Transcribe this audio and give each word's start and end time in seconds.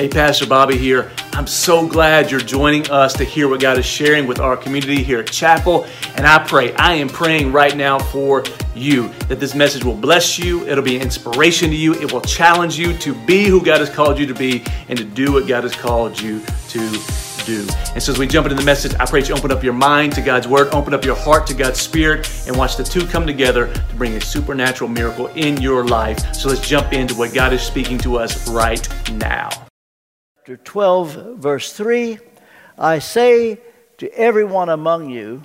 Hey, 0.00 0.08
Pastor 0.08 0.46
Bobby 0.46 0.78
here. 0.78 1.10
I'm 1.34 1.46
so 1.46 1.86
glad 1.86 2.30
you're 2.30 2.40
joining 2.40 2.90
us 2.90 3.12
to 3.12 3.22
hear 3.22 3.48
what 3.48 3.60
God 3.60 3.76
is 3.76 3.84
sharing 3.84 4.26
with 4.26 4.40
our 4.40 4.56
community 4.56 5.02
here 5.02 5.20
at 5.20 5.30
Chapel. 5.30 5.86
And 6.14 6.26
I 6.26 6.42
pray, 6.42 6.72
I 6.76 6.94
am 6.94 7.10
praying 7.10 7.52
right 7.52 7.76
now 7.76 7.98
for 7.98 8.42
you 8.74 9.08
that 9.28 9.40
this 9.40 9.54
message 9.54 9.84
will 9.84 9.94
bless 9.94 10.38
you. 10.38 10.66
It'll 10.66 10.82
be 10.82 10.96
an 10.96 11.02
inspiration 11.02 11.68
to 11.68 11.76
you. 11.76 11.92
It 11.92 12.10
will 12.10 12.22
challenge 12.22 12.78
you 12.78 12.96
to 12.96 13.14
be 13.26 13.44
who 13.44 13.62
God 13.62 13.80
has 13.80 13.90
called 13.90 14.18
you 14.18 14.24
to 14.24 14.32
be 14.32 14.64
and 14.88 14.98
to 14.98 15.04
do 15.04 15.34
what 15.34 15.46
God 15.46 15.64
has 15.64 15.76
called 15.76 16.18
you 16.18 16.40
to 16.70 16.90
do. 17.44 17.68
And 17.92 18.02
so 18.02 18.12
as 18.12 18.18
we 18.18 18.26
jump 18.26 18.46
into 18.46 18.56
the 18.56 18.64
message, 18.64 18.94
I 18.98 19.04
pray 19.04 19.22
you 19.22 19.34
open 19.34 19.52
up 19.52 19.62
your 19.62 19.74
mind 19.74 20.14
to 20.14 20.22
God's 20.22 20.48
word, 20.48 20.72
open 20.72 20.94
up 20.94 21.04
your 21.04 21.16
heart 21.16 21.46
to 21.48 21.54
God's 21.54 21.78
spirit, 21.78 22.26
and 22.46 22.56
watch 22.56 22.78
the 22.78 22.84
two 22.84 23.06
come 23.06 23.26
together 23.26 23.70
to 23.70 23.94
bring 23.96 24.14
a 24.14 24.20
supernatural 24.22 24.88
miracle 24.88 25.26
in 25.26 25.60
your 25.60 25.86
life. 25.86 26.34
So 26.34 26.48
let's 26.48 26.66
jump 26.66 26.94
into 26.94 27.14
what 27.16 27.34
God 27.34 27.52
is 27.52 27.60
speaking 27.60 27.98
to 27.98 28.16
us 28.16 28.48
right 28.48 28.88
now. 29.12 29.50
Chapter 30.50 30.64
12, 30.64 31.36
verse 31.36 31.72
3 31.72 32.18
I 32.76 32.98
say 32.98 33.60
to 33.98 34.12
everyone 34.18 34.68
among 34.68 35.08
you 35.08 35.44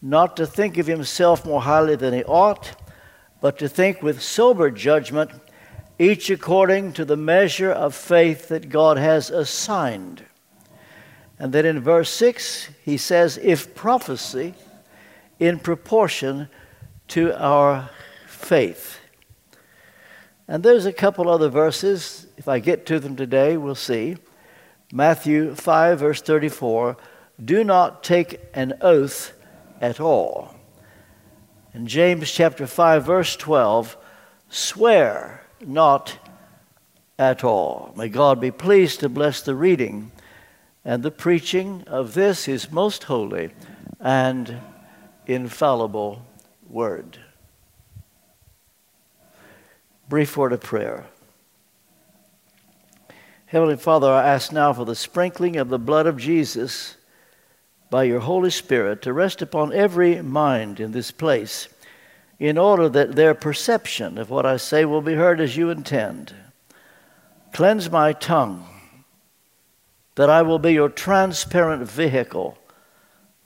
not 0.00 0.38
to 0.38 0.46
think 0.46 0.78
of 0.78 0.86
himself 0.86 1.44
more 1.44 1.60
highly 1.60 1.96
than 1.96 2.14
he 2.14 2.24
ought, 2.24 2.74
but 3.42 3.58
to 3.58 3.68
think 3.68 4.02
with 4.02 4.22
sober 4.22 4.70
judgment, 4.70 5.32
each 5.98 6.30
according 6.30 6.94
to 6.94 7.04
the 7.04 7.14
measure 7.14 7.70
of 7.70 7.94
faith 7.94 8.48
that 8.48 8.70
God 8.70 8.96
has 8.96 9.28
assigned. 9.28 10.24
And 11.38 11.52
then 11.52 11.66
in 11.66 11.80
verse 11.80 12.08
6, 12.08 12.70
he 12.82 12.96
says, 12.96 13.38
If 13.42 13.74
prophecy 13.74 14.54
in 15.38 15.58
proportion 15.58 16.48
to 17.08 17.38
our 17.38 17.90
faith. 18.26 18.98
And 20.50 20.62
there's 20.62 20.86
a 20.86 20.92
couple 20.94 21.28
other 21.28 21.50
verses. 21.50 22.28
If 22.38 22.48
I 22.48 22.60
get 22.60 22.86
to 22.86 22.98
them 22.98 23.14
today, 23.14 23.58
we'll 23.58 23.74
see. 23.74 24.16
Matthew 24.92 25.54
5, 25.54 25.98
verse 25.98 26.22
34 26.22 26.96
Do 27.44 27.62
not 27.62 28.02
take 28.02 28.40
an 28.54 28.74
oath 28.80 29.32
at 29.80 30.00
all. 30.00 30.54
In 31.74 31.86
James 31.86 32.30
chapter 32.30 32.66
5, 32.66 33.04
verse 33.04 33.36
12 33.36 33.96
Swear 34.48 35.42
not 35.60 36.18
at 37.18 37.44
all. 37.44 37.92
May 37.96 38.08
God 38.08 38.40
be 38.40 38.50
pleased 38.50 39.00
to 39.00 39.08
bless 39.08 39.42
the 39.42 39.54
reading 39.54 40.10
and 40.84 41.02
the 41.02 41.10
preaching 41.10 41.84
of 41.86 42.14
this 42.14 42.46
his 42.46 42.72
most 42.72 43.04
holy 43.04 43.50
and 44.00 44.58
infallible 45.26 46.24
word. 46.68 47.18
Brief 50.08 50.34
word 50.36 50.54
of 50.54 50.60
prayer. 50.60 51.04
Heavenly 53.48 53.76
Father, 53.76 54.10
I 54.10 54.28
ask 54.28 54.52
now 54.52 54.74
for 54.74 54.84
the 54.84 54.94
sprinkling 54.94 55.56
of 55.56 55.70
the 55.70 55.78
blood 55.78 56.06
of 56.06 56.18
Jesus 56.18 56.98
by 57.88 58.02
your 58.04 58.20
Holy 58.20 58.50
Spirit 58.50 59.00
to 59.00 59.12
rest 59.14 59.40
upon 59.40 59.72
every 59.72 60.20
mind 60.20 60.80
in 60.80 60.92
this 60.92 61.10
place, 61.10 61.66
in 62.38 62.58
order 62.58 62.90
that 62.90 63.16
their 63.16 63.32
perception 63.32 64.18
of 64.18 64.28
what 64.28 64.44
I 64.44 64.58
say 64.58 64.84
will 64.84 65.00
be 65.00 65.14
heard 65.14 65.40
as 65.40 65.56
you 65.56 65.70
intend. 65.70 66.34
Cleanse 67.54 67.90
my 67.90 68.12
tongue 68.12 68.66
that 70.16 70.28
I 70.28 70.42
will 70.42 70.58
be 70.58 70.74
your 70.74 70.90
transparent 70.90 71.88
vehicle 71.88 72.58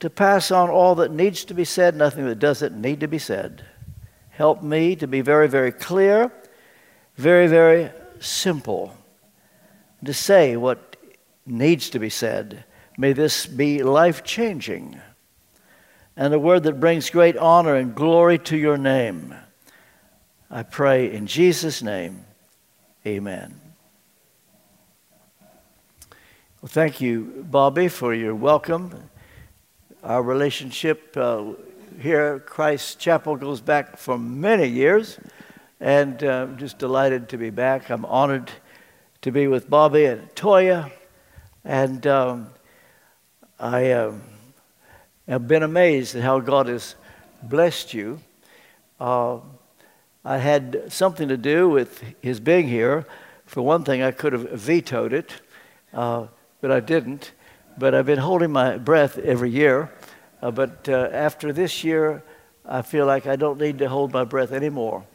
to 0.01 0.09
pass 0.09 0.51
on 0.51 0.69
all 0.69 0.95
that 0.95 1.13
needs 1.13 1.45
to 1.45 1.53
be 1.53 1.63
said, 1.63 1.95
nothing 1.95 2.25
that 2.25 2.39
doesn't 2.39 2.75
need 2.75 2.99
to 2.99 3.07
be 3.07 3.19
said. 3.19 3.63
Help 4.31 4.61
me 4.61 4.97
to 4.97 5.07
be 5.07 5.21
very, 5.21 5.47
very 5.47 5.71
clear, 5.71 6.29
very, 7.15 7.47
very 7.47 7.89
simple, 8.19 8.97
to 10.05 10.13
say 10.13 10.55
what 10.55 10.95
needs 11.45 11.89
to 11.91 11.99
be 11.99 12.09
said. 12.09 12.63
May 12.97 13.13
this 13.13 13.45
be 13.45 13.83
life 13.83 14.23
changing 14.23 15.01
and 16.15 16.33
a 16.33 16.39
word 16.39 16.63
that 16.63 16.79
brings 16.79 17.09
great 17.09 17.37
honor 17.37 17.75
and 17.75 17.95
glory 17.95 18.37
to 18.37 18.57
your 18.57 18.77
name. 18.77 19.35
I 20.49 20.63
pray 20.63 21.11
in 21.11 21.25
Jesus' 21.25 21.81
name, 21.81 22.25
amen. 23.05 23.59
Well, 26.61 26.69
thank 26.69 27.01
you, 27.01 27.45
Bobby, 27.49 27.87
for 27.87 28.13
your 28.13 28.35
welcome. 28.35 29.09
Our 30.03 30.21
relationship 30.21 31.17
uh, 31.17 31.53
here 31.99 32.35
at 32.35 32.45
Christ 32.45 32.99
Chapel 32.99 33.35
goes 33.35 33.59
back 33.59 33.97
for 33.97 34.17
many 34.17 34.67
years, 34.67 35.17
and 35.79 36.23
uh, 36.23 36.43
I'm 36.43 36.57
just 36.57 36.77
delighted 36.77 37.29
to 37.29 37.37
be 37.37 37.49
back. 37.49 37.89
I'm 37.89 38.05
honored 38.05 38.51
to 39.23 39.31
be 39.31 39.47
with 39.47 39.69
Bobby 39.69 40.03
and 40.03 40.27
Toya, 40.35 40.91
and 41.63 42.05
um, 42.05 42.49
I 43.57 43.91
uh, 43.91 44.11
have 45.29 45.47
been 45.47 45.63
amazed 45.63 46.17
at 46.17 46.23
how 46.23 46.41
God 46.41 46.67
has 46.67 46.95
blessed 47.41 47.93
you. 47.93 48.19
Uh, 48.99 49.37
I 50.25 50.39
had 50.39 50.91
something 50.91 51.29
to 51.29 51.37
do 51.37 51.69
with 51.69 52.03
his 52.21 52.41
being 52.41 52.67
here. 52.67 53.05
For 53.45 53.61
one 53.61 53.85
thing, 53.85 54.01
I 54.01 54.11
could 54.11 54.33
have 54.33 54.51
vetoed 54.51 55.13
it. 55.13 55.31
Uh, 55.93 56.27
but 56.59 56.69
I 56.69 56.81
didn't. 56.81 57.31
But 57.77 57.95
I've 57.95 58.05
been 58.05 58.19
holding 58.19 58.51
my 58.51 58.77
breath 58.77 59.17
every 59.17 59.51
year. 59.51 59.89
Uh, 60.41 60.51
but 60.51 60.89
uh, 60.89 61.09
after 61.13 61.53
this 61.53 61.81
year, 61.85 62.23
I 62.65 62.81
feel 62.81 63.05
like 63.05 63.25
I 63.25 63.37
don't 63.37 63.57
need 63.57 63.79
to 63.79 63.87
hold 63.87 64.11
my 64.11 64.25
breath 64.25 64.51
anymore. 64.51 65.05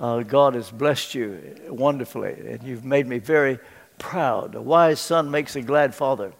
Uh, 0.00 0.22
God 0.22 0.54
has 0.54 0.70
blessed 0.70 1.14
you 1.14 1.56
wonderfully, 1.68 2.32
and 2.32 2.62
you've 2.62 2.86
made 2.86 3.06
me 3.06 3.18
very 3.18 3.58
proud. 3.98 4.54
A 4.54 4.62
wise 4.62 4.98
son 4.98 5.30
makes 5.30 5.56
a 5.56 5.60
glad 5.60 5.94
father. 5.94 6.32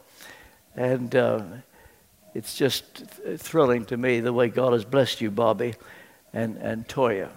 And 0.75 1.15
uh, 1.15 1.43
it's 2.35 2.57
just 2.57 3.05
thrilling 3.37 3.85
to 3.85 3.99
me 3.99 4.21
the 4.21 4.33
way 4.33 4.49
God 4.49 4.73
has 4.73 4.87
blessed 4.87 5.21
you, 5.21 5.31
Bobby 5.31 5.75
and, 6.33 6.57
and 6.57 6.89
Toya. 6.89 7.29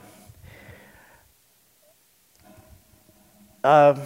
Um, 3.66 4.00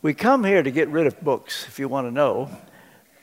we 0.00 0.14
come 0.14 0.44
here 0.44 0.62
to 0.62 0.70
get 0.70 0.86
rid 0.90 1.08
of 1.08 1.20
books, 1.20 1.66
if 1.66 1.80
you 1.80 1.88
want 1.88 2.06
to 2.06 2.12
know. 2.12 2.48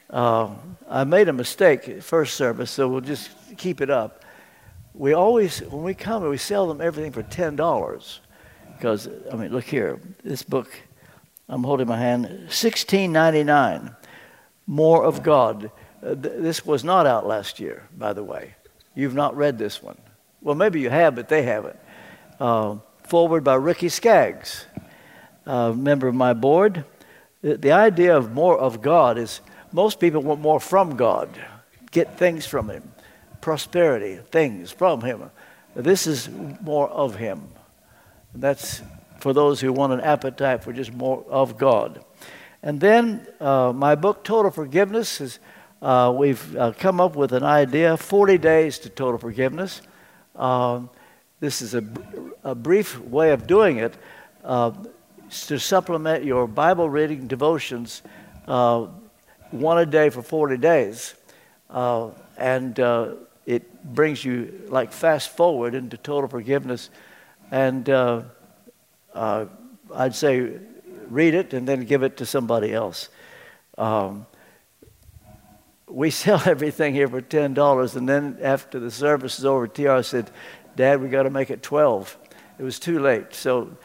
Uh, 0.09 0.49
I 0.89 1.05
made 1.05 1.29
a 1.29 1.33
mistake 1.33 2.01
first 2.01 2.33
service, 2.33 2.69
so 2.69 2.89
we'll 2.89 2.99
just 2.99 3.29
keep 3.55 3.79
it 3.79 3.89
up. 3.89 4.25
We 4.93 5.13
always, 5.13 5.61
when 5.61 5.83
we 5.83 5.93
come, 5.93 6.23
we 6.27 6.37
sell 6.37 6.67
them 6.67 6.81
everything 6.81 7.11
for 7.11 7.23
ten 7.23 7.55
dollars. 7.55 8.19
Because 8.75 9.09
I 9.31 9.35
mean, 9.35 9.51
look 9.51 9.65
here, 9.65 9.99
this 10.23 10.43
book. 10.43 10.69
I'm 11.47 11.63
holding 11.63 11.87
my 11.87 11.97
hand. 11.97 12.47
Sixteen 12.49 13.11
ninety 13.11 13.43
nine. 13.43 13.95
More 14.67 15.03
of 15.03 15.23
God. 15.23 15.71
Uh, 16.03 16.15
th- 16.15 16.35
this 16.37 16.65
was 16.65 16.83
not 16.83 17.05
out 17.05 17.27
last 17.27 17.59
year, 17.59 17.87
by 17.97 18.13
the 18.13 18.23
way. 18.23 18.55
You've 18.95 19.15
not 19.15 19.35
read 19.35 19.57
this 19.57 19.83
one. 19.83 19.97
Well, 20.41 20.55
maybe 20.55 20.79
you 20.79 20.89
have, 20.89 21.15
but 21.15 21.29
they 21.29 21.43
haven't. 21.43 21.77
Uh, 22.39 22.77
forward 23.03 23.43
by 23.43 23.55
Ricky 23.55 23.89
Skaggs 23.89 24.65
member 25.45 26.07
of 26.07 26.15
my 26.15 26.33
board. 26.33 26.85
The, 27.41 27.57
the 27.57 27.71
idea 27.71 28.15
of 28.15 28.31
more 28.31 28.57
of 28.57 28.81
God 28.81 29.17
is 29.17 29.41
most 29.71 29.99
people 29.99 30.21
want 30.21 30.41
more 30.41 30.59
from 30.59 30.95
God, 30.95 31.29
get 31.91 32.17
things 32.17 32.45
from 32.45 32.69
Him, 32.69 32.91
prosperity, 33.41 34.19
things 34.31 34.71
from 34.71 35.01
Him. 35.01 35.29
This 35.75 36.07
is 36.07 36.29
more 36.61 36.89
of 36.89 37.15
Him. 37.15 37.47
That's 38.33 38.81
for 39.19 39.33
those 39.33 39.59
who 39.61 39.73
want 39.73 39.93
an 39.93 40.01
appetite 40.01 40.63
for 40.63 40.73
just 40.73 40.93
more 40.93 41.23
of 41.29 41.57
God. 41.57 42.03
And 42.63 42.79
then 42.79 43.27
uh, 43.39 43.73
my 43.75 43.95
book, 43.95 44.23
Total 44.23 44.51
Forgiveness, 44.51 45.21
is 45.21 45.39
uh, 45.81 46.13
we've 46.15 46.55
uh, 46.55 46.73
come 46.77 47.01
up 47.01 47.15
with 47.15 47.33
an 47.33 47.43
idea 47.43 47.97
40 47.97 48.37
days 48.37 48.77
to 48.79 48.89
total 48.89 49.17
forgiveness. 49.17 49.81
Um, 50.35 50.91
this 51.39 51.61
is 51.63 51.73
a, 51.73 51.83
a, 52.43 52.53
brief 52.53 52.99
way 52.99 53.31
of 53.31 53.47
doing 53.47 53.77
it. 53.77 53.95
Uh, 54.43 54.71
to 55.47 55.57
supplement 55.57 56.23
your 56.23 56.45
Bible 56.45 56.89
reading 56.89 57.25
devotions 57.25 58.03
uh, 58.47 58.85
one 59.49 59.77
a 59.79 59.85
day 59.85 60.09
for 60.09 60.21
40 60.21 60.57
days. 60.57 61.15
Uh, 61.69 62.09
and 62.37 62.79
it 63.51 63.83
brings 63.83 64.23
you 64.23 64.63
like 64.69 64.93
fast 64.93 65.35
forward 65.35 65.75
into 65.75 65.97
total 65.97 66.29
forgiveness. 66.29 66.89
And 67.51 67.89
uh, 67.89 68.21
uh, 69.13 69.47
I'd 69.93 70.15
say 70.15 70.53
read 71.09 71.33
it 71.33 71.53
and 71.53 71.67
then 71.67 71.83
give 71.83 72.01
it 72.03 72.15
to 72.17 72.25
somebody 72.25 72.73
else. 72.73 73.09
Um, 73.77 74.25
we 75.85 76.09
sell 76.23 76.41
everything 76.45 76.93
here 76.93 77.09
for 77.09 77.21
$10. 77.21 77.95
And 77.97 78.07
then 78.07 78.37
after 78.41 78.79
the 78.79 78.89
service 78.89 79.37
is 79.37 79.45
over, 79.45 79.67
TR 79.67 80.01
said, 80.01 80.31
Dad, 80.77 81.01
we 81.01 81.09
got 81.09 81.23
to 81.23 81.29
make 81.29 81.49
it 81.49 81.61
12. 81.61 82.17
It 82.57 82.63
was 82.63 82.79
too 82.79 82.99
late. 82.99 83.33
So 83.33 83.75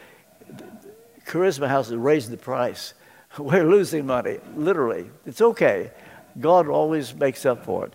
Charisma 1.26 1.66
House 1.66 1.88
has 1.88 1.96
raised 1.96 2.30
the 2.30 2.36
price. 2.36 2.94
We're 3.38 3.68
losing 3.68 4.06
money, 4.06 4.38
literally. 4.54 5.10
It's 5.24 5.40
okay. 5.40 5.90
God 6.38 6.68
always 6.68 7.12
makes 7.16 7.44
up 7.44 7.64
for 7.64 7.86
it. 7.86 7.94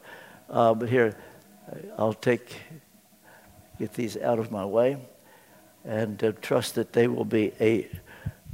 Uh, 0.49 0.73
but 0.73 0.89
here, 0.89 1.15
I'll 1.97 2.13
take, 2.13 2.55
get 3.79 3.93
these 3.93 4.17
out 4.17 4.39
of 4.39 4.51
my 4.51 4.65
way 4.65 4.97
and 5.85 6.23
uh, 6.23 6.31
trust 6.41 6.75
that 6.75 6.93
they 6.93 7.07
will 7.07 7.25
be 7.25 7.53
a 7.59 7.87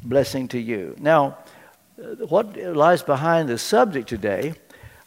blessing 0.03 0.47
to 0.49 0.59
you. 0.59 0.95
Now, 0.99 1.37
what 2.27 2.55
lies 2.57 3.01
behind 3.01 3.49
the 3.49 3.57
subject 3.57 4.07
today, 4.07 4.53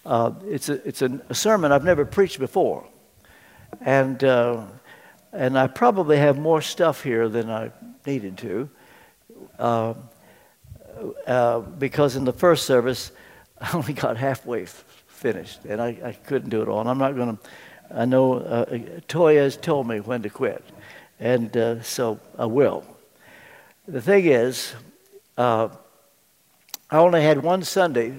uh, 0.04 0.32
it's, 0.44 0.68
a, 0.68 0.86
it's 0.86 1.02
a, 1.02 1.20
a, 1.28 1.34
sermon 1.34 1.72
I've 1.72 1.84
never 1.84 2.04
preached 2.04 2.38
before. 2.38 2.86
And, 3.80 4.22
uh, 4.24 4.64
and 5.32 5.58
I 5.58 5.68
probably 5.68 6.16
have 6.16 6.38
more 6.38 6.60
stuff 6.60 7.02
here 7.02 7.28
than 7.28 7.50
I 7.50 7.70
needed 8.06 8.38
to. 8.38 8.70
Uh, 9.58 9.94
uh 11.26 11.60
because 11.60 12.16
in 12.16 12.24
the 12.24 12.32
first 12.32 12.66
service, 12.66 13.12
I 13.60 13.76
only 13.76 13.92
got 13.92 14.16
halfway 14.16 14.62
f- 14.62 14.84
finished, 15.06 15.64
and 15.66 15.80
I, 15.80 15.88
I 16.02 16.12
couldn't 16.12 16.50
do 16.50 16.62
it 16.62 16.68
all. 16.68 16.80
And 16.80 16.88
I'm 16.88 16.98
not 16.98 17.14
going 17.14 17.36
to, 17.36 17.42
I 17.92 18.04
know 18.04 18.34
uh, 18.34 18.66
Toya 19.08 19.42
has 19.42 19.56
told 19.56 19.88
me 19.88 20.00
when 20.00 20.22
to 20.22 20.30
quit, 20.30 20.64
and 21.18 21.54
uh, 21.56 21.82
so 21.82 22.20
I 22.38 22.46
will. 22.46 22.84
The 23.88 24.00
thing 24.00 24.26
is, 24.26 24.72
uh, 25.36 25.68
I 26.90 26.98
only 26.98 27.22
had 27.22 27.42
one 27.42 27.62
Sunday 27.64 28.14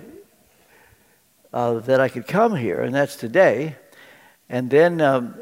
uh, 1.54 1.76
that 1.80 2.00
I 2.00 2.10
could 2.10 2.28
come 2.28 2.56
here, 2.56 2.82
and 2.82 2.94
that's 2.94 3.16
today. 3.16 3.76
And 4.50 4.70
then 4.70 5.00
um, 5.02 5.36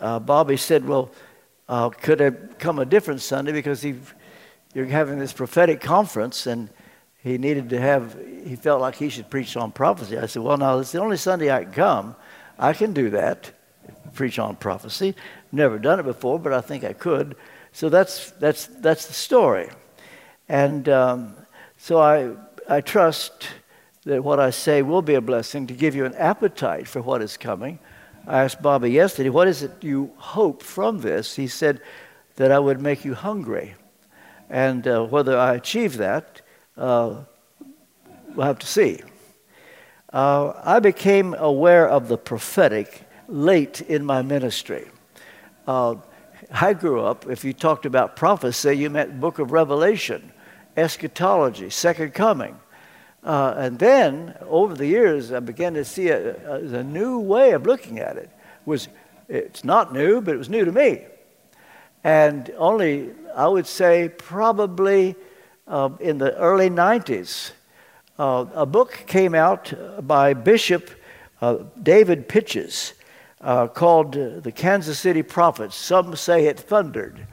uh, 0.00 0.18
Bobby 0.18 0.56
said, 0.56 0.86
Well, 0.86 1.10
uh, 1.68 1.90
could 1.90 2.22
I 2.22 2.30
come 2.30 2.78
a 2.78 2.84
different 2.84 3.20
Sunday 3.20 3.52
because 3.52 3.84
you're 4.74 4.86
having 4.86 5.18
this 5.18 5.32
prophetic 5.32 5.80
conference, 5.80 6.46
and 6.46 6.70
he 7.22 7.36
needed 7.36 7.68
to 7.70 7.80
have, 7.80 8.16
he 8.44 8.56
felt 8.56 8.80
like 8.80 8.94
he 8.94 9.08
should 9.08 9.28
preach 9.28 9.56
on 9.56 9.72
prophecy. 9.72 10.16
I 10.16 10.26
said, 10.26 10.42
Well, 10.42 10.56
now, 10.56 10.78
it's 10.78 10.92
the 10.92 11.00
only 11.00 11.16
Sunday 11.16 11.50
I 11.50 11.64
can 11.64 11.72
come. 11.72 12.16
I 12.58 12.72
can 12.72 12.92
do 12.92 13.10
that, 13.10 13.52
preach 14.14 14.38
on 14.38 14.56
prophecy. 14.56 15.14
Never 15.52 15.78
done 15.78 16.00
it 16.00 16.04
before, 16.04 16.38
but 16.38 16.52
I 16.52 16.60
think 16.60 16.84
I 16.84 16.92
could. 16.92 17.36
So 17.72 17.88
that's, 17.88 18.30
that's, 18.32 18.66
that's 18.66 19.06
the 19.06 19.14
story. 19.14 19.68
And 20.48 20.88
um, 20.88 21.36
so 21.76 22.00
I, 22.00 22.34
I 22.68 22.80
trust 22.80 23.48
that 24.04 24.24
what 24.24 24.40
I 24.40 24.50
say 24.50 24.82
will 24.82 25.02
be 25.02 25.14
a 25.14 25.20
blessing 25.20 25.66
to 25.66 25.74
give 25.74 25.94
you 25.94 26.04
an 26.04 26.14
appetite 26.14 26.88
for 26.88 27.02
what 27.02 27.22
is 27.22 27.36
coming. 27.36 27.78
I 28.26 28.44
asked 28.44 28.62
Bobby 28.62 28.90
yesterday, 28.90 29.28
What 29.28 29.48
is 29.48 29.62
it 29.62 29.72
you 29.82 30.12
hope 30.16 30.62
from 30.62 31.00
this? 31.00 31.36
He 31.36 31.46
said 31.46 31.80
that 32.36 32.52
I 32.52 32.58
would 32.58 32.80
make 32.80 33.04
you 33.04 33.14
hungry. 33.14 33.74
And 34.50 34.86
uh, 34.86 35.04
whether 35.04 35.36
I 35.38 35.54
achieve 35.54 35.98
that, 35.98 36.40
uh, 36.76 37.24
we'll 38.34 38.46
have 38.46 38.58
to 38.60 38.66
see. 38.66 39.00
Uh, 40.12 40.52
I 40.64 40.78
became 40.78 41.34
aware 41.34 41.86
of 41.86 42.08
the 42.08 42.16
prophetic 42.16 43.07
late 43.28 43.82
in 43.82 44.04
my 44.04 44.22
ministry. 44.22 44.88
Uh, 45.66 45.96
I 46.50 46.72
grew 46.72 47.02
up, 47.02 47.28
if 47.28 47.44
you 47.44 47.52
talked 47.52 47.84
about 47.84 48.16
prophecy, 48.16 48.74
you 48.74 48.90
meant 48.90 49.20
book 49.20 49.38
of 49.38 49.52
Revelation, 49.52 50.32
eschatology, 50.76 51.68
second 51.70 52.14
coming. 52.14 52.58
Uh, 53.22 53.54
and 53.56 53.78
then 53.78 54.34
over 54.46 54.74
the 54.74 54.86
years, 54.86 55.32
I 55.32 55.40
began 55.40 55.74
to 55.74 55.84
see 55.84 56.08
a, 56.08 56.36
a, 56.50 56.78
a, 56.78 56.84
new 56.84 57.18
way 57.18 57.50
of 57.50 57.66
looking 57.66 57.98
at 57.98 58.16
it. 58.16 58.30
Was 58.64 58.88
it's 59.28 59.64
not 59.64 59.92
new, 59.92 60.20
but 60.22 60.34
it 60.34 60.38
was 60.38 60.48
new 60.48 60.64
to 60.64 60.72
me. 60.72 61.04
And 62.04 62.50
only 62.56 63.10
I 63.34 63.48
would 63.48 63.66
say 63.66 64.08
probably 64.08 65.16
uh, 65.66 65.90
in 66.00 66.16
the 66.18 66.34
early 66.36 66.70
90s, 66.70 67.50
uh, 68.18 68.46
a 68.54 68.64
book 68.64 69.04
came 69.06 69.34
out 69.34 69.74
by 70.06 70.32
Bishop 70.32 70.90
uh, 71.42 71.58
David 71.82 72.28
Pytches 72.28 72.94
uh, 73.40 73.68
called 73.68 74.12
The 74.12 74.52
Kansas 74.52 74.98
City 74.98 75.22
Prophets. 75.22 75.76
Some 75.76 76.16
say 76.16 76.46
it 76.46 76.58
thundered. 76.58 77.26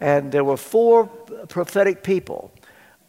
And 0.00 0.30
there 0.32 0.44
were 0.44 0.56
four 0.56 1.06
prophetic 1.48 2.02
people 2.02 2.52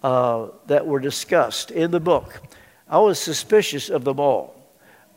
uh, 0.04 0.48
that 0.68 0.86
were 0.86 1.00
discussed 1.00 1.72
in 1.72 1.92
the 1.92 2.00
book. 2.00 2.42
I 2.88 3.00
was 3.00 3.20
suspicious 3.20 3.90
of 3.90 4.04
them 4.04 4.20
all 4.20 4.56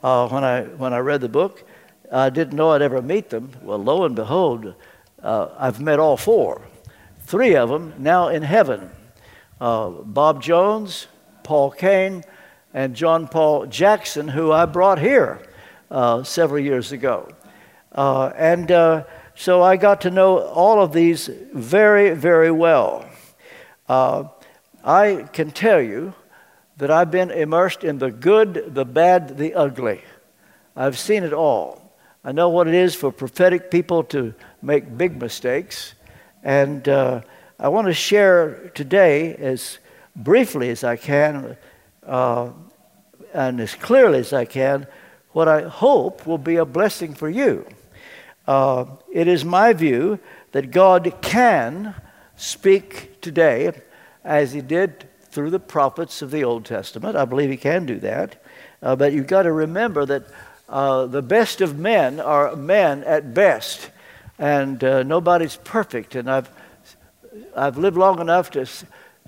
uh, 0.03 0.29
when, 0.29 0.45
I, 0.45 0.63
when 0.63 0.93
I 0.93 0.99
read 0.99 1.21
the 1.21 1.29
book. 1.29 1.65
I 2.11 2.31
didn't 2.31 2.57
know 2.57 2.71
I'd 2.71 2.83
ever 2.83 3.03
meet 3.03 3.31
them. 3.31 3.51
Well, 3.63 3.79
lo 3.79 4.05
and 4.05 4.17
behold, 4.17 4.75
I've 5.23 5.81
met 5.81 5.99
all 5.99 6.17
four. 6.17 6.63
Three 7.21 7.55
of 7.55 7.69
them 7.69 7.93
now 7.99 8.29
in 8.29 8.43
heaven 8.43 8.91
uh, 9.61 9.89
Bob 9.91 10.43
Jones, 10.43 11.09
Paul 11.43 11.71
Cain, 11.71 12.25
and 12.73 12.95
John 12.95 13.29
Paul 13.29 13.67
Jackson, 13.67 14.29
who 14.29 14.53
I 14.53 14.67
brought 14.67 14.99
here 14.99 15.43
uh, 15.91 16.23
several 16.23 16.61
years 16.61 16.93
ago. 16.93 17.29
Uh, 17.93 18.33
and 18.37 18.71
uh, 18.71 19.05
so 19.35 19.63
I 19.63 19.77
got 19.77 20.03
to 20.03 20.11
know 20.11 20.39
all 20.39 20.83
of 20.83 20.93
these 20.93 21.29
very, 21.53 22.15
very 22.15 22.51
well. 22.51 23.09
Uh, 23.89 24.25
I 24.85 25.29
can 25.33 25.51
tell 25.51 25.81
you 25.81 26.15
that 26.77 26.91
I've 26.91 27.11
been 27.11 27.31
immersed 27.31 27.85
in 27.85 27.99
the 27.99 28.11
good, 28.11 28.75
the 28.75 28.85
bad, 28.85 29.37
the 29.37 29.55
ugly. 29.55 30.03
I've 30.77 30.99
seen 30.99 31.25
it 31.25 31.33
all. 31.33 31.83
I 32.25 32.33
know 32.33 32.49
what 32.49 32.69
it 32.69 32.75
is 32.75 32.95
for 32.95 33.11
prophetic 33.11 33.71
people 33.71 34.05
to 34.05 34.35
make 34.63 34.97
big 34.97 35.21
mistakes. 35.21 35.95
And 36.43 36.89
uh, 36.89 37.23
I 37.59 37.69
want 37.69 37.89
to 37.89 37.95
share 37.95 38.71
today, 38.75 39.35
as 39.35 39.79
briefly 40.15 40.71
as 40.71 40.85
I 40.85 40.97
can, 40.97 41.57
uh, 42.07 42.51
and 43.35 43.61
as 43.61 43.75
clearly 43.75 44.21
as 44.21 44.33
I 44.33 44.45
can, 44.45 44.87
what 45.39 45.47
I 45.47 45.69
hope 45.69 46.27
will 46.27 46.37
be 46.37 46.57
a 46.57 46.65
blessing 46.65 47.15
for 47.15 47.31
you. 47.31 47.65
Uh, 48.49 48.87
it 49.13 49.29
is 49.29 49.45
my 49.45 49.73
view 49.73 50.19
that 50.51 50.73
God 50.73 51.15
can 51.23 51.95
speak 52.35 53.21
today 53.21 53.71
as 54.25 54.53
He 54.53 54.61
did 54.61 55.09
through 55.31 55.51
the 55.51 55.61
prophets 55.61 56.23
of 56.23 56.33
the 56.33 56.43
Old 56.43 56.65
Testament. 56.65 57.15
I 57.15 57.25
believe 57.25 57.51
He 57.51 57.57
can 57.57 57.87
do 57.87 58.01
that. 58.01 58.43
Uh, 58.83 58.97
but 58.97 59.13
you've 59.13 59.29
got 59.29 59.43
to 59.45 59.53
remember 59.53 60.05
that 60.07 60.25
uh, 60.69 61.07
the 61.07 61.23
best 61.23 61.61
of 61.61 61.79
men 61.79 62.19
are 62.19 62.57
men 62.57 63.05
at 63.05 63.33
best, 63.33 63.91
and 64.41 64.83
uh, 64.83 65.05
nobody's 65.05 65.55
perfect. 65.55 66.17
And 66.17 66.29
I've 66.29 66.51
I've 67.55 67.79
lived 67.79 67.97
long 67.97 68.19
enough 68.19 68.51
to 68.51 68.67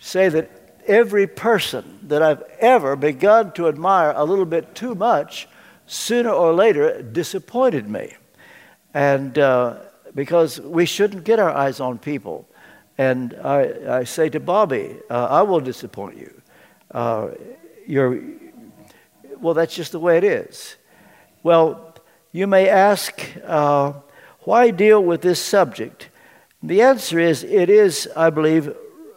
say 0.01 0.29
that 0.29 0.51
every 0.89 1.29
person 1.29 2.01
that 2.09 2.21
I've 2.21 2.43
ever 2.59 2.97
begun 2.97 3.53
to 3.53 3.69
admire 3.69 4.13
a 4.17 4.25
little 4.25 4.45
bit 4.45 4.75
too 4.75 4.97
much, 4.97 5.47
sooner 5.91 6.31
or 6.31 6.53
later 6.53 7.03
disappointed 7.03 7.91
me. 7.91 8.15
And 8.95 9.37
uh, 9.39 9.79
because 10.15 10.61
we 10.61 10.87
shouldn't 10.87 11.25
get 11.25 11.41
our 11.41 11.51
eyes 11.51 11.81
on 11.81 11.99
people. 11.99 12.49
And 12.97 13.35
I, 13.43 13.99
I 13.99 14.05
say 14.05 14.29
to 14.29 14.41
Bobby, 14.41 14.97
uh, 15.11 15.27
I 15.27 15.43
will 15.43 15.61
disappoint 15.61 16.17
you. 16.17 16.43
Uh, 16.93 17.31
you're, 17.87 18.23
well, 19.41 19.55
that's 19.55 19.75
just 19.75 19.91
the 19.91 19.99
way 19.99 20.17
it 20.17 20.25
is. 20.25 20.77
Well, 21.43 21.97
you 22.31 22.47
may 22.47 22.69
ask, 22.69 23.21
uh, 23.45 23.95
why 24.41 24.71
deal 24.71 25.03
with 25.03 25.23
this 25.23 25.41
subject? 25.43 26.09
The 26.63 26.83
answer 26.83 27.19
is 27.19 27.43
it 27.43 27.69
is, 27.69 28.09
I 28.17 28.31
believe, 28.31 28.73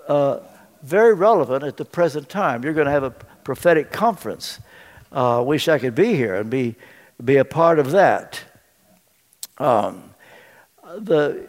uh, 0.07 0.39
very 0.81 1.13
relevant 1.13 1.63
at 1.63 1.77
the 1.77 1.85
present 1.85 2.29
time. 2.29 2.63
You're 2.63 2.73
going 2.73 2.87
to 2.87 2.91
have 2.91 3.03
a 3.03 3.11
prophetic 3.11 3.91
conference. 3.91 4.59
I 5.13 5.35
uh, 5.35 5.41
wish 5.43 5.67
I 5.67 5.77
could 5.77 5.93
be 5.93 6.15
here 6.15 6.33
and 6.33 6.49
be, 6.49 6.75
be 7.23 7.37
a 7.37 7.45
part 7.45 7.77
of 7.77 7.91
that. 7.91 8.41
Um, 9.59 10.15
the 10.97 11.47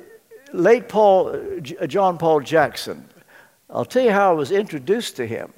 late 0.52 0.86
Paul, 0.86 1.60
John 1.62 2.18
Paul 2.18 2.40
Jackson, 2.40 3.08
I'll 3.70 3.86
tell 3.86 4.02
you 4.02 4.10
how 4.10 4.30
I 4.30 4.34
was 4.34 4.50
introduced 4.50 5.16
to 5.16 5.26
him. 5.26 5.50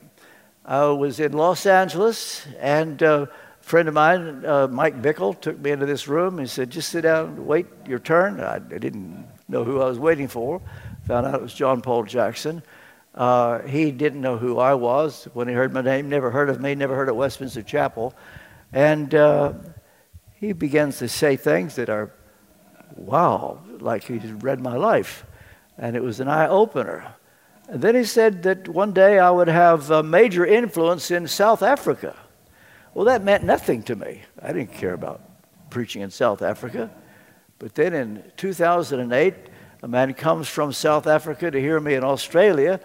I 0.64 0.84
was 0.86 1.18
in 1.18 1.32
Los 1.32 1.66
Angeles, 1.66 2.46
and 2.60 3.02
uh, 3.02 3.26
a 3.60 3.64
friend 3.64 3.88
of 3.88 3.94
mine, 3.94 4.44
uh, 4.46 4.68
Mike 4.68 5.02
Bickle, 5.02 5.40
took 5.40 5.58
me 5.58 5.72
into 5.72 5.86
this 5.86 6.06
room. 6.06 6.38
He 6.38 6.46
said, 6.46 6.70
Just 6.70 6.90
sit 6.90 7.02
down 7.02 7.26
and 7.30 7.46
wait 7.46 7.66
your 7.88 7.98
turn. 7.98 8.40
I 8.40 8.60
didn't 8.60 9.26
know 9.48 9.64
who 9.64 9.80
I 9.80 9.86
was 9.86 9.98
waiting 9.98 10.28
for. 10.28 10.62
Found 11.08 11.26
out 11.26 11.34
it 11.34 11.42
was 11.42 11.54
John 11.54 11.80
Paul 11.80 12.04
Jackson. 12.04 12.62
Uh, 13.16 13.60
he 13.62 13.90
didn't 13.90 14.20
know 14.20 14.36
who 14.36 14.58
I 14.58 14.74
was 14.74 15.26
when 15.32 15.48
he 15.48 15.54
heard 15.54 15.72
my 15.72 15.80
name, 15.80 16.08
never 16.08 16.30
heard 16.30 16.50
of 16.50 16.60
me, 16.60 16.74
never 16.74 16.94
heard 16.94 17.08
of 17.08 17.16
Westminster 17.16 17.62
Chapel. 17.62 18.14
And 18.72 19.14
uh, 19.14 19.54
he 20.34 20.52
begins 20.52 20.98
to 20.98 21.08
say 21.08 21.36
things 21.36 21.76
that 21.76 21.88
are, 21.88 22.12
wow, 22.94 23.60
like 23.80 24.04
he's 24.04 24.30
read 24.32 24.60
my 24.60 24.76
life. 24.76 25.24
And 25.78 25.96
it 25.96 26.02
was 26.02 26.20
an 26.20 26.28
eye 26.28 26.48
opener. 26.48 27.14
And 27.68 27.80
then 27.80 27.94
he 27.94 28.04
said 28.04 28.42
that 28.42 28.68
one 28.68 28.92
day 28.92 29.18
I 29.18 29.30
would 29.30 29.48
have 29.48 29.90
a 29.90 30.02
major 30.02 30.44
influence 30.44 31.10
in 31.10 31.26
South 31.26 31.62
Africa. 31.62 32.14
Well, 32.92 33.06
that 33.06 33.24
meant 33.24 33.44
nothing 33.44 33.82
to 33.84 33.96
me. 33.96 34.22
I 34.42 34.52
didn't 34.52 34.72
care 34.72 34.94
about 34.94 35.22
preaching 35.70 36.02
in 36.02 36.10
South 36.10 36.42
Africa. 36.42 36.90
But 37.58 37.74
then 37.74 37.94
in 37.94 38.22
2008, 38.36 39.34
a 39.82 39.88
man 39.88 40.14
comes 40.14 40.48
from 40.48 40.72
South 40.72 41.06
Africa 41.06 41.50
to 41.50 41.60
hear 41.60 41.80
me 41.80 41.94
in 41.94 42.04
Australia 42.04 42.80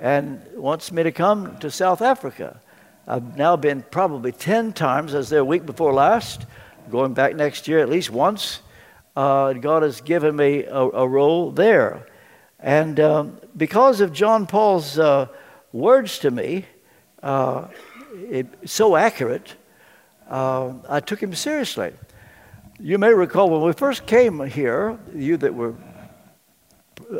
and 0.00 0.40
wants 0.54 0.92
me 0.92 1.02
to 1.02 1.12
come 1.12 1.56
to 1.58 1.70
South 1.70 2.02
Africa. 2.02 2.60
I've 3.06 3.36
now 3.36 3.56
been 3.56 3.82
probably 3.90 4.32
10 4.32 4.72
times, 4.72 5.14
as 5.14 5.28
there 5.28 5.44
week 5.44 5.66
before 5.66 5.92
last, 5.92 6.46
going 6.90 7.14
back 7.14 7.36
next 7.36 7.68
year 7.68 7.80
at 7.80 7.88
least 7.88 8.10
once. 8.10 8.60
Uh, 9.16 9.52
God 9.52 9.82
has 9.82 10.00
given 10.00 10.36
me 10.36 10.64
a, 10.64 10.80
a 10.80 11.06
role 11.06 11.50
there. 11.50 12.06
And 12.58 12.98
um, 12.98 13.38
because 13.56 14.00
of 14.00 14.12
John 14.12 14.46
Paul's 14.46 14.98
uh, 14.98 15.28
words 15.72 16.18
to 16.20 16.30
me, 16.30 16.64
uh, 17.22 17.68
it, 18.14 18.46
so 18.64 18.96
accurate, 18.96 19.54
uh, 20.28 20.72
I 20.88 21.00
took 21.00 21.22
him 21.22 21.34
seriously. 21.34 21.92
You 22.80 22.98
may 22.98 23.12
recall 23.12 23.50
when 23.50 23.62
we 23.62 23.72
first 23.72 24.06
came 24.06 24.44
here, 24.46 24.98
you 25.14 25.36
that 25.36 25.54
were 25.54 25.74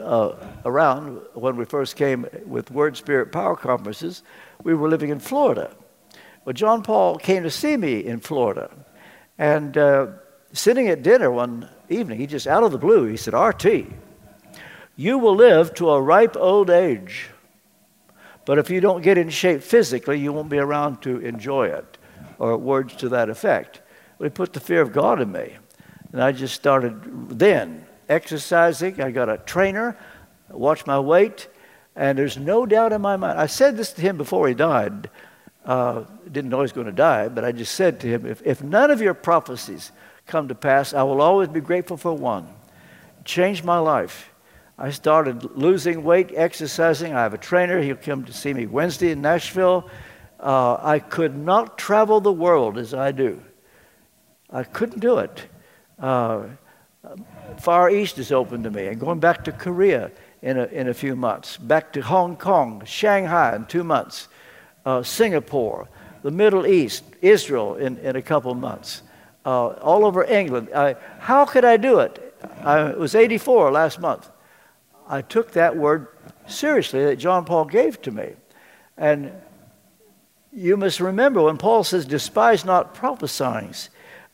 uh, 0.01 0.35
around 0.65 1.21
when 1.35 1.57
we 1.57 1.65
first 1.65 1.97
came 1.97 2.27
with 2.47 2.71
Word 2.71 2.97
Spirit 2.97 3.33
Power 3.33 3.57
Conferences, 3.57 4.23
we 4.63 4.75
were 4.75 4.89
living 4.89 5.11
in 5.11 5.19
Florida. 5.19 5.71
Well, 6.45 6.53
John 6.53 6.83
Paul 6.83 7.19
came 7.19 7.43
to 7.43 7.51
see 7.51 7.77
me 7.77 8.05
in 8.05 8.21
Florida. 8.21 8.71
And 9.39 9.77
uh, 9.77 10.07
sitting 10.53 10.89
at 10.89 11.03
dinner 11.03 11.31
one 11.31 11.69
evening, 11.89 12.19
he 12.19 12.27
just 12.27 12.47
out 12.47 12.63
of 12.63 12.73
the 12.73 12.79
blue, 12.79 13.05
he 13.05 13.17
said, 13.17 13.35
RT, 13.35 13.87
you 14.97 15.19
will 15.19 15.35
live 15.35 15.75
to 15.75 15.91
a 15.91 16.01
ripe 16.01 16.37
old 16.37 16.71
age. 16.71 17.31
But 18.45 18.59
if 18.59 18.71
you 18.71 18.81
don't 18.81 19.03
get 19.03 19.19
in 19.19 19.31
shape 19.31 19.63
physically, 19.63 20.19
you 20.19 20.33
won't 20.33 20.51
be 20.51 20.59
around 20.59 21.03
to 21.03 21.19
enjoy 21.19 21.69
it, 21.69 21.99
or 22.39 22.57
words 22.57 22.95
to 22.97 23.09
that 23.09 23.31
effect. 23.31 23.81
Well, 24.19 24.29
he 24.29 24.31
put 24.31 24.53
the 24.53 24.61
fear 24.61 24.83
of 24.83 24.93
God 24.93 25.21
in 25.21 25.33
me. 25.33 25.57
And 26.13 26.23
I 26.23 26.31
just 26.33 26.55
started 26.55 27.39
then 27.39 27.87
exercising. 28.09 29.01
I 29.01 29.11
got 29.11 29.29
a 29.29 29.39
trainer, 29.39 29.97
watch 30.51 30.87
my 30.87 30.99
weight, 30.99 31.49
and 31.97 32.19
there's 32.19 32.37
no 32.37 32.67
doubt 32.67 32.93
in 32.93 33.01
my 33.01 33.17
mind. 33.17 33.39
I 33.39 33.47
said 33.47 33.77
this 33.77 33.93
to 33.93 34.01
him 34.01 34.17
before 34.17 34.49
he 34.49 34.55
died. 34.55 35.11
Uh, 35.65 36.05
didn't 36.31 36.51
know 36.51 36.59
he 36.59 36.63
was 36.63 36.73
going 36.73 36.87
to 36.87 36.93
die, 36.93 37.29
but 37.29 37.45
I 37.45 37.53
just 37.53 37.75
said 37.75 38.01
to 38.01 38.07
him, 38.07 38.27
if, 38.27 38.43
if 38.45 38.63
none 38.63 38.91
of 38.91 39.01
your 39.01 39.15
prophecies 39.15 39.93
come 40.27 40.49
to 40.49 40.55
pass, 40.55 40.93
I 40.93 41.03
will 41.03 41.23
always 41.23 41.49
be 41.49 41.61
grateful 41.61 41.97
for 41.97 42.13
one. 42.13 42.49
Changed 43.25 43.65
my 43.65 43.79
life. 43.79 44.31
I 44.79 44.91
started 44.91 45.57
losing 45.57 46.03
weight, 46.03 46.33
exercising. 46.35 47.15
I 47.15 47.23
have 47.23 47.33
a 47.33 47.39
trainer. 47.39 47.81
He'll 47.81 47.97
come 47.97 48.25
to 48.25 48.33
see 48.33 48.53
me 48.53 48.67
Wednesday 48.67 49.11
in 49.13 49.23
Nashville. 49.23 49.89
Uh, 50.41 50.79
I 50.83 50.99
could 50.99 51.37
not 51.37 51.79
travel 51.79 52.21
the 52.21 52.33
world 52.33 52.77
as 52.77 52.93
I 52.93 53.13
do. 53.13 53.41
I 54.51 54.65
couldn't 54.65 55.01
do 55.01 55.19
it. 55.19 55.47
Uh, 55.99 56.49
Far 57.59 57.91
East 57.91 58.19
is 58.19 58.33
open 58.33 58.63
to 58.63 58.71
me. 58.71 58.87
And 58.87 58.99
going 58.99 59.21
back 59.21 59.45
to 59.45 59.53
Korea 59.53 60.11
in 60.43 60.59
a, 60.59 60.65
in 60.67 60.89
a 60.89 60.95
few 60.95 61.17
months, 61.17 61.57
back 61.57 61.93
to 61.95 62.01
Hong 62.03 62.37
Kong, 62.37 62.83
Shanghai 62.85 63.57
in 63.57 63.67
two 63.67 63.85
months, 63.85 64.29
uh, 64.85 65.03
Singapore, 65.03 65.89
the 66.23 66.31
Middle 66.31 66.67
East, 66.67 67.05
Israel 67.23 67.77
in, 67.77 67.99
in 67.99 68.17
a 68.17 68.23
couple 68.23 68.55
months, 68.55 69.03
uh, 69.45 69.69
all 69.69 70.05
over 70.05 70.25
England. 70.25 70.69
I, 70.75 70.97
how 71.19 71.45
could 71.45 71.65
I 71.65 71.77
do 71.77 72.01
it? 72.01 72.21
I 72.63 72.93
was 72.93 73.15
84 73.15 73.73
last 73.73 74.01
month. 74.01 74.29
I 75.09 75.23
took 75.23 75.53
that 75.53 75.77
word 75.77 76.09
seriously 76.47 77.05
that 77.05 77.17
John 77.17 77.45
Paul 77.45 77.67
gave 77.67 78.01
to 78.03 78.11
me. 78.11 78.33
And 78.97 79.33
you 80.53 80.77
must 80.77 81.01
remember 81.01 81.43
when 81.43 81.59
Paul 81.59 81.85
says, 81.85 82.07
despise 82.07 82.65
not 82.65 82.95
prophesying, 82.95 83.75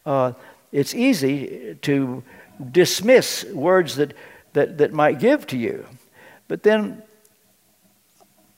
uh, 0.05 0.33
it's 0.73 0.95
easy 0.95 1.77
to 1.83 2.23
dismiss 2.71 3.45
words 3.45 3.97
that, 3.97 4.15
that, 4.53 4.79
that 4.79 4.93
might 4.93 5.19
give 5.19 5.47
to 5.49 5.57
you. 5.57 5.87
But 6.49 6.63
then, 6.63 7.03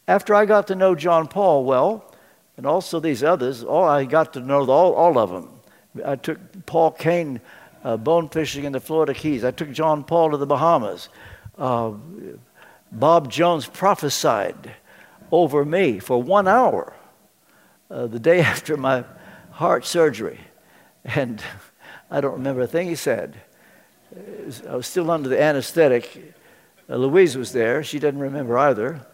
after 0.09 0.35
I 0.35 0.47
got 0.47 0.67
to 0.69 0.75
know 0.75 0.95
John 0.95 1.29
Paul 1.29 1.65
well, 1.65 2.13
and 2.57 2.67
also 2.67 3.01
these 3.01 3.23
others, 3.23 3.63
all 3.65 3.85
I 3.85 4.05
got 4.05 4.33
to 4.35 4.41
know 4.41 4.69
all, 4.71 4.95
all 4.95 5.19
of 5.19 5.31
them. 5.31 5.49
I 6.05 6.17
took 6.17 6.39
Paul 6.67 6.93
Cain 6.93 7.41
uh, 7.85 7.97
bone 7.97 8.29
fishing 8.29 8.65
in 8.65 8.73
the 8.73 8.81
Florida 8.81 9.15
Keys. 9.15 9.45
I 9.45 9.51
took 9.51 9.71
John 9.73 10.05
Paul 10.05 10.31
to 10.31 10.37
the 10.37 10.47
Bahamas. 10.47 11.09
Uh, 11.59 11.93
Bob 12.91 13.31
Jones 13.31 13.67
prophesied 13.67 14.75
over 15.31 15.65
me 15.65 15.99
for 15.99 16.23
one 16.23 16.47
hour 16.47 16.95
uh, 17.91 18.07
the 18.07 18.21
day 18.21 18.41
after 18.53 18.77
my 18.77 19.05
heart 19.51 19.85
surgery. 19.85 20.41
And 21.05 21.43
I 22.11 22.21
don't 22.21 22.35
remember 22.35 22.63
a 22.63 22.67
thing 22.67 22.89
he 22.89 22.95
said. 22.95 23.41
I 24.69 24.77
was 24.77 24.87
still 24.87 25.11
under 25.11 25.29
the 25.29 25.41
anesthetic. 25.41 26.35
Uh, 26.89 26.97
Louise 26.97 27.37
was 27.37 27.53
there. 27.53 27.83
She 27.83 27.99
didn't 27.99 28.21
remember 28.21 28.59
either. 28.59 29.07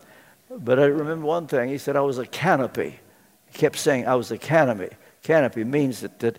But 0.50 0.78
I 0.78 0.84
remember 0.84 1.26
one 1.26 1.46
thing. 1.46 1.68
He 1.68 1.78
said 1.78 1.96
I 1.96 2.00
was 2.00 2.18
a 2.18 2.26
canopy. 2.26 2.98
He 3.46 3.58
kept 3.58 3.76
saying 3.76 4.06
I 4.06 4.14
was 4.14 4.30
a 4.30 4.38
canopy. 4.38 4.94
Canopy 5.22 5.64
means 5.64 6.00
that, 6.00 6.18
that 6.20 6.38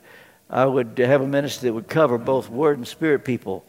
I 0.49 0.65
would 0.65 0.97
have 0.97 1.21
a 1.21 1.27
ministry 1.27 1.69
that 1.69 1.73
would 1.73 1.87
cover 1.87 2.17
both 2.17 2.49
word 2.49 2.77
and 2.77 2.87
spirit 2.87 3.23
people. 3.23 3.65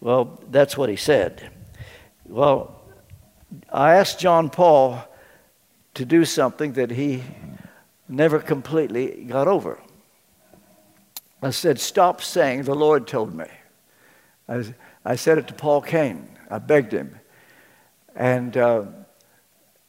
Well, 0.00 0.40
that's 0.50 0.76
what 0.76 0.88
he 0.88 0.96
said. 0.96 1.50
Well, 2.26 2.82
I 3.70 3.94
asked 3.96 4.18
John 4.18 4.50
Paul 4.50 5.04
to 5.94 6.04
do 6.04 6.24
something 6.24 6.72
that 6.72 6.90
he 6.90 7.22
never 8.08 8.38
completely 8.38 9.24
got 9.24 9.46
over. 9.46 9.78
I 11.42 11.50
said, 11.50 11.78
Stop 11.78 12.22
saying 12.22 12.62
the 12.62 12.74
Lord 12.74 13.06
told 13.06 13.34
me. 13.34 13.46
I, 14.48 14.64
I 15.04 15.16
said 15.16 15.38
it 15.38 15.48
to 15.48 15.54
Paul 15.54 15.80
Cain. 15.80 16.28
I 16.50 16.58
begged 16.58 16.92
him. 16.92 17.18
And 18.14 18.56
uh, 18.56 18.84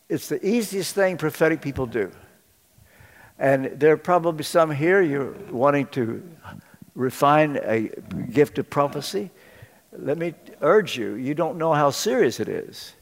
it's 0.10 0.30
the 0.30 0.46
easiest 0.46 0.96
thing 0.96 1.18
prophetic 1.18 1.62
people 1.62 1.86
do. 1.86 2.12
And 3.40 3.66
there 3.66 3.94
are 3.94 3.98
probably 3.98 4.44
some 4.44 4.72
here, 4.72 5.02
you're 5.02 5.34
wanting 5.52 5.88
to 5.88 6.24
refine 6.96 7.60
a 7.64 7.90
gift 8.32 8.60
of 8.60 8.70
prophecy. 8.70 9.32
Let 9.92 10.18
me 10.18 10.34
urge 10.62 10.98
you, 10.98 11.16
you 11.16 11.34
don't 11.34 11.58
know 11.58 11.74
how 11.74 11.90
serious 11.90 12.40
it 12.40 12.48
is. 12.48 12.94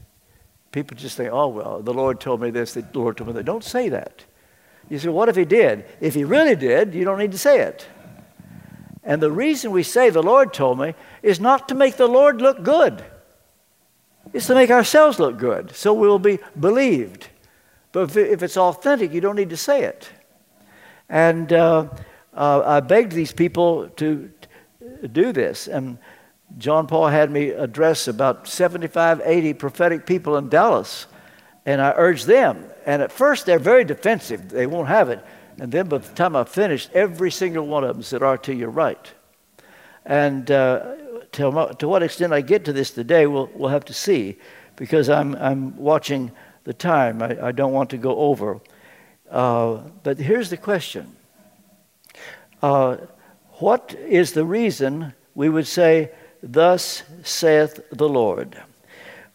People 0.72 0.96
just 0.96 1.16
think, 1.16 1.30
oh, 1.32 1.48
well, 1.48 1.82
the 1.82 1.92
Lord 1.92 2.18
told 2.18 2.40
me 2.40 2.50
this, 2.50 2.72
the 2.72 2.84
Lord 2.94 3.16
told 3.18 3.28
me 3.28 3.34
that. 3.34 3.44
Don't 3.44 3.62
say 3.62 3.90
that. 3.90 4.24
You 4.88 4.98
say, 4.98 5.08
what 5.08 5.28
if 5.28 5.36
he 5.36 5.44
did? 5.44 5.84
If 6.00 6.14
he 6.14 6.24
really 6.24 6.56
did, 6.56 6.94
you 6.94 7.04
don't 7.04 7.18
need 7.18 7.32
to 7.32 7.38
say 7.38 7.60
it. 7.60 7.86
And 9.04 9.20
the 9.20 9.32
reason 9.32 9.72
we 9.72 9.82
say 9.82 10.10
the 10.10 10.22
Lord 10.22 10.54
told 10.54 10.78
me 10.78 10.94
is 11.22 11.40
not 11.40 11.68
to 11.68 11.74
make 11.74 11.96
the 11.96 12.06
Lord 12.06 12.40
look 12.40 12.62
good. 12.62 13.04
It's 14.32 14.46
to 14.46 14.54
make 14.54 14.70
ourselves 14.70 15.18
look 15.18 15.38
good 15.38 15.74
so 15.74 15.92
we 15.92 16.06
will 16.06 16.18
be 16.18 16.38
believed. 16.58 17.28
But 17.90 18.16
if 18.16 18.42
it's 18.42 18.56
authentic, 18.56 19.12
you 19.12 19.20
don't 19.20 19.36
need 19.36 19.50
to 19.50 19.56
say 19.56 19.84
it. 19.84 20.08
And 21.08 21.52
uh, 21.52 21.88
uh, 22.32 22.62
I 22.64 22.80
begged 22.80 23.12
these 23.12 23.32
people 23.32 23.88
to 23.96 24.30
do 25.10 25.32
this. 25.32 25.68
And 25.68 25.98
John 26.58 26.86
Paul 26.86 27.08
had 27.08 27.30
me 27.30 27.50
address 27.50 28.08
about 28.08 28.48
75, 28.48 29.20
80 29.24 29.54
prophetic 29.54 30.06
people 30.06 30.36
in 30.36 30.48
Dallas. 30.48 31.06
And 31.66 31.80
I 31.80 31.92
urged 31.96 32.26
them. 32.26 32.64
And 32.86 33.02
at 33.02 33.12
first, 33.12 33.46
they're 33.46 33.58
very 33.58 33.84
defensive, 33.84 34.48
they 34.48 34.66
won't 34.66 34.88
have 34.88 35.08
it. 35.08 35.24
And 35.62 35.70
then 35.70 35.86
by 35.86 35.98
the 35.98 36.08
time 36.14 36.34
I 36.34 36.42
finished, 36.42 36.90
every 36.92 37.30
single 37.30 37.68
one 37.68 37.84
of 37.84 37.94
them 37.94 38.02
said, 38.02 38.20
RT, 38.20 38.48
you're 38.48 38.68
right. 38.68 39.12
And 40.04 40.50
uh, 40.50 40.96
to, 41.30 41.76
to 41.78 41.86
what 41.86 42.02
extent 42.02 42.32
I 42.32 42.40
get 42.40 42.64
to 42.64 42.72
this 42.72 42.90
today, 42.90 43.28
we'll, 43.28 43.48
we'll 43.54 43.70
have 43.70 43.84
to 43.84 43.94
see 43.94 44.38
because 44.74 45.08
I'm, 45.08 45.36
I'm 45.36 45.76
watching 45.76 46.32
the 46.64 46.74
time. 46.74 47.22
I, 47.22 47.46
I 47.46 47.52
don't 47.52 47.72
want 47.72 47.90
to 47.90 47.96
go 47.96 48.16
over. 48.16 48.60
Uh, 49.30 49.82
but 50.02 50.18
here's 50.18 50.50
the 50.50 50.56
question 50.56 51.14
uh, 52.60 52.96
What 53.60 53.94
is 53.94 54.32
the 54.32 54.44
reason 54.44 55.14
we 55.36 55.48
would 55.48 55.68
say, 55.68 56.10
Thus 56.42 57.04
saith 57.22 57.78
the 57.92 58.08
Lord? 58.08 58.60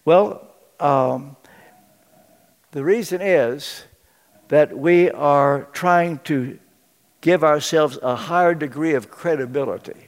Well, 0.04 0.46
um, 0.82 1.38
the 2.72 2.84
reason 2.84 3.22
is 3.22 3.86
that 4.50 4.78
we 4.78 5.10
are 5.12 5.68
trying 5.74 6.20
to 6.20 6.58
give 7.22 7.44
ourselves 7.44 8.00
a 8.02 8.16
higher 8.16 8.54
degree 8.54 8.94
of 8.94 9.12
credibility. 9.12 10.08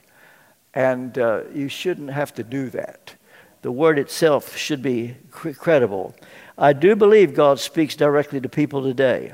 And 0.72 1.18
uh, 1.18 1.42
you 1.52 1.68
shouldn't 1.68 2.10
have 2.10 2.32
to 2.34 2.42
do 2.42 2.70
that. 2.70 3.14
The 3.62 3.72
word 3.72 3.98
itself 3.98 4.56
should 4.56 4.82
be 4.82 5.16
credible. 5.30 6.14
I 6.56 6.72
do 6.72 6.96
believe 6.96 7.34
God 7.34 7.58
speaks 7.58 7.94
directly 7.94 8.40
to 8.40 8.48
people 8.48 8.82
today. 8.82 9.32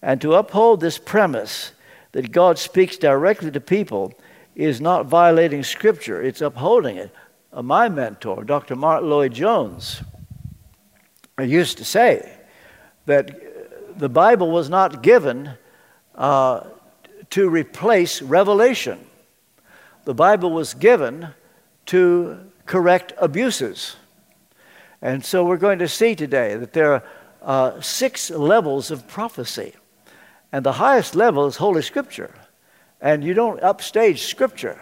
And 0.00 0.20
to 0.20 0.34
uphold 0.34 0.80
this 0.80 0.96
premise 0.98 1.72
that 2.12 2.32
God 2.32 2.58
speaks 2.58 2.96
directly 2.96 3.50
to 3.50 3.60
people 3.60 4.14
is 4.54 4.80
not 4.80 5.06
violating 5.06 5.62
Scripture, 5.62 6.22
it's 6.22 6.40
upholding 6.40 6.96
it. 6.96 7.12
Uh, 7.52 7.62
my 7.62 7.88
mentor, 7.88 8.44
Dr. 8.44 8.76
Martyn 8.76 9.10
Lloyd-Jones, 9.10 10.02
used 11.40 11.78
to 11.78 11.84
say 11.84 12.38
that 13.06 13.47
the 13.98 14.08
Bible 14.08 14.50
was 14.50 14.70
not 14.70 15.02
given 15.02 15.50
uh, 16.14 16.60
to 17.30 17.50
replace 17.50 18.22
revelation. 18.22 19.04
The 20.04 20.14
Bible 20.14 20.52
was 20.52 20.72
given 20.72 21.28
to 21.86 22.38
correct 22.64 23.12
abuses. 23.18 23.96
And 25.02 25.24
so 25.24 25.44
we're 25.44 25.56
going 25.56 25.80
to 25.80 25.88
see 25.88 26.14
today 26.14 26.56
that 26.56 26.72
there 26.72 26.94
are 26.94 27.02
uh, 27.42 27.80
six 27.80 28.30
levels 28.30 28.90
of 28.90 29.06
prophecy. 29.08 29.74
And 30.52 30.64
the 30.64 30.72
highest 30.72 31.14
level 31.14 31.46
is 31.46 31.56
Holy 31.56 31.82
Scripture. 31.82 32.34
And 33.00 33.22
you 33.24 33.34
don't 33.34 33.62
upstage 33.62 34.22
Scripture. 34.22 34.80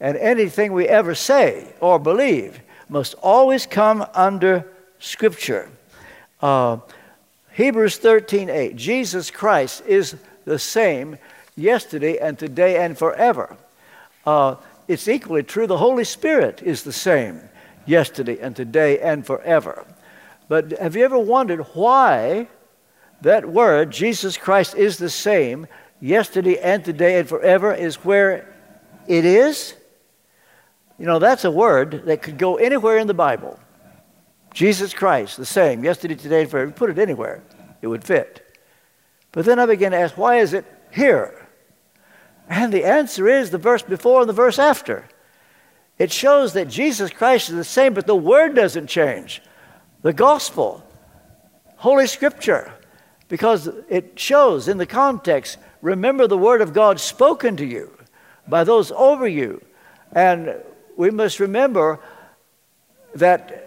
And 0.00 0.16
anything 0.16 0.72
we 0.72 0.88
ever 0.88 1.14
say 1.14 1.74
or 1.80 1.98
believe 1.98 2.60
must 2.88 3.14
always 3.22 3.66
come 3.66 4.06
under 4.14 4.66
Scripture. 4.98 5.70
Uh, 6.40 6.78
Hebrews 7.56 7.96
13 7.96 8.50
8. 8.50 8.76
Jesus 8.76 9.30
Christ 9.30 9.82
is 9.86 10.14
the 10.44 10.58
same 10.58 11.16
yesterday 11.56 12.18
and 12.18 12.38
today 12.38 12.84
and 12.84 12.98
forever. 12.98 13.56
Uh, 14.26 14.56
it's 14.88 15.08
equally 15.08 15.42
true. 15.42 15.66
The 15.66 15.78
Holy 15.78 16.04
Spirit 16.04 16.60
is 16.62 16.82
the 16.82 16.92
same 16.92 17.40
yesterday 17.86 18.38
and 18.38 18.54
today 18.54 19.00
and 19.00 19.24
forever. 19.24 19.86
But 20.48 20.72
have 20.72 20.96
you 20.96 21.04
ever 21.06 21.18
wondered 21.18 21.60
why 21.72 22.48
that 23.22 23.48
word, 23.48 23.90
Jesus 23.90 24.36
Christ 24.36 24.74
is 24.74 24.98
the 24.98 25.08
same 25.08 25.66
yesterday 25.98 26.58
and 26.58 26.84
today 26.84 27.18
and 27.18 27.26
forever, 27.26 27.72
is 27.72 28.04
where 28.04 28.54
it 29.06 29.24
is? 29.24 29.72
You 30.98 31.06
know, 31.06 31.18
that's 31.18 31.46
a 31.46 31.50
word 31.50 32.02
that 32.04 32.20
could 32.20 32.36
go 32.36 32.56
anywhere 32.56 32.98
in 32.98 33.06
the 33.06 33.14
Bible. 33.14 33.58
Jesus 34.56 34.94
Christ, 34.94 35.36
the 35.36 35.44
same, 35.44 35.84
yesterday, 35.84 36.14
today, 36.14 36.40
and 36.40 36.50
forever. 36.50 36.70
Put 36.70 36.88
it 36.88 36.98
anywhere, 36.98 37.42
it 37.82 37.88
would 37.88 38.02
fit. 38.02 38.58
But 39.30 39.44
then 39.44 39.58
I 39.58 39.66
began 39.66 39.90
to 39.90 39.98
ask, 39.98 40.16
why 40.16 40.36
is 40.36 40.54
it 40.54 40.64
here? 40.90 41.46
And 42.48 42.72
the 42.72 42.86
answer 42.86 43.28
is 43.28 43.50
the 43.50 43.58
verse 43.58 43.82
before 43.82 44.22
and 44.22 44.28
the 44.30 44.32
verse 44.32 44.58
after. 44.58 45.06
It 45.98 46.10
shows 46.10 46.54
that 46.54 46.68
Jesus 46.68 47.10
Christ 47.10 47.50
is 47.50 47.56
the 47.56 47.64
same, 47.64 47.92
but 47.92 48.06
the 48.06 48.16
word 48.16 48.54
doesn't 48.54 48.86
change. 48.86 49.42
The 50.00 50.14
gospel, 50.14 50.82
Holy 51.76 52.06
Scripture, 52.06 52.72
because 53.28 53.68
it 53.90 54.18
shows 54.18 54.68
in 54.68 54.78
the 54.78 54.86
context 54.86 55.58
remember 55.82 56.26
the 56.26 56.38
word 56.38 56.62
of 56.62 56.72
God 56.72 56.98
spoken 56.98 57.58
to 57.58 57.66
you 57.66 57.94
by 58.48 58.64
those 58.64 58.90
over 58.92 59.28
you. 59.28 59.62
And 60.12 60.56
we 60.96 61.10
must 61.10 61.40
remember 61.40 62.00
that 63.14 63.65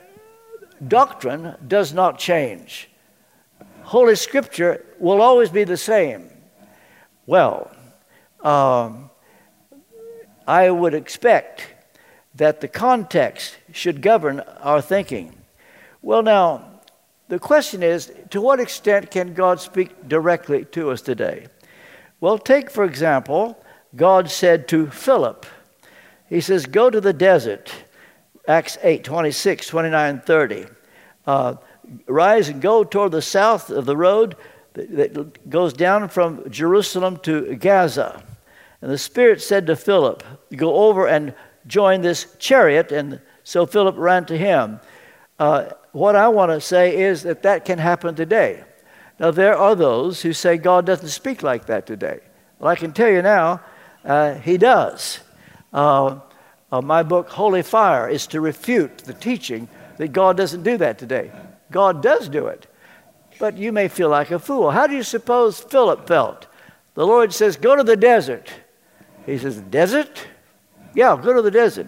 doctrine 0.88 1.56
does 1.68 1.94
not 1.94 2.20
change. 2.20 2.90
Holy 3.84 4.16
Scripture 4.16 4.86
will 5.00 5.22
always 5.22 5.50
be 5.50 5.64
the 5.64 5.78
same. 5.78 6.30
Well, 7.26 7.72
um, 8.42 9.10
I 10.48 10.70
would 10.70 10.94
expect 10.94 11.68
that 12.36 12.62
the 12.62 12.68
context 12.68 13.58
should 13.72 14.02
govern 14.02 14.40
our 14.62 14.82
thinking. 14.82 15.36
Well, 16.02 16.24
now, 16.24 16.82
the 17.28 17.40
question 17.40 17.84
is 17.84 18.12
to 18.32 18.42
what 18.42 18.60
extent 18.60 19.12
can 19.12 19.34
God 19.34 19.60
speak 19.60 20.08
directly 20.08 20.66
to 20.66 20.92
us 20.92 21.02
today? 21.02 21.48
Well, 22.22 22.38
take, 22.38 22.70
for 22.70 22.84
example, 22.84 23.64
God 23.96 24.30
said 24.30 24.68
to 24.70 24.90
Philip, 24.90 25.46
He 26.28 26.42
says, 26.42 26.66
Go 26.66 26.90
to 26.90 27.00
the 27.00 27.14
desert, 27.14 27.72
Acts 28.50 28.80
8 28.82 29.04
26, 29.04 29.68
29, 29.68 30.22
30. 30.22 30.66
Uh, 31.28 31.56
Rise 32.08 32.50
and 32.50 32.62
go 32.62 32.84
toward 32.84 33.12
the 33.12 33.22
south 33.22 33.70
of 33.70 33.86
the 33.86 33.96
road 33.96 34.36
that 34.74 35.50
goes 35.50 35.72
down 35.74 36.10
from 36.10 36.50
Jerusalem 36.50 37.18
to 37.18 37.56
Gaza. 37.56 38.24
And 38.82 38.92
the 38.92 38.98
Spirit 38.98 39.42
said 39.42 39.68
to 39.68 39.76
Philip, 39.76 40.24
Go 40.56 40.76
over 40.76 41.08
and 41.08 41.34
join 41.68 42.02
this 42.02 42.36
chariot. 42.40 42.92
And 42.92 43.22
so 43.44 43.66
Philip 43.66 43.96
ran 43.98 44.26
to 44.26 44.38
him. 44.38 44.80
Uh, 45.38 45.70
what 45.92 46.16
I 46.16 46.28
want 46.28 46.52
to 46.52 46.62
say 46.62 46.98
is 46.98 47.24
that 47.24 47.44
that 47.44 47.66
can 47.66 47.78
happen 47.78 48.16
today. 48.16 48.64
Now, 49.20 49.32
there 49.32 49.56
are 49.56 49.76
those 49.76 50.22
who 50.22 50.34
say 50.34 50.58
God 50.58 50.86
doesn't 50.86 51.10
speak 51.10 51.44
like 51.44 51.66
that 51.68 51.86
today. 51.86 52.20
Well, 52.58 52.72
I 52.72 52.76
can 52.76 52.94
tell 52.94 53.10
you 53.10 53.22
now, 53.22 53.62
uh, 54.06 54.36
He 54.36 54.58
does. 54.58 55.20
Uh, 55.74 56.20
uh, 56.72 56.82
my 56.82 57.04
book, 57.04 57.30
Holy 57.30 57.64
Fire, 57.64 58.08
is 58.08 58.28
to 58.28 58.42
refute 58.42 59.00
the 59.00 59.14
teaching 59.14 59.68
that 59.98 60.14
God 60.14 60.38
doesn't 60.38 60.64
do 60.64 60.78
that 60.78 61.00
today. 61.00 61.32
God 61.72 62.02
does 62.02 62.30
do 62.30 62.48
it. 62.48 62.68
But 63.40 63.58
you 63.58 63.72
may 63.72 63.88
feel 63.88 64.10
like 64.10 64.32
a 64.32 64.40
fool. 64.40 64.72
How 64.72 64.86
do 64.86 64.96
you 64.96 65.04
suppose 65.04 65.60
Philip 65.60 66.08
felt? 66.08 66.48
The 66.94 67.06
Lord 67.06 67.34
says, 67.34 67.56
Go 67.56 67.76
to 67.76 67.84
the 67.84 67.96
desert. 67.96 68.52
He 69.26 69.38
says, 69.38 69.58
Desert? 69.62 70.28
Yeah, 70.94 71.20
go 71.22 71.34
to 71.34 71.42
the 71.42 71.52
desert. 71.52 71.88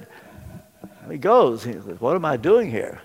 He 1.09 1.17
goes. 1.17 1.63
He 1.63 1.73
says, 1.73 1.99
What 1.99 2.15
am 2.15 2.25
I 2.25 2.37
doing 2.37 2.71
here? 2.71 3.01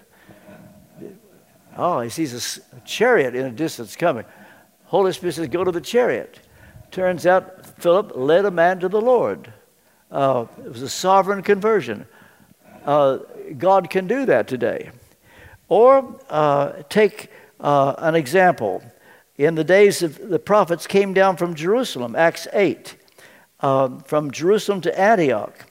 Oh, 1.77 2.01
he 2.01 2.09
sees 2.09 2.63
a 2.73 2.81
chariot 2.87 3.35
in 3.35 3.47
a 3.47 3.51
distance 3.51 3.97
coming. 3.97 4.25
Holy 4.85 5.13
Spirit 5.13 5.35
says, 5.35 5.49
Go 5.49 5.65
to 5.65 5.73
the 5.73 5.81
chariot. 5.81 6.41
Turns 6.91 7.27
out 7.27 7.67
Philip 7.81 8.13
led 8.15 8.45
a 8.45 8.51
man 8.51 8.81
to 8.81 8.89
the 8.89 9.01
Lord. 9.01 9.53
Uh, 10.11 10.47
it 10.65 10.69
was 10.69 10.83
a 10.83 10.89
sovereign 10.89 11.43
conversion. 11.43 12.07
Uh, 12.85 13.19
God 13.59 13.91
can 13.91 14.07
do 14.07 14.27
that 14.27 14.47
today. 14.47 14.91
Or 15.69 16.21
uh, 16.31 16.83
take 16.89 17.31
uh, 17.61 17.95
an 17.99 18.15
example. 18.15 18.83
In 19.37 19.55
the 19.55 19.65
days 19.65 20.03
of 20.03 20.29
the 20.29 20.39
prophets 20.39 20.87
came 20.87 21.13
down 21.13 21.37
from 21.37 21.55
Jerusalem, 21.55 22.15
Acts 22.15 22.47
8, 22.53 22.97
uh, 23.61 23.99
from 24.01 24.31
Jerusalem 24.31 24.81
to 24.83 24.99
Antioch. 24.99 25.67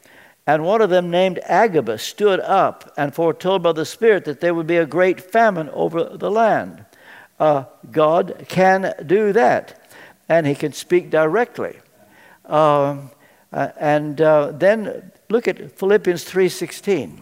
And 0.45 0.63
one 0.63 0.81
of 0.81 0.91
them, 0.91 1.09
named 1.09 1.39
Agabus, 1.45 2.03
stood 2.03 2.39
up 2.41 2.93
and 2.97 3.15
foretold 3.15 3.63
by 3.63 3.71
the 3.71 3.85
Spirit 3.85 4.25
that 4.25 4.41
there 4.41 4.53
would 4.53 4.67
be 4.67 4.77
a 4.77 4.85
great 4.85 5.19
famine 5.19 5.69
over 5.69 6.03
the 6.03 6.29
land. 6.29 6.85
Uh, 7.39 7.63
God 7.91 8.45
can 8.47 8.93
do 9.05 9.33
that, 9.33 9.91
and 10.29 10.45
He 10.45 10.53
can 10.53 10.71
speak 10.71 11.09
directly. 11.09 11.79
Um, 12.45 13.09
uh, 13.51 13.69
and 13.79 14.21
uh, 14.21 14.51
then 14.51 15.11
look 15.29 15.47
at 15.47 15.77
Philippians 15.77 16.23
3:16. 16.23 17.21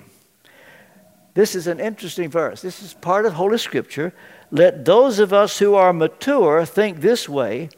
This 1.34 1.56
is 1.56 1.68
an 1.68 1.80
interesting 1.80 2.30
verse. 2.30 2.62
This 2.62 2.82
is 2.84 2.94
part 2.94 3.26
of 3.26 3.34
Holy 3.34 3.58
Scripture. 3.58 4.14
Let 4.52 4.86
those 4.86 5.18
of 5.18 5.34
us 5.34 5.58
who 5.58 5.74
are 5.74 5.92
mature 5.92 6.64
think 6.66 7.02
this 7.02 7.28
way, 7.28 7.70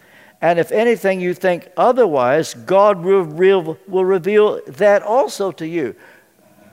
and 0.42 0.60
if 0.60 0.72
anything 0.72 1.22
you 1.22 1.34
think 1.34 1.70
otherwise, 1.78 2.54
God 2.54 3.02
will, 3.02 3.24
will 3.88 4.06
reveal 4.06 4.60
that 4.68 5.04
also 5.04 5.52
to 5.54 5.66
you. 5.66 5.96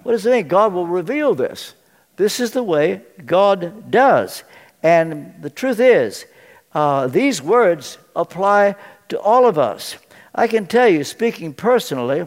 What 0.03 0.13
does 0.13 0.27
it 0.27 0.33
mean? 0.33 0.49
God 0.49 0.73
will 0.73 0.89
reveal 0.89 1.35
this. 1.35 1.75
This 2.17 2.41
is 2.41 2.51
the 2.51 2.63
way 2.63 3.03
God 3.25 3.91
does. 3.91 4.43
And 4.83 5.35
the 5.41 5.51
truth 5.51 5.79
is, 5.79 6.27
uh, 6.75 7.07
these 7.07 7.41
words 7.41 7.99
apply 8.17 8.75
to 9.09 9.21
all 9.21 9.47
of 9.47 9.59
us. 9.59 9.97
I 10.35 10.47
can 10.47 10.67
tell 10.67 10.89
you, 10.89 11.05
speaking 11.05 11.53
personally, 11.53 12.27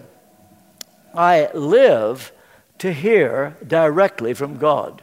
I 1.15 1.49
live 1.53 2.31
to 2.77 2.93
hear 2.93 3.57
directly 3.65 4.35
from 4.35 4.57
God. 4.57 5.01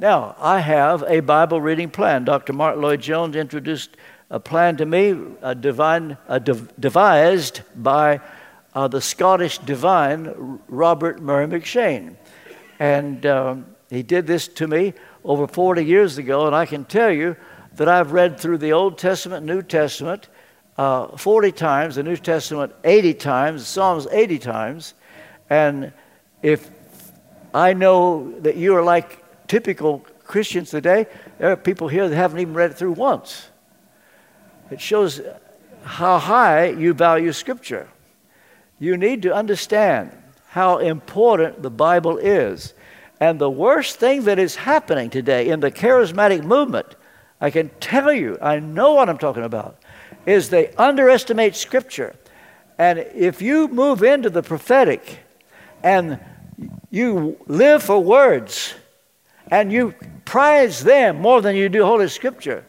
Now, 0.00 0.34
I 0.40 0.58
have 0.58 1.04
a 1.06 1.20
Bible 1.20 1.60
reading 1.60 1.88
plan. 1.88 2.24
Dr. 2.24 2.52
Martyn 2.52 2.82
Lloyd-Jones 2.82 3.36
introduced 3.36 3.96
a 4.28 4.40
plan 4.40 4.76
to 4.78 4.86
me, 4.86 5.16
a 5.40 5.54
divine, 5.54 6.18
a 6.26 6.40
devised 6.40 7.60
by 7.76 8.20
uh, 8.74 8.88
the 8.88 9.00
Scottish 9.00 9.58
divine 9.58 10.58
Robert 10.66 11.22
Murray 11.22 11.46
M'Cheyne. 11.46 12.16
And 12.80 13.24
um, 13.24 13.66
he 13.88 14.02
did 14.02 14.26
this 14.26 14.48
to 14.48 14.66
me 14.66 14.94
over 15.24 15.46
40 15.46 15.84
years 15.84 16.18
ago, 16.18 16.46
and 16.46 16.56
I 16.56 16.66
can 16.66 16.86
tell 16.86 17.12
you 17.12 17.36
that 17.76 17.88
I've 17.88 18.10
read 18.10 18.40
through 18.40 18.58
the 18.58 18.72
Old 18.72 18.98
Testament, 18.98 19.46
New 19.46 19.62
Testament 19.62 20.28
uh, 20.78 21.16
40 21.16 21.52
times, 21.52 21.94
the 21.96 22.02
New 22.02 22.16
Testament 22.16 22.72
80 22.84 23.14
times, 23.14 23.66
Psalms 23.66 24.06
80 24.10 24.38
times, 24.38 24.94
and 25.48 25.92
if 26.42 26.70
I 27.54 27.72
know 27.72 28.32
that 28.40 28.56
you 28.56 28.76
are 28.76 28.82
like 28.82 29.24
typical 29.48 30.04
Christians 30.26 30.70
today. 30.70 31.06
There 31.38 31.50
are 31.50 31.56
people 31.56 31.88
here 31.88 32.08
that 32.08 32.14
haven't 32.14 32.40
even 32.40 32.54
read 32.54 32.72
it 32.72 32.76
through 32.76 32.92
once. 32.92 33.48
It 34.70 34.80
shows 34.80 35.20
how 35.84 36.18
high 36.18 36.66
you 36.66 36.92
value 36.92 37.32
Scripture. 37.32 37.88
You 38.78 38.96
need 38.96 39.22
to 39.22 39.34
understand 39.34 40.10
how 40.48 40.78
important 40.78 41.62
the 41.62 41.70
Bible 41.70 42.18
is. 42.18 42.74
And 43.20 43.38
the 43.38 43.50
worst 43.50 43.96
thing 43.96 44.24
that 44.24 44.38
is 44.38 44.56
happening 44.56 45.08
today 45.08 45.48
in 45.48 45.60
the 45.60 45.70
charismatic 45.70 46.44
movement, 46.44 46.94
I 47.40 47.50
can 47.50 47.70
tell 47.80 48.12
you, 48.12 48.36
I 48.42 48.58
know 48.58 48.92
what 48.92 49.08
I'm 49.08 49.18
talking 49.18 49.44
about, 49.44 49.78
is 50.26 50.50
they 50.50 50.68
underestimate 50.72 51.54
Scripture. 51.54 52.14
And 52.78 52.98
if 52.98 53.40
you 53.40 53.68
move 53.68 54.02
into 54.02 54.28
the 54.28 54.42
prophetic 54.42 55.20
and 55.82 56.18
you 56.90 57.38
live 57.46 57.82
for 57.82 58.02
words 58.02 58.74
and 59.50 59.72
you 59.72 59.94
prize 60.24 60.82
them 60.82 61.20
more 61.20 61.40
than 61.40 61.56
you 61.56 61.68
do 61.68 61.84
Holy 61.84 62.08
Scripture, 62.08 62.64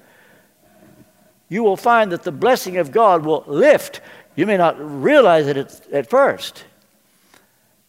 you 1.49 1.63
will 1.63 1.77
find 1.77 2.11
that 2.11 2.23
the 2.23 2.31
blessing 2.31 2.77
of 2.77 2.91
God 2.91 3.25
will 3.25 3.43
lift. 3.47 4.01
You 4.35 4.45
may 4.45 4.57
not 4.57 4.75
realize 4.79 5.47
it 5.47 5.57
at, 5.91 6.09
first. 6.09 6.65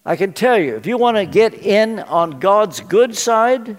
I 0.06 0.16
can 0.16 0.32
tell 0.32 0.58
you, 0.58 0.76
if 0.76 0.86
you 0.86 0.96
want 0.96 1.16
to 1.18 1.26
get 1.26 1.54
in 1.54 1.98
on 2.00 2.38
God's 2.38 2.80
good 2.80 3.14
side, 3.16 3.76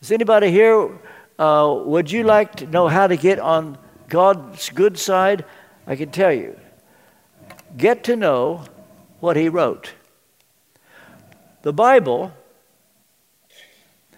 is 0.00 0.10
anybody 0.10 0.50
here, 0.50 0.98
uh, 1.38 1.80
would 1.84 2.10
you 2.10 2.24
like 2.24 2.56
to 2.56 2.66
know 2.66 2.88
how 2.88 3.06
to 3.06 3.16
get 3.16 3.38
on 3.38 3.78
God's 4.08 4.70
good 4.70 4.98
side? 4.98 5.44
I 5.86 5.96
can 5.96 6.10
tell 6.10 6.32
you. 6.32 6.58
Get 7.76 8.04
to 8.04 8.16
know 8.16 8.64
what 9.20 9.36
He 9.36 9.48
wrote. 9.48 9.92
The 11.62 11.72
Bible 11.72 12.32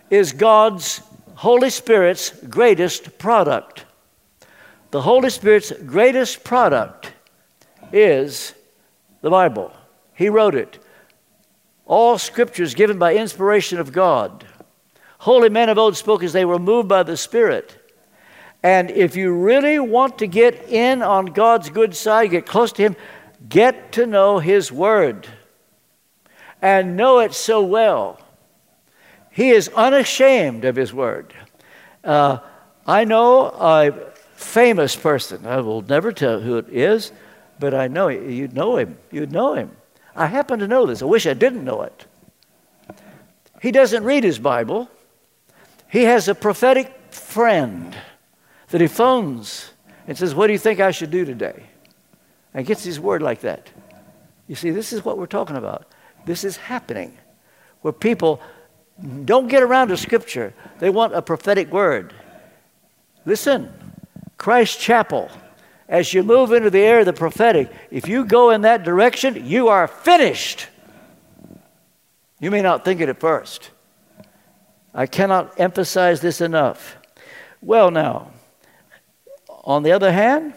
is 0.09 0.33
God's 0.33 1.03
Holy 1.35 1.71
Spirit's 1.71 2.31
greatest 2.47 3.19
product. 3.19 3.87
the 4.91 5.03
Holy 5.03 5.31
Spirit's 5.31 5.71
greatest 5.71 6.43
product 6.43 7.13
is 7.93 8.55
the 9.23 9.31
Bible. 9.31 9.73
He 10.15 10.29
wrote 10.29 10.55
it. 10.55 10.79
All 11.87 12.19
scriptures 12.19 12.75
given 12.75 12.99
by 12.99 13.15
inspiration 13.15 13.79
of 13.79 13.93
God. 13.93 14.45
Holy 15.19 15.49
men 15.49 15.69
of 15.69 15.79
old 15.79 15.97
spoke 15.97 16.23
as 16.23 16.33
they 16.33 16.45
were 16.45 16.59
moved 16.59 16.89
by 16.89 17.03
the 17.03 17.17
Spirit. 17.17 17.80
And 18.63 18.91
if 18.91 19.17
you 19.17 19.33
really 19.33 19.79
want 19.79 20.19
to 20.19 20.27
get 20.27 20.69
in 20.69 21.03
on 21.03 21.27
God's 21.27 21.71
good 21.71 21.95
side, 21.95 22.31
get 22.31 22.47
close 22.47 22.73
to 22.73 22.83
Him, 22.83 22.97
get 23.49 23.93
to 23.93 24.07
know 24.07 24.39
His 24.39 24.71
Word 24.71 25.27
and 26.61 26.97
know 26.97 27.21
it 27.21 27.33
so 27.33 27.63
well. 27.63 28.21
He 29.31 29.51
is 29.51 29.69
unashamed 29.69 30.65
of 30.65 30.77
His 30.77 30.93
Word. 30.93 31.33
Uh, 32.05 32.39
I 32.87 33.05
know 33.05 33.47
a 33.47 33.93
famous 34.35 34.97
person. 34.97 35.47
I 35.47 35.61
will 35.61 35.83
never 35.83 36.13
tell 36.13 36.41
who 36.41 36.59
it 36.59 36.69
is, 36.71 37.13
but 37.59 37.75
I 37.75 37.89
know 37.89 38.09
you'd 38.09 38.55
know 38.55 38.77
him. 38.77 38.99
You'd 39.11 39.33
know 39.33 39.55
him. 39.55 39.71
I 40.17 40.27
happen 40.27 40.59
to 40.61 40.67
know 40.67 40.87
this. 40.87 41.03
I 41.03 41.05
wish 41.05 41.27
I 41.27 41.35
didn't 41.35 41.65
know 41.65 41.83
it. 41.83 42.07
He 43.61 43.71
doesn't 43.71 44.03
read 44.03 44.25
his 44.25 44.39
Bible. 44.39 44.91
He 45.89 46.05
has 46.05 46.27
a 46.29 46.35
prophetic 46.35 47.13
friend 47.13 47.95
that 48.71 48.81
he 48.81 48.87
phones 48.87 49.73
and 50.07 50.17
says, 50.17 50.35
What 50.35 50.47
do 50.47 50.53
you 50.53 50.59
think 50.59 50.81
I 50.81 50.91
should 50.91 51.11
do 51.11 51.25
today? 51.25 51.65
And 52.55 52.67
gets 52.67 52.83
his 52.83 52.99
word 52.99 53.23
like 53.23 53.41
that. 53.43 53.71
You 54.49 54.57
see, 54.57 54.71
this 54.71 54.93
is 54.93 55.05
what 55.05 55.19
we're 55.19 55.27
talking 55.27 55.57
about. 55.57 55.87
This 56.27 56.43
is 56.45 56.57
happening 56.57 57.17
where 57.83 57.93
people 57.93 58.41
don't 59.25 59.49
get 59.49 59.63
around 59.63 59.89
to 59.89 59.97
Scripture, 59.97 60.53
they 60.79 60.91
want 60.91 61.15
a 61.15 61.23
prophetic 61.23 61.73
word. 61.73 62.13
Listen, 63.25 63.73
Christ 64.37 64.81
Chapel, 64.81 65.31
as 65.89 66.13
you 66.13 66.23
move 66.23 66.53
into 66.53 66.71
the 66.71 66.81
area 66.81 67.01
of 67.01 67.07
the 67.07 67.13
prophetic, 67.13 67.71
if 67.91 68.09
you 68.09 68.25
go 68.25 68.51
in 68.51 68.63
that 68.63 68.85
direction, 68.85 69.47
you 69.47 69.69
are 69.69 69.87
finished. 69.87 70.69
You 72.41 72.51
may 72.51 72.63
not 72.63 72.85
think 72.85 73.01
it 73.01 73.09
at 73.09 73.21
first. 73.21 73.71
I 74.95 75.07
cannot 75.07 75.59
emphasize 75.61 76.21
this 76.21 76.41
enough. 76.41 76.97
Well, 77.61 77.91
now, 77.91 78.33
on 79.63 79.83
the 79.83 79.93
other 79.93 80.13
hand, 80.13 80.55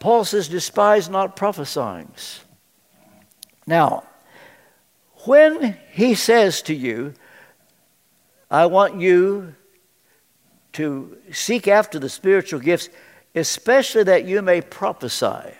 Paul 0.00 0.24
says, 0.24 0.48
despise 0.48 1.08
not 1.08 1.36
prophesying. 1.36 2.12
Now, 3.66 4.04
when 5.24 5.78
he 5.92 6.14
says 6.14 6.62
to 6.62 6.74
you, 6.74 7.14
I 8.50 8.66
want 8.66 9.00
you 9.00 9.54
to 10.72 11.16
seek 11.30 11.68
after 11.68 11.98
the 11.98 12.08
spiritual 12.08 12.58
gifts, 12.58 12.88
especially 13.34 14.02
that 14.04 14.24
you 14.24 14.42
may 14.42 14.60
prophesy, 14.60 15.54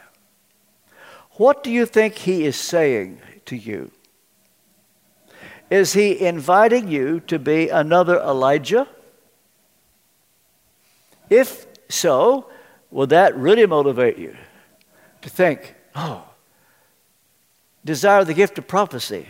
what 1.33 1.63
do 1.63 1.71
you 1.71 1.87
think 1.87 2.17
he 2.17 2.45
is 2.45 2.57
saying 2.57 3.21
to 3.47 3.57
you? 3.57 3.91
Is 5.71 5.93
he 5.93 6.21
inviting 6.21 6.89
you 6.89 7.21
to 7.21 7.39
be 7.39 7.69
another 7.69 8.19
Elijah? 8.19 8.87
If 11.31 11.72
so, 11.93 12.51
will 12.91 13.07
that 13.09 13.37
really 13.37 13.67
motivate 13.67 14.19
you 14.19 14.37
to 15.23 15.29
think, 15.29 15.75
oh, 15.95 16.25
desire 17.85 18.25
the 18.25 18.35
gift 18.35 18.59
of 18.59 18.67
prophecy? 18.67 19.27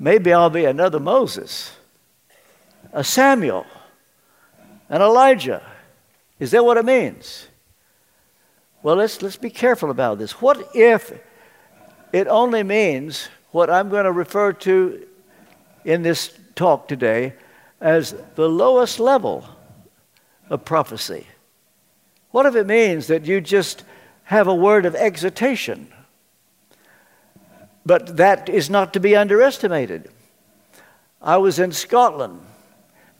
Maybe 0.00 0.32
I'll 0.32 0.50
be 0.50 0.64
another 0.64 1.00
Moses, 1.00 1.76
a 2.92 3.02
Samuel, 3.02 3.66
an 4.88 5.02
Elijah. 5.02 5.62
Is 6.38 6.52
that 6.52 6.64
what 6.64 6.76
it 6.76 6.84
means? 6.84 7.48
Well, 8.82 8.96
let's, 8.96 9.20
let's 9.22 9.36
be 9.36 9.50
careful 9.50 9.90
about 9.90 10.18
this. 10.18 10.40
What 10.40 10.70
if 10.74 11.12
it 12.12 12.28
only 12.28 12.62
means 12.62 13.28
what 13.50 13.70
I'm 13.70 13.88
going 13.88 14.04
to 14.04 14.12
refer 14.12 14.52
to 14.52 15.06
in 15.84 16.02
this 16.02 16.38
talk 16.54 16.86
today 16.86 17.34
as 17.80 18.14
the 18.36 18.48
lowest 18.48 19.00
level 19.00 19.44
of 20.48 20.64
prophecy? 20.64 21.26
What 22.38 22.46
if 22.46 22.54
it 22.54 22.68
means 22.68 23.08
that 23.08 23.26
you 23.26 23.40
just 23.40 23.82
have 24.22 24.46
a 24.46 24.54
word 24.54 24.86
of 24.86 24.94
exhortation? 24.94 25.92
But 27.84 28.16
that 28.18 28.48
is 28.48 28.70
not 28.70 28.92
to 28.92 29.00
be 29.00 29.16
underestimated. 29.16 30.08
I 31.20 31.38
was 31.38 31.58
in 31.58 31.72
Scotland 31.72 32.40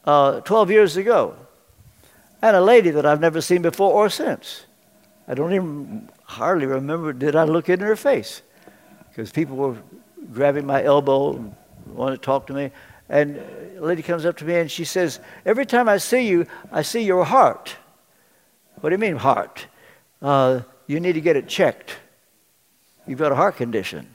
uh, 0.04 0.42
12 0.42 0.70
years 0.70 0.96
ago, 0.96 1.34
and 2.40 2.54
a 2.54 2.60
lady 2.60 2.90
that 2.90 3.04
I've 3.04 3.18
never 3.20 3.40
seen 3.40 3.60
before 3.60 3.92
or 3.92 4.08
since. 4.08 4.66
I 5.26 5.34
don't 5.34 5.52
even 5.52 6.08
hardly 6.22 6.66
remember, 6.66 7.12
did 7.12 7.34
I 7.34 7.42
look 7.42 7.68
in 7.68 7.80
her 7.80 7.96
face? 7.96 8.42
Because 9.08 9.32
people 9.32 9.56
were 9.56 9.78
grabbing 10.32 10.64
my 10.64 10.84
elbow 10.84 11.34
and 11.34 11.56
wanted 11.88 12.18
to 12.18 12.22
talk 12.22 12.46
to 12.46 12.52
me. 12.52 12.70
And 13.08 13.42
a 13.78 13.84
lady 13.84 14.04
comes 14.04 14.24
up 14.24 14.36
to 14.36 14.44
me 14.44 14.54
and 14.54 14.70
she 14.70 14.84
says, 14.84 15.18
Every 15.44 15.66
time 15.66 15.88
I 15.88 15.96
see 15.96 16.28
you, 16.28 16.46
I 16.70 16.82
see 16.82 17.02
your 17.02 17.24
heart. 17.24 17.78
What 18.80 18.90
do 18.90 18.94
you 18.94 18.98
mean, 18.98 19.16
heart? 19.16 19.66
Uh, 20.22 20.60
you 20.86 21.00
need 21.00 21.14
to 21.14 21.20
get 21.20 21.36
it 21.36 21.48
checked. 21.48 21.96
You've 23.06 23.18
got 23.18 23.32
a 23.32 23.34
heart 23.34 23.56
condition. 23.56 24.14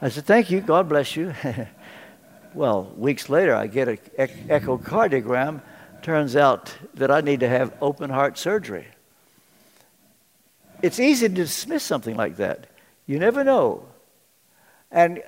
I 0.00 0.08
said, 0.08 0.24
Thank 0.24 0.50
you. 0.50 0.60
God 0.60 0.88
bless 0.88 1.14
you. 1.14 1.34
well, 2.54 2.92
weeks 2.96 3.28
later, 3.28 3.54
I 3.54 3.68
get 3.68 3.88
an 3.88 3.98
echocardiogram. 4.18 5.62
Turns 6.02 6.34
out 6.34 6.74
that 6.94 7.12
I 7.12 7.20
need 7.20 7.40
to 7.40 7.48
have 7.48 7.72
open 7.80 8.10
heart 8.10 8.36
surgery. 8.36 8.88
It's 10.82 10.98
easy 10.98 11.28
to 11.28 11.34
dismiss 11.34 11.84
something 11.84 12.16
like 12.16 12.36
that. 12.38 12.66
You 13.06 13.20
never 13.20 13.44
know. 13.44 13.86
And 14.90 15.22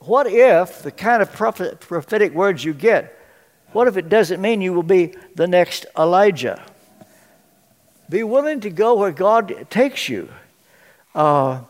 what 0.00 0.26
if 0.26 0.82
the 0.82 0.90
kind 0.90 1.22
of 1.22 1.32
prophet, 1.32 1.80
prophetic 1.80 2.34
words 2.34 2.62
you 2.62 2.74
get, 2.74 3.18
what 3.72 3.88
if 3.88 3.96
it 3.96 4.10
doesn't 4.10 4.42
mean 4.42 4.60
you 4.60 4.74
will 4.74 4.82
be 4.82 5.14
the 5.34 5.46
next 5.46 5.86
Elijah? 5.98 6.62
Be 8.08 8.22
willing 8.22 8.60
to 8.60 8.70
go 8.70 8.94
where 8.94 9.12
God 9.12 9.66
takes 9.70 10.08
you. 10.08 10.28
Uh, 11.14 11.62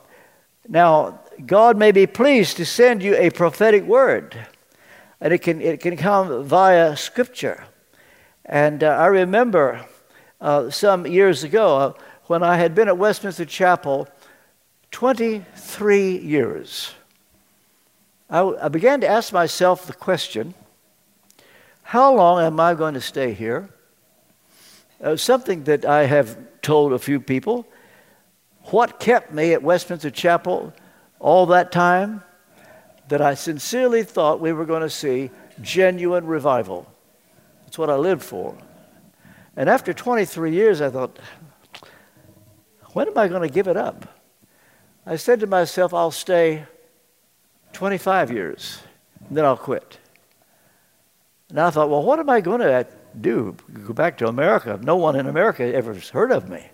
now, 0.69 1.21
God 1.47 1.77
may 1.77 1.93
be 1.93 2.07
pleased 2.07 2.57
to 2.57 2.67
send 2.67 3.03
you 3.03 3.15
a 3.17 3.31
prophetic 3.31 3.85
word, 3.85 4.47
and 5.21 5.33
it 5.33 5.39
can, 5.39 5.61
it 5.61 5.81
can 5.81 5.97
come 5.97 6.45
via 6.45 6.97
Scripture. 6.97 7.65
And 8.45 8.83
uh, 8.83 8.89
I 8.89 9.07
remember 9.07 9.85
uh, 10.41 10.71
some 10.71 11.07
years 11.07 11.45
ago 11.45 11.77
uh, 11.77 11.93
when 12.27 12.43
I 12.43 12.57
had 12.57 12.75
been 12.75 12.89
at 12.89 12.99
Westminster 12.99 13.45
Chapel 13.45 14.09
23 14.91 16.19
years, 16.19 16.93
I, 18.29 18.41
I 18.41 18.69
began 18.69 19.01
to 19.01 19.09
ask 19.09 19.33
myself 19.33 19.87
the 19.87 19.93
question 19.93 20.55
how 21.83 22.15
long 22.15 22.43
am 22.43 22.59
I 22.59 22.75
going 22.75 22.95
to 22.95 23.01
stay 23.01 23.35
here? 23.35 23.69
Uh, 25.03 25.17
something 25.17 25.65
that 25.65 25.85
I 25.85 26.07
have 26.07 26.39
told 26.63 26.93
a 26.93 26.99
few 26.99 27.21
people. 27.21 27.67
What 28.65 28.99
kept 28.99 29.33
me 29.33 29.53
at 29.53 29.63
Westminster 29.63 30.11
Chapel 30.11 30.73
all 31.21 31.47
that 31.47 31.73
time 31.73 32.23
that 33.09 33.21
I 33.21 33.35
sincerely 33.35 34.03
thought 34.03 34.41
we 34.41 34.53
were 34.53 34.65
going 34.65 34.83
to 34.83 34.91
see 34.91 35.31
genuine 35.61 36.27
revival. 36.27 36.91
That's 37.65 37.79
what 37.79 37.91
I 37.91 37.97
lived 37.97 38.23
for. 38.23 38.57
And 39.57 39.69
after 39.69 39.93
23 39.93 40.53
years, 40.53 40.81
I 40.81 40.91
thought, 40.91 41.19
when 42.93 43.09
am 43.09 43.19
I 43.19 43.29
going 43.29 43.43
to 43.43 43.53
give 43.53 43.69
it 43.69 43.77
up? 43.77 44.09
I 45.07 45.17
said 45.17 45.41
to 45.41 45.47
myself, 45.47 45.93
I'll 45.93 46.11
stay 46.11 46.65
25 47.73 48.31
years, 48.31 48.79
and 49.29 49.37
then 49.37 49.45
I'll 49.45 49.57
quit. 49.57 49.99
And 51.51 51.61
I 51.61 51.71
thought, 51.71 51.91
well, 51.91 52.03
what 52.03 52.19
am 52.19 52.31
I 52.31 52.41
going 52.41 52.61
to 52.61 52.73
do? 53.21 53.57
Go 53.87 53.93
back 53.93 54.19
to 54.19 54.29
America. 54.29 54.79
No 54.83 54.97
one 54.97 55.17
in 55.17 55.27
America 55.27 55.65
ever 55.65 55.95
heard 56.13 56.33
of 56.33 56.49
me. 56.49 56.69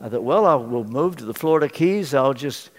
I 0.00 0.08
thought, 0.08 0.22
well, 0.22 0.44
I 0.46 0.54
will 0.54 0.84
move 0.84 1.16
to 1.16 1.24
the 1.24 1.34
Florida 1.34 1.68
Keys. 1.68 2.14
I'll 2.14 2.34
just 2.34 2.70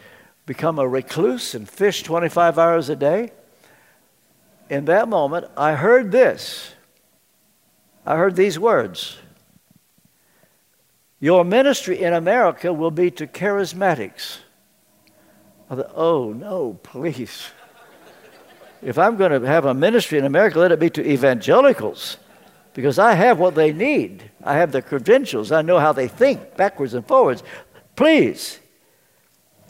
become 0.48 0.80
a 0.80 0.88
recluse 0.88 1.54
and 1.54 1.70
fish 1.70 2.02
25 2.02 2.58
hours 2.58 2.90
a 2.90 2.96
day? 2.96 3.32
In 4.70 4.86
that 4.86 5.08
moment, 5.08 5.46
I 5.56 5.74
heard 5.74 6.12
this. 6.12 6.74
I 8.06 8.16
heard 8.16 8.36
these 8.36 8.58
words 8.58 9.18
Your 11.20 11.44
ministry 11.44 12.02
in 12.02 12.13
America 12.13 12.74
will 12.74 12.92
be 12.92 13.12
to 13.12 13.28
charismatics. 13.28 14.40
I 15.70 15.76
thought, 15.76 15.92
oh, 15.94 16.32
no, 16.32 16.80
please. 16.82 17.50
If 18.82 18.98
I'm 18.98 19.18
going 19.18 19.32
to 19.32 19.46
have 19.46 19.66
a 19.66 19.74
ministry 19.74 20.18
in 20.18 20.24
America, 20.24 20.60
let 20.60 20.72
it 20.72 20.80
be 20.80 20.90
to 20.92 21.06
evangelicals 21.06 22.18
because 22.78 23.00
I 23.00 23.16
have 23.16 23.40
what 23.40 23.56
they 23.56 23.74
need. 23.74 24.30
I 24.44 24.58
have 24.58 24.72
the 24.72 24.84
credentials. 24.84 25.52
I 25.52 25.63
know 25.63 25.80
how 25.80 25.94
they 25.94 26.08
think 26.08 26.56
backwards 26.56 26.94
and 26.94 27.04
forwards. 27.04 27.42
Please. 27.96 28.60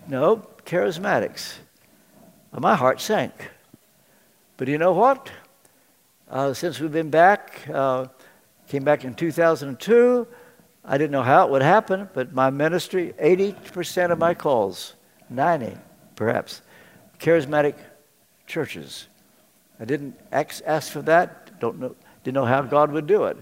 No, 0.09 0.45
charismatics. 0.65 1.53
My 2.51 2.75
heart 2.75 2.99
sank. 2.99 3.31
But 4.57 4.67
you 4.67 4.77
know 4.77 4.91
what? 4.91 5.31
Uh, 6.29 6.53
since 6.53 6.81
we've 6.81 6.91
been 6.91 7.09
back, 7.09 7.65
uh, 7.73 8.07
came 8.67 8.83
back 8.83 9.05
in 9.05 9.15
2002, 9.15 10.27
I 10.83 10.97
didn't 10.97 11.11
know 11.11 11.23
how 11.23 11.45
it 11.45 11.51
would 11.51 11.61
happen, 11.61 12.09
but 12.13 12.33
my 12.33 12.49
ministry, 12.49 13.13
80% 13.23 14.11
of 14.11 14.19
my 14.19 14.33
calls, 14.33 14.95
90 15.29 15.77
perhaps, 16.17 16.61
charismatic 17.21 17.75
churches. 18.47 19.07
I 19.79 19.85
didn't 19.85 20.19
ask 20.33 20.91
for 20.91 21.03
that, 21.03 21.57
don't 21.61 21.79
know, 21.79 21.95
didn't 22.27 22.35
know 22.35 22.45
how 22.45 22.61
God 22.61 22.91
would 22.91 23.07
do 23.07 23.23
it. 23.23 23.37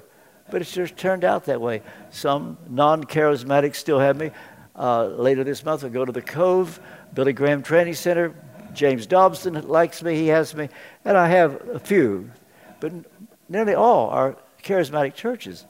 But 0.51 0.61
it 0.61 0.65
just 0.65 0.95
turned 0.95 1.23
out 1.23 1.45
that 1.45 1.59
way. 1.59 1.81
Some 2.11 2.55
non 2.69 3.03
charismatics 3.03 3.77
still 3.77 3.97
have 3.97 4.15
me. 4.15 4.29
Uh, 4.75 5.05
later 5.05 5.43
this 5.43 5.65
month, 5.65 5.83
I'll 5.83 5.89
go 5.89 6.05
to 6.05 6.11
the 6.11 6.21
Cove, 6.21 6.79
Billy 7.11 7.33
Graham 7.33 7.63
Training 7.63 7.95
Center. 7.95 8.35
James 8.75 9.07
Dobson 9.07 9.67
likes 9.67 10.03
me, 10.03 10.13
he 10.15 10.27
has 10.27 10.53
me. 10.53 10.69
And 11.03 11.17
I 11.17 11.29
have 11.29 11.67
a 11.69 11.79
few, 11.79 12.29
but 12.79 12.93
nearly 13.49 13.73
all 13.73 14.09
are 14.09 14.37
charismatic 14.61 15.15
churches. 15.15 15.65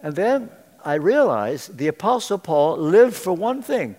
And 0.00 0.14
then 0.14 0.48
I 0.84 0.94
realized 0.94 1.76
the 1.76 1.88
Apostle 1.88 2.38
Paul 2.38 2.76
lived 2.76 3.16
for 3.16 3.32
one 3.32 3.62
thing. 3.62 3.96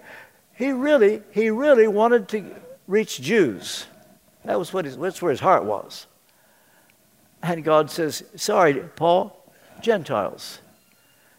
He 0.54 0.72
really, 0.72 1.24
he 1.32 1.50
really 1.50 1.88
wanted 1.90 2.30
to 2.30 2.56
reach 2.88 3.20
Jews. 3.20 3.86
That 4.46 4.58
was 4.58 4.72
what 4.72 4.86
his, 4.86 4.96
that's 4.96 5.22
where 5.22 5.32
his 5.32 5.42
heart 5.42 5.66
was. 5.66 6.08
And 7.44 7.64
God 7.64 7.90
says, 7.90 8.24
Sorry, 8.36 8.76
Paul, 8.96 9.52
Gentiles. 9.82 10.60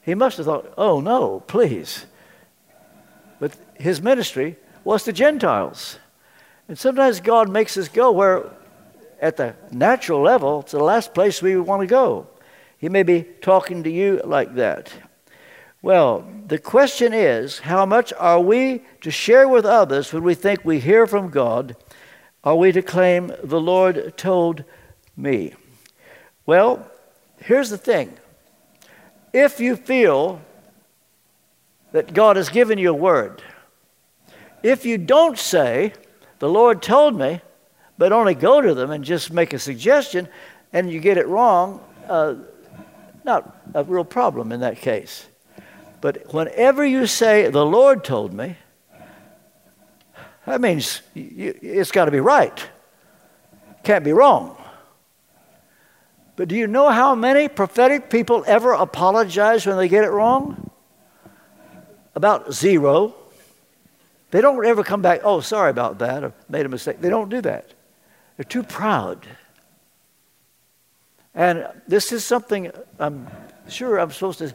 He 0.03 0.15
must 0.15 0.37
have 0.37 0.47
thought, 0.47 0.75
Oh, 0.77 1.01
no, 1.01 1.41
please. 1.41 2.07
But 3.38 3.57
his 3.75 4.03
ministry 4.03 4.57
was 4.85 5.05
to 5.05 5.12
Gentiles. 5.12 5.99
And 6.69 6.79
sometimes 6.79 7.21
God 7.21 7.49
makes 7.49 7.77
us 7.77 7.88
go 7.88 8.11
where, 8.11 8.51
at 9.21 9.37
the 9.37 9.55
natural 9.71 10.21
level, 10.21 10.61
it's 10.61 10.73
the 10.73 10.83
last 10.83 11.15
place 11.15 11.43
we 11.43 11.57
want 11.57 11.81
to 11.81 11.87
go. 11.87 12.29
He 12.79 12.88
may 12.88 13.03
be 13.03 13.23
talking 13.41 13.83
to 13.85 13.91
you 13.91 14.21
like 14.25 14.55
that. 14.55 14.93
Well, 15.83 16.25
the 16.47 16.59
question 16.59 17.12
is 17.12 17.61
how 17.61 17.85
much 17.85 18.12
are 18.19 18.41
we 18.41 18.85
to 19.01 19.11
share 19.11 19.49
with 19.49 19.65
others 19.65 20.12
when 20.12 20.23
we 20.23 20.35
think 20.35 20.65
we 20.65 20.79
hear 20.79 21.07
from 21.07 21.31
God? 21.31 21.77
Are 22.45 22.57
we 22.57 22.73
to 22.73 22.83
claim, 22.83 23.33
the 23.43 23.61
Lord 23.61 24.17
told 24.17 24.65
me? 25.17 25.55
Well, 26.44 26.90
here's 27.38 27.70
the 27.70 27.78
thing. 27.78 28.12
If 29.33 29.61
you 29.61 29.76
feel 29.76 30.40
that 31.92 32.12
God 32.12 32.37
has 32.37 32.48
given 32.48 32.78
you 32.78 32.90
a 32.90 32.94
word, 32.94 33.42
if 34.62 34.85
you 34.85 34.98
don't 34.98 35.38
say, 35.38 35.92
the 36.38 36.48
Lord 36.48 36.83
told 36.83 37.18
me, 37.18 37.40
but 37.98 38.12
only 38.12 38.35
go 38.35 38.61
to 38.61 38.74
them 38.74 38.90
and 38.90 39.05
just 39.05 39.33
make 39.33 39.52
a 39.52 39.59
suggestion, 39.59 40.28
and 40.72 40.90
you 40.90 41.00
get 41.00 41.18
it 41.18 41.26
wrong, 41.26 41.81
uh, 42.09 42.35
not 43.24 43.57
a 43.74 43.85
real 43.85 44.05
problem 44.05 44.52
in 44.52 44.61
that 44.61 44.78
case. 44.78 45.26
But 46.00 46.33
whenever 46.35 46.85
you 46.85 47.07
say, 47.07 47.48
the 47.48 47.64
Lord 47.64 48.02
told 48.02 48.33
me, 48.33 48.57
that 50.46 50.61
means 50.61 51.02
you, 51.14 51.57
it's 51.62 51.92
got 51.92 52.07
to 52.07 52.11
be 52.11 52.20
right. 52.20 52.66
Can't 53.85 54.05
be 54.05 54.12
wrong. 54.12 54.57
But 56.42 56.48
do 56.48 56.57
you 56.57 56.66
know 56.66 56.90
how 56.90 57.14
many 57.14 57.46
prophetic 57.46 58.11
people 58.11 58.42
ever 58.48 58.72
apologize 58.72 59.64
when 59.64 59.76
they 59.76 59.87
get 59.87 60.02
it 60.02 60.11
wrong? 60.11 60.72
About 62.16 62.52
zero. 62.52 63.14
They 64.33 64.40
don't 64.40 64.66
ever 64.66 64.83
come 64.83 65.02
back, 65.02 65.20
oh, 65.22 65.38
sorry 65.38 65.70
about 65.70 66.00
that, 66.00 66.24
I 66.24 66.33
made 66.48 66.66
a 66.66 66.68
mistake. 66.68 67.00
They 67.00 67.11
don't 67.11 67.28
do 67.28 67.42
that. 67.42 67.72
They're 68.37 68.42
too 68.42 68.64
proud. 68.64 69.24
And 71.33 71.64
this 71.87 72.11
is 72.11 72.24
something 72.24 72.72
I'm 72.98 73.28
sure 73.68 73.98
I'm 73.98 74.11
supposed 74.11 74.40
to 74.40 74.52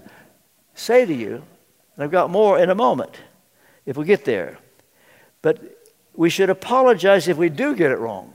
say 0.75 1.05
to 1.05 1.13
you, 1.13 1.35
and 1.35 2.03
I've 2.03 2.11
got 2.11 2.29
more 2.29 2.59
in 2.59 2.69
a 2.69 2.75
moment 2.75 3.15
if 3.85 3.95
we 3.95 4.03
get 4.03 4.25
there. 4.25 4.57
But 5.41 5.61
we 6.13 6.29
should 6.29 6.49
apologize 6.49 7.29
if 7.29 7.37
we 7.37 7.47
do 7.47 7.73
get 7.77 7.91
it 7.91 7.97
wrong 7.97 8.33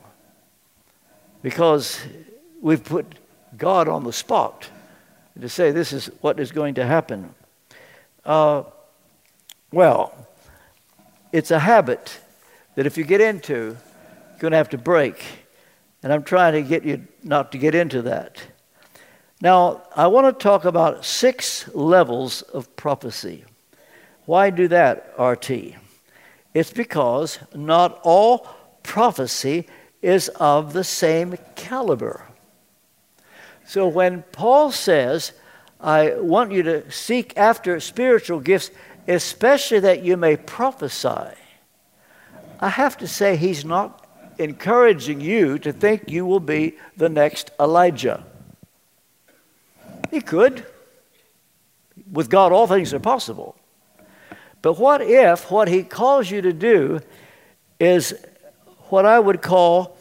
because 1.42 2.00
we've 2.62 2.82
put 2.82 3.18
God 3.56 3.88
on 3.88 4.04
the 4.04 4.12
spot 4.12 4.68
to 5.40 5.48
say 5.48 5.70
this 5.70 5.92
is 5.92 6.06
what 6.20 6.38
is 6.38 6.52
going 6.52 6.74
to 6.74 6.84
happen. 6.84 7.34
Uh, 8.24 8.64
well, 9.72 10.14
it's 11.32 11.50
a 11.50 11.58
habit 11.58 12.18
that 12.74 12.86
if 12.86 12.96
you 12.96 13.04
get 13.04 13.20
into, 13.20 13.76
you're 13.76 14.38
going 14.38 14.50
to 14.52 14.56
have 14.56 14.70
to 14.70 14.78
break. 14.78 15.24
And 16.02 16.12
I'm 16.12 16.22
trying 16.22 16.52
to 16.52 16.62
get 16.62 16.84
you 16.84 17.06
not 17.22 17.52
to 17.52 17.58
get 17.58 17.74
into 17.74 18.02
that. 18.02 18.42
Now, 19.40 19.82
I 19.96 20.06
want 20.06 20.38
to 20.38 20.42
talk 20.42 20.64
about 20.64 21.04
six 21.04 21.68
levels 21.74 22.42
of 22.42 22.74
prophecy. 22.76 23.44
Why 24.26 24.50
do 24.50 24.68
that, 24.68 25.14
RT? 25.18 25.74
It's 26.54 26.70
because 26.70 27.38
not 27.54 28.00
all 28.04 28.46
prophecy 28.82 29.66
is 30.00 30.28
of 30.28 30.72
the 30.72 30.84
same 30.84 31.36
caliber. 31.56 32.26
So 33.72 33.88
when 33.88 34.20
Paul 34.32 34.70
says, 34.70 35.32
I 35.80 36.16
want 36.16 36.52
you 36.52 36.62
to 36.64 36.90
seek 36.90 37.32
after 37.38 37.80
spiritual 37.80 38.38
gifts, 38.38 38.70
especially 39.08 39.80
that 39.80 40.02
you 40.02 40.18
may 40.18 40.36
prophesy, 40.36 41.34
I 42.60 42.68
have 42.68 42.98
to 42.98 43.08
say 43.08 43.34
he's 43.34 43.64
not 43.64 44.06
encouraging 44.36 45.22
you 45.22 45.58
to 45.60 45.72
think 45.72 46.10
you 46.10 46.26
will 46.26 46.38
be 46.38 46.76
the 46.98 47.08
next 47.08 47.50
Elijah. 47.58 48.26
He 50.10 50.20
could. 50.20 50.66
With 52.10 52.28
God, 52.28 52.52
all 52.52 52.66
things 52.66 52.92
are 52.92 53.00
possible. 53.00 53.56
But 54.60 54.74
what 54.74 55.00
if 55.00 55.50
what 55.50 55.68
he 55.68 55.82
calls 55.82 56.30
you 56.30 56.42
to 56.42 56.52
do 56.52 57.00
is 57.80 58.14
what 58.90 59.06
I 59.06 59.18
would 59.18 59.40
call 59.40 59.96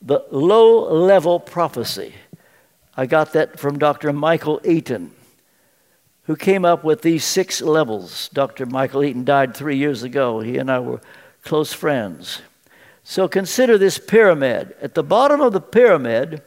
the 0.00 0.24
low 0.30 0.88
level 0.94 1.40
prophecy? 1.40 2.14
I 2.96 3.06
got 3.06 3.34
that 3.34 3.58
from 3.58 3.78
Dr. 3.78 4.12
Michael 4.12 4.60
Eaton, 4.64 5.12
who 6.22 6.34
came 6.34 6.64
up 6.64 6.82
with 6.82 7.02
these 7.02 7.24
six 7.24 7.60
levels. 7.60 8.30
Dr. 8.32 8.64
Michael 8.64 9.04
Eaton 9.04 9.24
died 9.24 9.54
three 9.54 9.76
years 9.76 10.02
ago. 10.02 10.40
He 10.40 10.56
and 10.56 10.70
I 10.70 10.78
were 10.78 11.00
close 11.42 11.72
friends. 11.74 12.40
So 13.04 13.28
consider 13.28 13.76
this 13.76 13.98
pyramid. 13.98 14.74
At 14.80 14.94
the 14.94 15.02
bottom 15.02 15.40
of 15.40 15.52
the 15.52 15.60
pyramid 15.60 16.42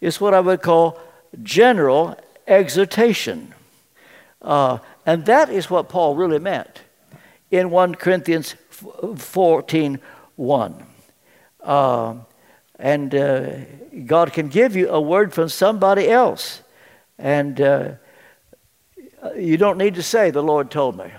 is 0.00 0.20
what 0.20 0.34
I 0.34 0.40
would 0.40 0.62
call 0.62 1.00
general 1.42 2.18
exhortation. 2.46 3.54
Uh, 4.42 4.78
and 5.06 5.24
that 5.26 5.48
is 5.48 5.70
what 5.70 5.88
Paul 5.88 6.16
really 6.16 6.40
meant 6.40 6.82
in 7.50 7.70
1 7.70 7.94
Corinthians 7.94 8.56
14 9.16 10.00
1. 10.36 10.86
Uh, 11.62 12.14
and 12.78 13.14
uh, 13.14 13.50
God 14.06 14.32
can 14.32 14.48
give 14.48 14.74
you 14.74 14.90
a 14.90 15.00
word 15.00 15.32
from 15.32 15.48
somebody 15.48 16.08
else. 16.08 16.62
And 17.18 17.60
uh, 17.60 17.92
you 19.36 19.56
don't 19.56 19.78
need 19.78 19.94
to 19.94 20.02
say, 20.02 20.30
The 20.30 20.42
Lord 20.42 20.70
told 20.70 20.96
me. 20.96 21.10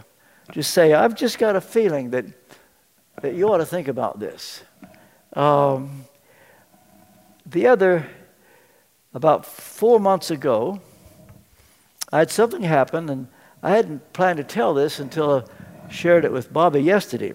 Just 0.52 0.74
say, 0.74 0.94
I've 0.94 1.16
just 1.16 1.40
got 1.40 1.56
a 1.56 1.62
feeling 1.62 2.12
that, 2.12 2.26
that 3.22 3.34
you 3.34 3.52
ought 3.52 3.58
to 3.58 3.66
think 3.66 3.88
about 3.88 4.20
this. 4.20 4.64
Um, 5.34 6.06
the 7.46 7.68
other, 7.68 8.08
about 9.14 9.46
four 9.46 10.00
months 10.00 10.30
ago, 10.30 10.82
I 12.12 12.20
had 12.20 12.32
something 12.32 12.62
happen, 12.62 13.10
and 13.10 13.28
I 13.64 13.72
hadn't 13.72 14.14
planned 14.14 14.38
to 14.38 14.44
tell 14.44 14.74
this 14.74 15.00
until 15.00 15.50
I 15.88 15.92
shared 15.92 16.26
it 16.26 16.32
with 16.32 16.54
Bobby 16.54 16.82
yesterday. 16.82 17.34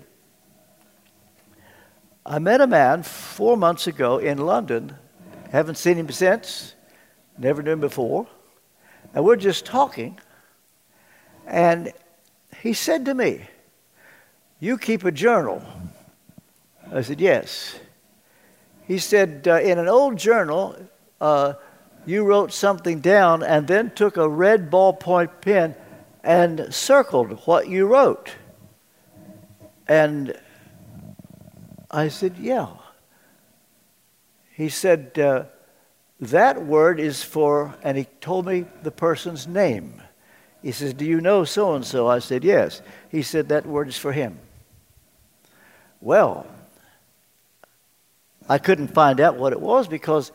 I 2.25 2.39
met 2.39 2.61
a 2.61 2.67
man 2.67 3.03
four 3.03 3.57
months 3.57 3.87
ago 3.87 4.19
in 4.19 4.39
London. 4.39 4.95
Haven't 5.51 5.77
seen 5.77 5.97
him 5.97 6.11
since. 6.11 6.75
Never 7.39 7.63
knew 7.63 7.73
him 7.73 7.81
before. 7.81 8.27
And 9.15 9.25
we're 9.25 9.37
just 9.37 9.65
talking. 9.65 10.19
And 11.47 11.93
he 12.63 12.75
said 12.75 13.07
to 13.07 13.15
me, 13.15 13.47
You 14.59 14.77
keep 14.77 15.05
a 15.05 15.11
journal. 15.11 15.63
I 16.93 17.01
said, 17.03 17.21
Yes. 17.21 17.79
He 18.87 18.99
said, 18.99 19.49
uh, 19.49 19.61
In 19.61 19.79
an 19.79 19.89
old 19.89 20.19
journal, 20.19 20.77
uh, 21.21 21.55
you 22.05 22.25
wrote 22.25 22.53
something 22.53 23.01
down 23.01 23.43
and 23.43 23.67
then 23.67 23.93
took 23.93 24.17
a 24.17 24.29
red 24.29 24.71
ballpoint 24.71 25.41
pen 25.41 25.75
and 26.23 26.73
circled 26.73 27.47
what 27.47 27.69
you 27.69 27.87
wrote. 27.87 28.31
And 29.89 30.39
I 31.90 32.09
said, 32.09 32.37
Yeah. 32.38 32.68
He 34.53 34.68
said, 34.68 35.18
uh, 35.18 35.44
That 36.20 36.64
word 36.64 37.00
is 37.00 37.22
for, 37.22 37.74
and 37.83 37.96
he 37.96 38.05
told 38.20 38.46
me 38.46 38.66
the 38.83 38.90
person's 38.90 39.46
name. 39.46 40.03
He 40.62 40.72
says, 40.72 40.94
Do 40.94 41.05
you 41.05 41.20
know 41.20 41.44
so 41.44 41.74
and 41.74 41.85
so? 41.85 42.07
I 42.07 42.18
said, 42.18 42.44
Yes. 42.44 42.83
He 43.11 43.22
said, 43.22 43.48
That 43.48 43.66
word 43.66 43.88
is 43.88 43.98
for 43.98 44.12
him. 44.12 44.38
Well, 46.00 46.46
I 48.48 48.59
couldn't 48.59 48.88
find 48.88 49.20
out 49.20 49.37
what 49.37 49.53
it 49.53 49.61
was 49.61 49.87
because 49.87 50.33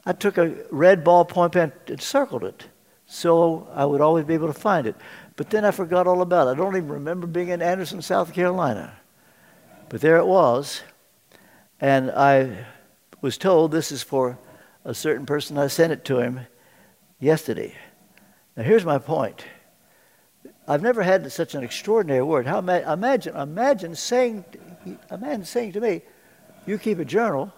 I 0.05 0.13
took 0.13 0.38
a 0.38 0.55
red 0.69 1.03
ballpoint 1.03 1.53
pen 1.53 1.71
and 1.88 1.99
circled 1.99 2.43
it 2.43 2.67
so 3.07 3.67
I 3.73 3.86
would 3.86 4.01
always 4.01 4.25
be 4.25 4.36
able 4.36 4.53
to 4.53 4.53
find 4.53 4.86
it. 4.86 4.95
But 5.36 5.49
then 5.49 5.65
I 5.65 5.71
forgot 5.71 6.05
all 6.05 6.21
about 6.21 6.47
it. 6.47 6.51
I 6.51 6.53
don't 6.53 6.75
even 6.75 6.89
remember 6.89 7.25
being 7.25 7.47
in 7.47 7.62
Anderson, 7.63 8.03
South 8.03 8.34
Carolina. 8.34 8.93
But 9.89 10.01
there 10.01 10.17
it 10.17 10.27
was. 10.27 10.84
And 11.79 12.12
I 12.12 12.65
was 13.21 13.39
told 13.39 13.71
this 13.71 13.91
is 13.91 14.03
for 14.03 14.38
a 14.86 14.93
certain 14.93 15.25
person. 15.25 15.57
I 15.57 15.67
sent 15.67 15.91
it 15.91 16.05
to 16.05 16.19
him 16.19 16.41
yesterday. 17.19 17.75
Now, 18.55 18.62
here's 18.62 18.86
my 18.86 18.99
point. 18.99 19.43
I've 20.71 20.81
never 20.81 21.03
had 21.03 21.29
such 21.29 21.53
an 21.53 21.65
extraordinary 21.65 22.23
word. 22.23 22.47
How 22.47 22.60
imagine, 22.60 23.36
imagine 23.36 23.93
saying, 23.93 24.45
a 25.10 25.17
man 25.17 25.43
saying 25.43 25.73
to 25.73 25.81
me, 25.81 26.01
"You 26.65 26.77
keep 26.77 26.97
a 26.97 27.03
journal, 27.03 27.51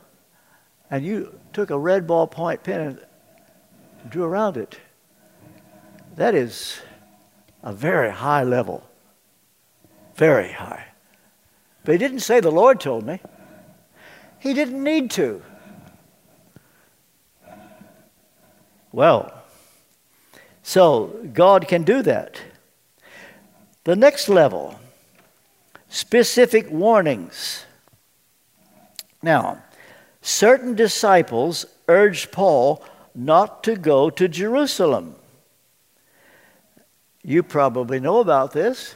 and 0.90 1.06
you 1.06 1.40
took 1.54 1.70
a 1.70 1.78
red 1.78 2.08
ballpoint 2.08 2.64
pen 2.64 2.82
and 2.82 4.10
drew 4.10 4.24
around 4.24 4.58
it." 4.58 4.80
That 6.16 6.34
is 6.34 6.82
a 7.62 7.72
very 7.72 8.10
high 8.10 8.42
level. 8.44 8.84
Very 10.16 10.54
high. 10.54 10.86
But 11.84 11.92
he 11.92 12.00
didn't 12.00 12.22
say 12.22 12.40
the 12.40 12.50
Lord 12.50 12.80
told 12.80 13.06
me. 13.06 13.22
He 14.40 14.56
didn't 14.56 14.84
need 14.84 15.12
to. 15.12 15.44
Well, 18.92 19.44
so 20.64 21.20
God 21.32 21.68
can 21.68 21.84
do 21.84 22.02
that. 22.02 22.42
The 23.84 23.96
next 23.96 24.30
level 24.30 24.80
specific 25.90 26.72
warnings. 26.72 27.66
Now, 29.22 29.62
certain 30.22 30.74
disciples 30.74 31.66
urged 31.88 32.32
Paul 32.32 32.84
not 33.14 33.64
to 33.66 33.76
go 33.76 34.10
to 34.10 34.28
Jerusalem. 34.28 35.16
You 37.24 37.44
probably 37.44 38.00
know 38.00 38.20
about 38.20 38.54
this. 38.54 38.96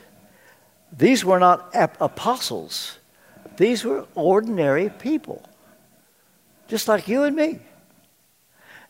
These 0.91 1.23
were 1.23 1.39
not 1.39 1.69
apostles, 1.73 2.97
these 3.57 3.83
were 3.83 4.05
ordinary 4.15 4.89
people, 4.89 5.43
just 6.67 6.87
like 6.87 7.07
you 7.07 7.23
and 7.23 7.35
me. 7.35 7.59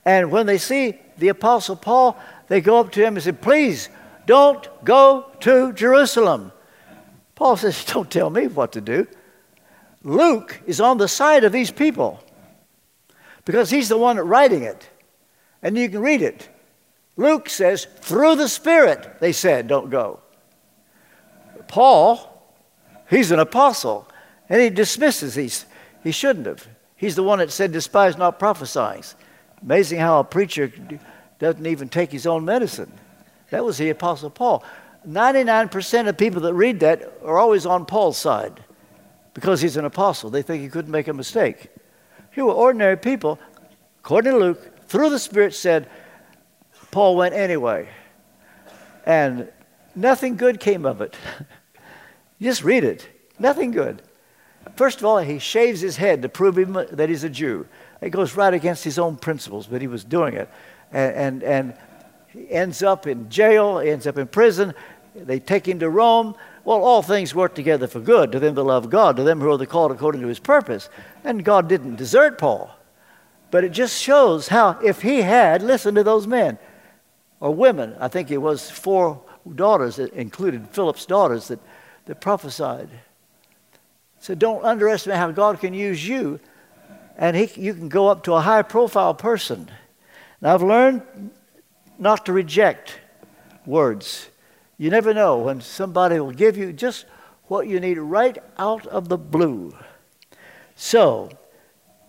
And 0.06 0.32
when 0.32 0.46
they 0.46 0.58
see 0.58 0.98
the 1.18 1.28
Apostle 1.28 1.76
Paul, 1.76 2.18
they 2.48 2.62
go 2.62 2.80
up 2.80 2.92
to 2.94 3.06
him 3.06 3.16
and 3.16 3.24
say, 3.24 3.34
Please 3.34 3.90
don't 4.28 4.68
go 4.84 5.26
to 5.40 5.74
Jerusalem. 5.74 6.52
Paul 7.34 7.58
says, 7.58 7.84
Don't 7.94 8.12
tell 8.12 8.30
me 8.30 8.48
what 8.48 8.74
to 8.74 8.82
do. 8.82 9.08
Luke 10.04 10.62
is 10.68 10.80
on 10.80 10.98
the 10.98 11.08
side 11.08 11.44
of 11.44 11.52
these 11.52 11.72
people 11.72 12.24
because 13.46 13.70
he's 13.70 13.90
the 13.90 13.98
one 13.98 14.18
writing 14.18 14.64
it. 14.64 14.90
And 15.64 15.78
you 15.78 15.90
can 15.90 16.02
read 16.02 16.22
it. 16.22 16.50
Luke 17.16 17.50
says, 17.50 17.88
through 18.02 18.36
the 18.36 18.48
Spirit, 18.48 19.20
they 19.20 19.32
said, 19.32 19.68
don't 19.68 19.90
go. 19.90 20.20
Paul, 21.68 22.44
he's 23.10 23.32
an 23.32 23.40
apostle, 23.40 24.08
and 24.50 24.62
he 24.62 24.70
dismisses 24.70 25.34
these. 25.34 25.66
He 26.04 26.12
shouldn't 26.12 26.46
have. 26.46 26.68
He's 26.96 27.16
the 27.16 27.24
one 27.24 27.40
that 27.40 27.52
said, 27.52 27.72
despise 27.72 28.18
not 28.18 28.38
prophesying. 28.38 29.04
Amazing 29.64 30.00
how 30.00 30.20
a 30.20 30.24
preacher 30.24 30.72
doesn't 31.40 31.66
even 31.66 31.90
take 31.90 32.12
his 32.12 32.28
own 32.28 32.46
medicine. 32.46 32.92
That 33.50 33.64
was 33.64 33.78
the 33.78 33.90
apostle 33.90 34.30
Paul. 34.30 34.64
99% 35.08 36.08
of 36.08 36.18
people 36.18 36.42
that 36.42 36.54
read 36.54 36.82
that 36.82 37.20
are 37.24 37.38
always 37.38 37.66
on 37.66 37.86
Paul's 37.86 38.18
side 38.18 38.60
because 39.34 39.62
he's 39.62 39.78
an 39.78 39.86
apostle. 39.86 40.30
They 40.30 40.42
think 40.42 40.64
he 40.64 40.70
couldn't 40.70 40.92
make 40.92 41.08
a 41.08 41.14
mistake. 41.14 41.70
Here 42.32 42.46
were 42.46 42.54
ordinary 42.54 42.98
people, 42.98 43.40
according 44.00 44.34
to 44.34 44.40
Luke, 44.40 44.88
through 44.88 45.10
the 45.10 45.20
Spirit 45.20 45.54
said, 45.54 45.90
Paul 46.92 47.16
went 47.16 47.34
anyway. 47.34 47.90
And 49.06 49.50
nothing 49.96 50.36
good 50.36 50.60
came 50.60 50.86
of 50.86 51.02
it. 51.02 51.16
Just 52.42 52.64
read 52.64 52.84
it. 52.84 53.08
Nothing 53.40 53.72
good. 53.72 54.02
First 54.76 55.00
of 55.00 55.06
all, 55.06 55.20
he 55.20 55.40
shaves 55.40 55.82
his 55.82 55.98
head 55.98 56.22
to 56.22 56.30
prove 56.30 56.58
him 56.58 56.74
that 56.74 57.10
he's 57.10 57.24
a 57.24 57.30
Jew. 57.30 57.68
It 58.02 58.10
goes 58.10 58.36
right 58.36 58.54
against 58.54 58.84
his 58.84 59.00
own 59.00 59.16
principles, 59.16 59.68
but 59.68 59.82
he 59.82 59.88
was 59.88 60.04
doing 60.04 60.34
it. 60.34 60.50
And, 60.92 61.16
and, 61.16 61.44
and 61.44 61.74
ends 62.50 62.84
up 62.84 63.08
in 63.08 63.30
jail, 63.30 63.80
ends 63.80 64.08
up 64.08 64.18
in 64.18 64.28
prison. 64.28 64.74
They 65.16 65.40
take 65.40 65.68
him 65.68 65.80
to 65.80 65.90
Rome. 65.90 66.36
Well, 66.64 66.84
all 66.84 67.02
things 67.02 67.34
work 67.34 67.56
together 67.56 67.88
for 67.88 68.00
good 68.00 68.32
to 68.34 68.40
them 68.40 68.56
that 68.56 68.64
love 68.64 68.90
God, 68.90 69.16
to 69.18 69.24
them 69.24 69.40
who 69.40 69.52
are 69.52 69.58
the 69.58 69.66
called 69.66 69.92
according 69.92 70.22
to 70.22 70.28
his 70.28 70.40
purpose. 70.40 70.90
And 71.24 71.44
God 71.44 71.68
didn't 71.68 71.96
desert 71.96 72.38
Paul. 72.38 72.70
But 73.50 73.64
it 73.64 73.70
just 73.70 74.02
shows 74.02 74.50
how, 74.50 74.78
if 74.84 75.02
he 75.02 75.22
had 75.22 75.62
listened 75.62 75.96
to 75.96 76.04
those 76.04 76.28
men, 76.28 76.60
or 77.40 77.54
women. 77.54 77.96
I 78.00 78.08
think 78.08 78.32
it 78.32 78.38
was 78.38 78.70
four 78.70 79.22
daughters 79.56 79.98
that 79.98 80.14
included 80.14 80.70
Philip's 80.70 81.06
daughters 81.06 81.48
that, 81.50 81.60
that 82.06 82.22
prophesied. 82.22 82.90
So 84.20 84.36
don't 84.36 84.64
underestimate 84.64 85.18
how 85.18 85.32
God 85.32 85.60
can 85.60 85.74
use 85.74 86.08
you, 86.08 86.40
and 87.18 87.36
he, 87.36 87.50
you 87.62 87.74
can 87.74 87.90
go 87.90 88.08
up 88.08 88.24
to 88.24 88.34
a 88.34 88.42
high 88.42 88.64
profile 88.64 89.14
person. 89.14 89.70
Now, 90.42 90.56
I've 90.56 90.64
learned 90.64 91.32
not 91.98 92.26
to 92.26 92.34
reject 92.34 93.00
words. 93.66 94.30
You 94.78 94.90
never 94.90 95.14
know 95.14 95.38
when 95.38 95.62
somebody 95.62 96.20
will 96.20 96.32
give 96.32 96.58
you 96.58 96.72
just 96.72 97.06
what 97.48 97.68
you 97.68 97.80
need 97.80 97.98
right 97.98 98.38
out 98.58 98.86
of 98.88 99.10
the 99.10 99.18
blue. 99.18 99.76
So, 100.76 101.30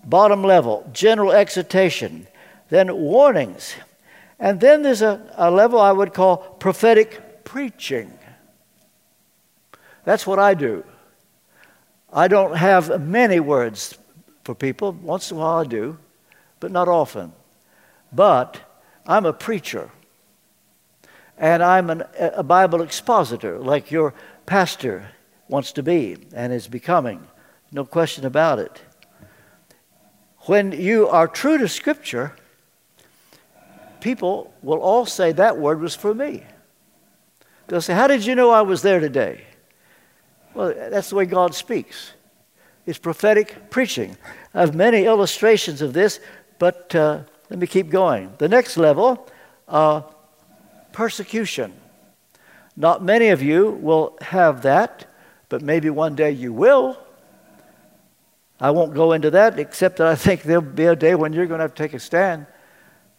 bottom 0.04 0.42
level, 0.42 0.88
general 0.92 1.32
exhortation, 1.32 2.26
then 2.68 2.94
warnings. 2.94 3.74
And 4.38 4.60
then 4.60 4.82
there's 4.82 5.02
a, 5.02 5.32
a 5.36 5.50
level 5.50 5.80
I 5.80 5.92
would 5.92 6.12
call 6.12 6.36
prophetic 6.36 7.44
preaching. 7.44 8.12
That's 10.04 10.26
what 10.26 10.38
I 10.38 10.54
do. 10.54 10.84
I 12.12 12.28
don't 12.28 12.56
have 12.56 13.00
many 13.00 13.40
words 13.40 13.96
for 14.44 14.54
people. 14.54 14.92
Once 14.92 15.30
in 15.30 15.36
a 15.36 15.40
while 15.40 15.58
I 15.58 15.64
do, 15.64 15.98
but 16.60 16.70
not 16.70 16.88
often. 16.88 17.32
But 18.12 18.60
I'm 19.08 19.24
a 19.24 19.32
preacher. 19.32 19.90
And 21.38 21.62
I'm 21.62 21.88
an, 21.88 22.04
a 22.18 22.42
Bible 22.42 22.82
expositor, 22.82 23.58
like 23.58 23.90
your 23.90 24.12
pastor 24.44 25.08
wants 25.48 25.72
to 25.72 25.82
be 25.82 26.18
and 26.34 26.52
is 26.52 26.68
becoming. 26.68 27.26
No 27.72 27.84
question 27.84 28.26
about 28.26 28.58
it. 28.58 28.82
When 30.40 30.72
you 30.72 31.08
are 31.08 31.26
true 31.26 31.58
to 31.58 31.68
Scripture, 31.68 32.34
people 34.00 34.52
will 34.62 34.78
all 34.78 35.06
say 35.06 35.32
that 35.32 35.58
word 35.58 35.80
was 35.80 35.94
for 35.94 36.14
me. 36.14 36.42
They'll 37.66 37.80
say, 37.80 37.94
How 37.94 38.06
did 38.06 38.26
you 38.26 38.34
know 38.34 38.50
I 38.50 38.62
was 38.62 38.82
there 38.82 39.00
today? 39.00 39.44
Well, 40.54 40.74
that's 40.90 41.10
the 41.10 41.16
way 41.16 41.26
God 41.26 41.54
speaks. 41.54 42.12
It's 42.86 42.98
prophetic 42.98 43.70
preaching. 43.70 44.16
I 44.54 44.60
have 44.60 44.74
many 44.74 45.04
illustrations 45.04 45.82
of 45.82 45.92
this, 45.92 46.20
but 46.58 46.94
uh, 46.94 47.20
let 47.50 47.58
me 47.58 47.66
keep 47.66 47.90
going. 47.90 48.32
The 48.38 48.48
next 48.48 48.76
level, 48.76 49.26
uh, 49.66 50.02
persecution. 50.92 51.72
Not 52.76 53.02
many 53.02 53.28
of 53.28 53.42
you 53.42 53.70
will 53.70 54.16
have 54.20 54.62
that, 54.62 55.06
but 55.48 55.62
maybe 55.62 55.90
one 55.90 56.14
day 56.14 56.30
you 56.30 56.52
will. 56.52 56.98
I 58.60 58.70
won't 58.70 58.94
go 58.94 59.12
into 59.12 59.30
that, 59.30 59.58
except 59.58 59.98
that 59.98 60.08
I 60.08 60.14
think 60.14 60.42
there'll 60.42 60.62
be 60.62 60.84
a 60.84 60.96
day 60.96 61.14
when 61.14 61.32
you're 61.32 61.46
going 61.46 61.58
to 61.58 61.64
have 61.64 61.74
to 61.74 61.82
take 61.82 61.94
a 61.94 62.00
stand. 62.00 62.46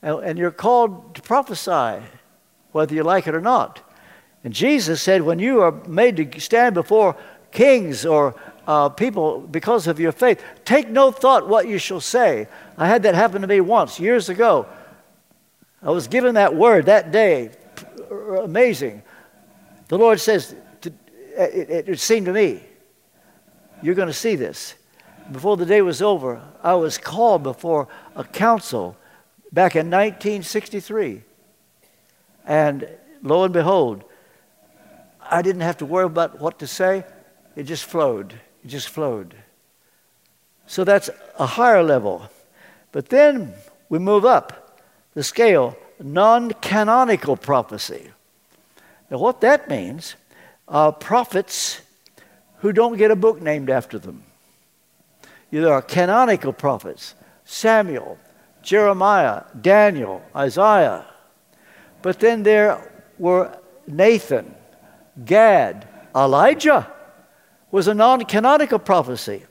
And 0.02 0.38
you're 0.38 0.52
called 0.52 1.16
to 1.16 1.22
prophesy, 1.22 2.02
whether 2.72 2.94
you 2.94 3.04
like 3.04 3.28
it 3.28 3.36
or 3.36 3.42
not. 3.42 3.82
And 4.44 4.54
Jesus 4.54 5.02
said, 5.02 5.22
when 5.24 5.40
you 5.40 5.62
are 5.62 5.72
made 5.88 6.16
to 6.18 6.40
stand 6.40 6.74
before 6.74 7.18
kings 7.52 8.06
or 8.06 8.36
uh, 8.70 8.88
people 8.88 9.40
because 9.40 9.88
of 9.88 10.00
your 10.00 10.12
faith, 10.12 10.44
take 10.64 10.90
no 10.90 11.10
thought 11.12 11.50
what 11.50 11.68
you 11.68 11.80
shall 11.80 12.00
say. 12.00 12.48
I 12.78 12.88
had 12.88 13.02
that 13.02 13.16
happen 13.16 13.42
to 13.42 13.48
me 13.48 13.62
once, 13.62 14.00
years 14.00 14.30
ago. 14.30 14.68
I 15.82 15.90
was 15.90 16.08
given 16.08 16.36
that 16.36 16.56
word 16.56 16.86
that 16.86 17.12
day. 17.12 17.50
Amazing. 18.12 19.02
The 19.88 19.98
Lord 19.98 20.20
says, 20.20 20.54
to, 20.82 20.94
it, 21.36 21.90
it 21.90 22.00
seemed 22.00 22.28
to 22.28 22.32
me, 22.32 22.62
you're 23.82 23.96
going 23.96 24.08
to 24.08 24.14
see 24.14 24.36
this. 24.36 24.76
Before 25.32 25.58
the 25.58 25.66
day 25.66 25.82
was 25.82 26.04
over, 26.04 26.40
I 26.62 26.76
was 26.76 27.00
called 27.00 27.42
before 27.42 27.88
a 28.16 28.24
council 28.24 28.96
back 29.52 29.76
in 29.76 29.88
1963. 29.88 31.24
And 32.46 32.88
lo 33.24 33.46
and 33.46 33.54
behold, 33.54 34.04
I 35.20 35.42
didn't 35.42 35.62
have 35.62 35.78
to 35.78 35.88
worry 35.88 36.06
about 36.06 36.40
what 36.40 36.60
to 36.60 36.68
say. 36.68 37.04
It 37.56 37.64
just 37.64 37.86
flowed. 37.86 38.40
It 38.64 38.68
just 38.68 38.90
flowed. 38.90 39.36
So 40.68 40.84
that's 40.84 41.10
a 41.38 41.46
higher 41.46 41.84
level. 41.84 42.30
But 42.92 43.10
then 43.10 43.54
we 43.90 44.00
move 44.00 44.26
up 44.26 44.80
the 45.14 45.24
scale 45.24 45.78
non 46.02 46.52
canonical 46.62 47.36
prophecy. 47.36 48.12
Now, 49.10 49.18
what 49.18 49.42
that 49.42 49.70
means 49.70 50.16
are 50.68 50.92
prophets 50.92 51.82
who 52.58 52.72
don't 52.72 52.98
get 52.98 53.12
a 53.12 53.16
book 53.16 53.42
named 53.42 53.70
after 53.70 53.98
them. 53.98 54.24
There 55.52 55.74
are 55.74 55.82
canonical 55.82 56.54
prophets 56.54 57.16
Samuel, 57.46 58.20
Jeremiah, 58.62 59.44
Daniel, 59.60 60.22
Isaiah. 60.36 61.06
But 62.04 62.20
then 62.20 62.44
there 62.44 62.92
were 63.18 63.58
Nathan, 63.88 64.54
Gad, 65.26 65.88
Elijah 66.16 66.88
was 67.72 67.88
a 67.88 67.94
non 67.94 68.26
canonical 68.26 68.80
prophecy, 68.80 69.46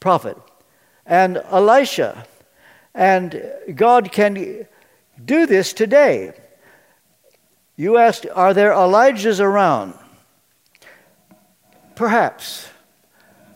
prophet, 0.00 0.36
and 1.06 1.38
Elisha. 1.50 2.26
And 2.94 3.42
God 3.74 4.12
can 4.12 4.66
do 5.24 5.46
this 5.46 5.72
today. 5.72 6.32
You 7.76 7.96
asked, 7.96 8.26
are 8.34 8.54
there 8.54 8.72
Elijahs 8.72 9.40
around? 9.40 9.94
Perhaps. 11.96 12.68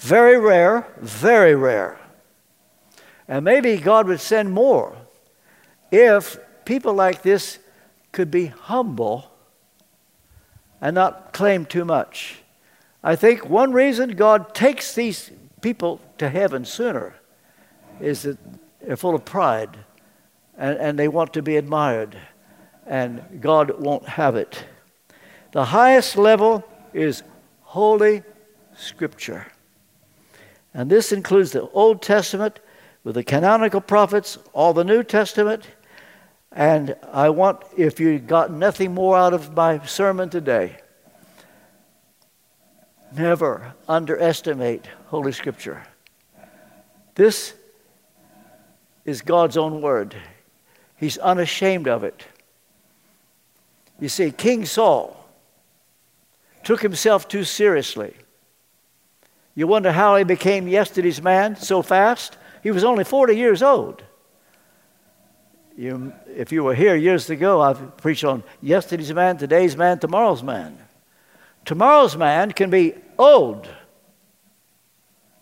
Very 0.00 0.38
rare, 0.38 0.86
very 0.98 1.54
rare. 1.54 1.98
And 3.26 3.44
maybe 3.44 3.76
God 3.76 4.06
would 4.06 4.20
send 4.20 4.52
more 4.52 4.96
if 5.90 6.38
people 6.64 6.94
like 6.94 7.22
this 7.22 7.58
could 8.12 8.30
be 8.30 8.46
humble 8.46 9.30
and 10.80 10.94
not 10.94 11.32
claim 11.32 11.64
too 11.64 11.84
much. 11.84 12.42
I 13.02 13.16
think 13.16 13.48
one 13.48 13.72
reason 13.72 14.10
God 14.10 14.54
takes 14.54 14.94
these 14.94 15.30
people 15.60 16.00
to 16.18 16.28
heaven 16.28 16.64
sooner 16.64 17.14
is 18.00 18.22
that 18.22 18.38
they're 18.80 18.96
full 18.96 19.14
of 19.14 19.24
pride 19.24 19.76
and, 20.56 20.78
and 20.78 20.98
they 20.98 21.08
want 21.08 21.32
to 21.34 21.42
be 21.42 21.56
admired 21.56 22.16
and 22.86 23.40
God 23.40 23.80
won't 23.80 24.08
have 24.08 24.34
it. 24.34 24.64
The 25.52 25.66
highest 25.66 26.16
level 26.16 26.64
is 26.92 27.22
Holy 27.62 28.22
Scripture. 28.76 29.46
And 30.74 30.90
this 30.90 31.12
includes 31.12 31.52
the 31.52 31.68
Old 31.70 32.02
Testament 32.02 32.60
with 33.04 33.14
the 33.14 33.24
canonical 33.24 33.80
prophets, 33.80 34.38
all 34.52 34.72
the 34.72 34.84
New 34.84 35.02
Testament. 35.02 35.66
And 36.52 36.96
I 37.12 37.30
want, 37.30 37.62
if 37.76 38.00
you 38.00 38.18
got 38.18 38.50
nothing 38.50 38.94
more 38.94 39.16
out 39.16 39.32
of 39.32 39.54
my 39.54 39.84
sermon 39.86 40.30
today, 40.30 40.78
never 43.16 43.74
underestimate 43.88 44.86
Holy 45.06 45.32
Scripture. 45.32 45.82
This 47.14 47.54
is 49.04 49.22
God's 49.22 49.56
own 49.56 49.80
word. 49.80 50.14
He's 50.96 51.18
unashamed 51.18 51.88
of 51.88 52.04
it. 52.04 52.24
You 54.00 54.08
see, 54.08 54.30
King 54.30 54.64
Saul 54.66 55.16
took 56.62 56.82
himself 56.82 57.26
too 57.28 57.44
seriously. 57.44 58.14
You 59.54 59.66
wonder 59.66 59.90
how 59.90 60.16
he 60.16 60.24
became 60.24 60.68
yesterday's 60.68 61.20
man 61.20 61.56
so 61.56 61.82
fast? 61.82 62.36
He 62.62 62.70
was 62.70 62.84
only 62.84 63.04
40 63.04 63.36
years 63.36 63.62
old. 63.62 64.02
You, 65.76 66.12
if 66.36 66.52
you 66.52 66.64
were 66.64 66.74
here 66.74 66.96
years 66.96 67.30
ago, 67.30 67.60
I've 67.60 67.96
preached 67.96 68.24
on 68.24 68.42
yesterday's 68.60 69.12
man, 69.12 69.36
today's 69.36 69.76
man, 69.76 69.98
tomorrow's 69.98 70.42
man. 70.42 70.76
Tomorrow's 71.68 72.16
man 72.16 72.52
can 72.52 72.70
be 72.70 72.94
old. 73.18 73.68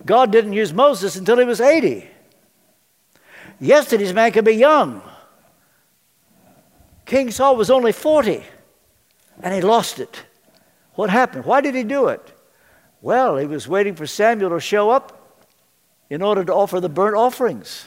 God 0.04 0.32
didn't 0.32 0.54
use 0.54 0.72
Moses 0.72 1.14
until 1.14 1.38
he 1.38 1.44
was 1.44 1.60
80. 1.60 2.04
Yesterday's 3.60 4.12
man 4.12 4.32
can 4.32 4.44
be 4.44 4.56
young. 4.56 5.02
King 7.04 7.30
Saul 7.30 7.54
was 7.54 7.70
only 7.70 7.92
40 7.92 8.42
and 9.40 9.54
he 9.54 9.60
lost 9.60 10.00
it. 10.00 10.24
What 10.96 11.10
happened? 11.10 11.44
Why 11.44 11.60
did 11.60 11.76
he 11.76 11.84
do 11.84 12.08
it? 12.08 12.32
Well, 13.00 13.36
he 13.36 13.46
was 13.46 13.68
waiting 13.68 13.94
for 13.94 14.08
Samuel 14.08 14.50
to 14.50 14.58
show 14.58 14.90
up 14.90 15.46
in 16.10 16.22
order 16.22 16.44
to 16.44 16.52
offer 16.52 16.80
the 16.80 16.88
burnt 16.88 17.14
offerings. 17.14 17.86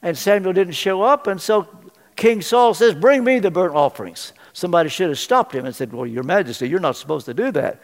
And 0.00 0.16
Samuel 0.16 0.52
didn't 0.52 0.74
show 0.74 1.02
up, 1.02 1.26
and 1.26 1.42
so 1.42 1.66
King 2.14 2.40
Saul 2.40 2.72
says, 2.72 2.94
Bring 2.94 3.24
me 3.24 3.40
the 3.40 3.50
burnt 3.50 3.74
offerings. 3.74 4.32
Somebody 4.60 4.90
should 4.90 5.08
have 5.08 5.18
stopped 5.18 5.54
him 5.54 5.64
and 5.64 5.74
said, 5.74 5.90
Well, 5.90 6.06
Your 6.06 6.22
Majesty, 6.22 6.68
you're 6.68 6.80
not 6.80 6.94
supposed 6.94 7.24
to 7.24 7.32
do 7.32 7.50
that. 7.52 7.80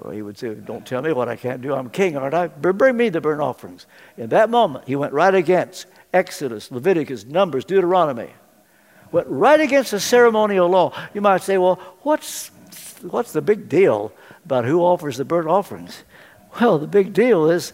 Well, 0.00 0.12
he 0.12 0.22
would 0.22 0.36
say, 0.36 0.52
Don't 0.52 0.84
tell 0.84 1.00
me 1.02 1.12
what 1.12 1.28
I 1.28 1.36
can't 1.36 1.62
do. 1.62 1.72
I'm 1.72 1.88
king, 1.88 2.16
aren't 2.16 2.34
I? 2.34 2.48
Bring 2.48 2.96
me 2.96 3.10
the 3.10 3.20
burnt 3.20 3.40
offerings. 3.40 3.86
In 4.16 4.30
that 4.30 4.50
moment, 4.50 4.88
he 4.88 4.96
went 4.96 5.12
right 5.12 5.32
against 5.32 5.86
Exodus, 6.12 6.72
Leviticus, 6.72 7.24
Numbers, 7.24 7.64
Deuteronomy 7.64 8.32
went 9.12 9.28
right 9.28 9.60
against 9.60 9.92
the 9.92 10.00
ceremonial 10.00 10.68
law. 10.68 10.92
You 11.14 11.20
might 11.20 11.42
say, 11.42 11.56
well, 11.56 11.76
what's, 12.02 12.50
what's 13.02 13.30
the 13.30 13.40
big 13.40 13.68
deal 13.68 14.12
about 14.44 14.64
who 14.64 14.80
offers 14.80 15.18
the 15.18 15.24
burnt 15.24 15.46
offerings? 15.46 16.02
Well, 16.60 16.78
the 16.78 16.88
big 16.88 17.12
deal 17.12 17.48
is 17.48 17.72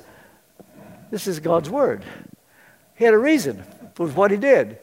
this 1.10 1.26
is 1.26 1.40
God's 1.40 1.70
word. 1.70 2.04
He 2.96 3.06
had 3.06 3.14
a 3.14 3.18
reason 3.18 3.64
for 3.94 4.08
what 4.08 4.30
he 4.30 4.36
did. 4.36 4.78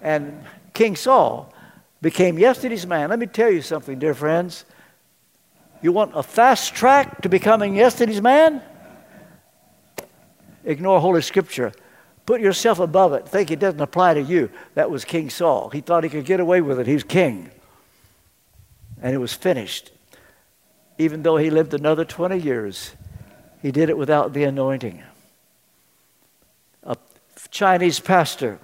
And 0.00 0.42
King 0.72 0.96
Saul 0.96 1.52
became 2.06 2.38
yesterday's 2.38 2.86
man. 2.86 3.10
Let 3.10 3.18
me 3.18 3.26
tell 3.26 3.50
you 3.50 3.60
something, 3.60 3.98
dear 3.98 4.14
friends. 4.14 4.64
You 5.82 5.90
want 5.90 6.12
a 6.14 6.22
fast 6.22 6.72
track 6.72 7.22
to 7.22 7.28
becoming 7.28 7.74
yesterday's 7.74 8.22
man? 8.22 8.62
Ignore 10.64 11.00
Holy 11.00 11.20
Scripture. 11.20 11.72
Put 12.24 12.40
yourself 12.40 12.78
above 12.78 13.12
it. 13.14 13.26
Think 13.26 13.50
it 13.50 13.58
doesn't 13.58 13.80
apply 13.80 14.14
to 14.14 14.22
you. 14.22 14.50
That 14.74 14.88
was 14.88 15.04
King 15.04 15.30
Saul. 15.30 15.70
He 15.70 15.80
thought 15.80 16.04
he 16.04 16.08
could 16.08 16.24
get 16.24 16.38
away 16.38 16.60
with 16.60 16.78
it. 16.78 16.86
He 16.86 16.94
was 16.94 17.02
king. 17.02 17.50
And 19.02 19.12
it 19.12 19.18
was 19.18 19.32
finished. 19.32 19.90
Even 20.98 21.24
though 21.24 21.38
he 21.38 21.50
lived 21.50 21.74
another 21.74 22.04
20 22.04 22.38
years, 22.38 22.94
he 23.62 23.72
did 23.72 23.90
it 23.90 23.98
without 23.98 24.32
the 24.32 24.44
anointing. 24.44 25.02
A 26.84 26.96
Chinese 27.50 27.98
pastor 27.98 28.60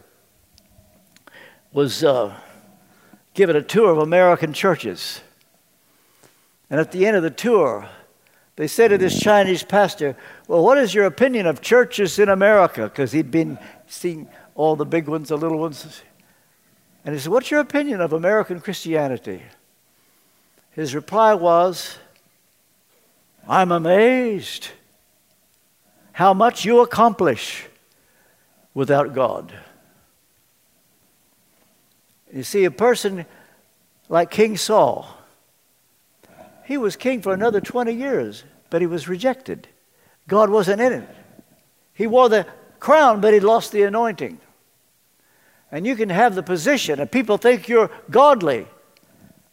was 1.72 2.04
uh, 2.04 2.32
given 3.34 3.56
a 3.56 3.62
tour 3.62 3.90
of 3.90 3.98
American 3.98 4.52
churches. 4.52 5.20
And 6.70 6.80
at 6.80 6.92
the 6.92 7.06
end 7.06 7.16
of 7.16 7.22
the 7.22 7.30
tour, 7.30 7.88
they 8.56 8.66
said 8.66 8.88
to 8.88 8.98
this 8.98 9.18
Chinese 9.18 9.62
pastor, 9.62 10.16
Well, 10.46 10.62
what 10.62 10.78
is 10.78 10.94
your 10.94 11.06
opinion 11.06 11.46
of 11.46 11.60
churches 11.60 12.18
in 12.18 12.28
America? 12.28 12.84
Because 12.84 13.12
he'd 13.12 13.30
been 13.30 13.58
seeing 13.86 14.28
all 14.54 14.76
the 14.76 14.84
big 14.84 15.08
ones, 15.08 15.28
the 15.28 15.36
little 15.36 15.58
ones. 15.58 16.02
And 17.04 17.14
he 17.14 17.20
said, 17.20 17.32
What's 17.32 17.50
your 17.50 17.60
opinion 17.60 18.00
of 18.00 18.12
American 18.12 18.60
Christianity? 18.60 19.42
His 20.72 20.94
reply 20.94 21.34
was, 21.34 21.98
I'm 23.48 23.72
amazed 23.72 24.68
how 26.12 26.32
much 26.34 26.64
you 26.64 26.80
accomplish 26.80 27.66
without 28.74 29.14
God. 29.14 29.52
You 32.32 32.42
see, 32.42 32.64
a 32.64 32.70
person 32.70 33.26
like 34.08 34.30
King 34.30 34.56
Saul, 34.56 35.06
he 36.64 36.78
was 36.78 36.96
king 36.96 37.20
for 37.20 37.34
another 37.34 37.60
20 37.60 37.92
years, 37.92 38.44
but 38.70 38.80
he 38.80 38.86
was 38.86 39.08
rejected. 39.08 39.68
God 40.28 40.48
wasn't 40.48 40.80
in 40.80 40.92
it. 40.92 41.08
He 41.92 42.06
wore 42.06 42.28
the 42.28 42.46
crown, 42.80 43.20
but 43.20 43.34
he 43.34 43.40
lost 43.40 43.72
the 43.72 43.82
anointing. 43.82 44.40
And 45.70 45.86
you 45.86 45.96
can 45.96 46.08
have 46.08 46.34
the 46.34 46.42
position, 46.42 47.00
and 47.00 47.10
people 47.10 47.36
think 47.36 47.68
you're 47.68 47.90
godly, 48.10 48.66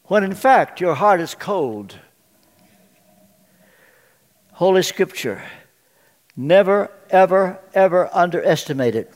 when 0.04 0.24
in 0.24 0.34
fact 0.34 0.80
your 0.80 0.94
heart 0.94 1.20
is 1.20 1.34
cold. 1.34 1.96
Holy 4.52 4.82
Scripture. 4.82 5.42
Never, 6.36 6.90
ever, 7.10 7.60
ever 7.74 8.08
underestimate 8.12 8.94
it. 8.94 9.12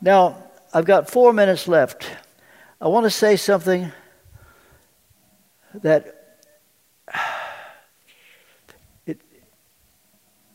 Now, 0.00 0.44
I've 0.72 0.84
got 0.84 1.10
four 1.10 1.32
minutes 1.32 1.68
left. 1.68 2.08
I 2.82 2.88
want 2.88 3.04
to 3.04 3.10
say 3.10 3.36
something 3.36 3.92
that 5.72 6.40
it, 9.06 9.20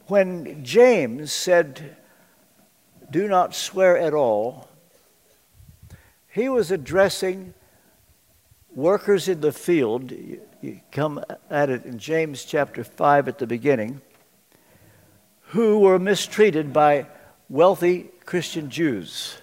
when 0.07 0.61
James 0.61 1.31
said, 1.31 1.95
Do 3.09 3.29
not 3.29 3.55
swear 3.55 3.97
at 3.97 4.13
all, 4.13 4.67
he 6.27 6.49
was 6.49 6.69
addressing 6.69 7.53
workers 8.75 9.29
in 9.29 9.39
the 9.39 9.53
field. 9.53 10.11
You, 10.11 10.41
you 10.61 10.81
come 10.91 11.23
at 11.49 11.69
it 11.69 11.85
in 11.85 11.97
James 11.97 12.43
chapter 12.43 12.83
5 12.83 13.29
at 13.29 13.37
the 13.37 13.47
beginning, 13.47 14.01
who 15.51 15.79
were 15.79 15.97
mistreated 15.97 16.73
by 16.73 17.07
wealthy 17.47 18.09
Christian 18.25 18.69
Jews. 18.69 19.37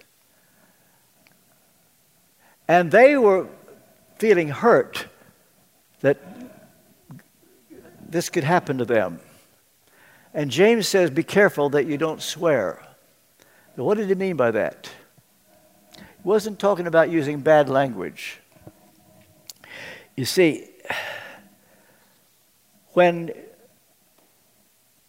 And 2.66 2.90
they 2.90 3.16
were 3.16 3.48
feeling 4.18 4.48
hurt 4.48 5.06
that 6.00 6.18
this 8.08 8.28
could 8.28 8.44
happen 8.44 8.78
to 8.78 8.84
them. 8.84 9.20
And 10.32 10.50
James 10.50 10.88
says, 10.88 11.10
Be 11.10 11.22
careful 11.22 11.70
that 11.70 11.86
you 11.86 11.96
don't 11.96 12.22
swear. 12.22 12.82
Now, 13.76 13.84
what 13.84 13.96
did 13.96 14.08
he 14.08 14.14
mean 14.14 14.36
by 14.36 14.50
that? 14.52 14.90
He 15.96 16.02
wasn't 16.22 16.58
talking 16.58 16.86
about 16.86 17.10
using 17.10 17.40
bad 17.40 17.68
language. 17.68 18.40
You 20.16 20.24
see, 20.24 20.68
when 22.92 23.32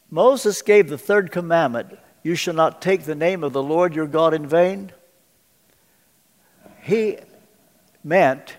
Moses 0.10 0.62
gave 0.62 0.90
the 0.90 0.98
third 0.98 1.32
commandment, 1.32 1.98
you 2.24 2.36
shall 2.36 2.56
not 2.56 2.82
take 2.82 3.04
the 3.04 3.16
name 3.16 3.44
of 3.44 3.54
the 3.54 3.62
Lord 3.62 3.96
your 3.96 4.08
God 4.08 4.34
in 4.34 4.48
vain, 4.48 4.92
he 6.82 7.18
meant 8.06 8.58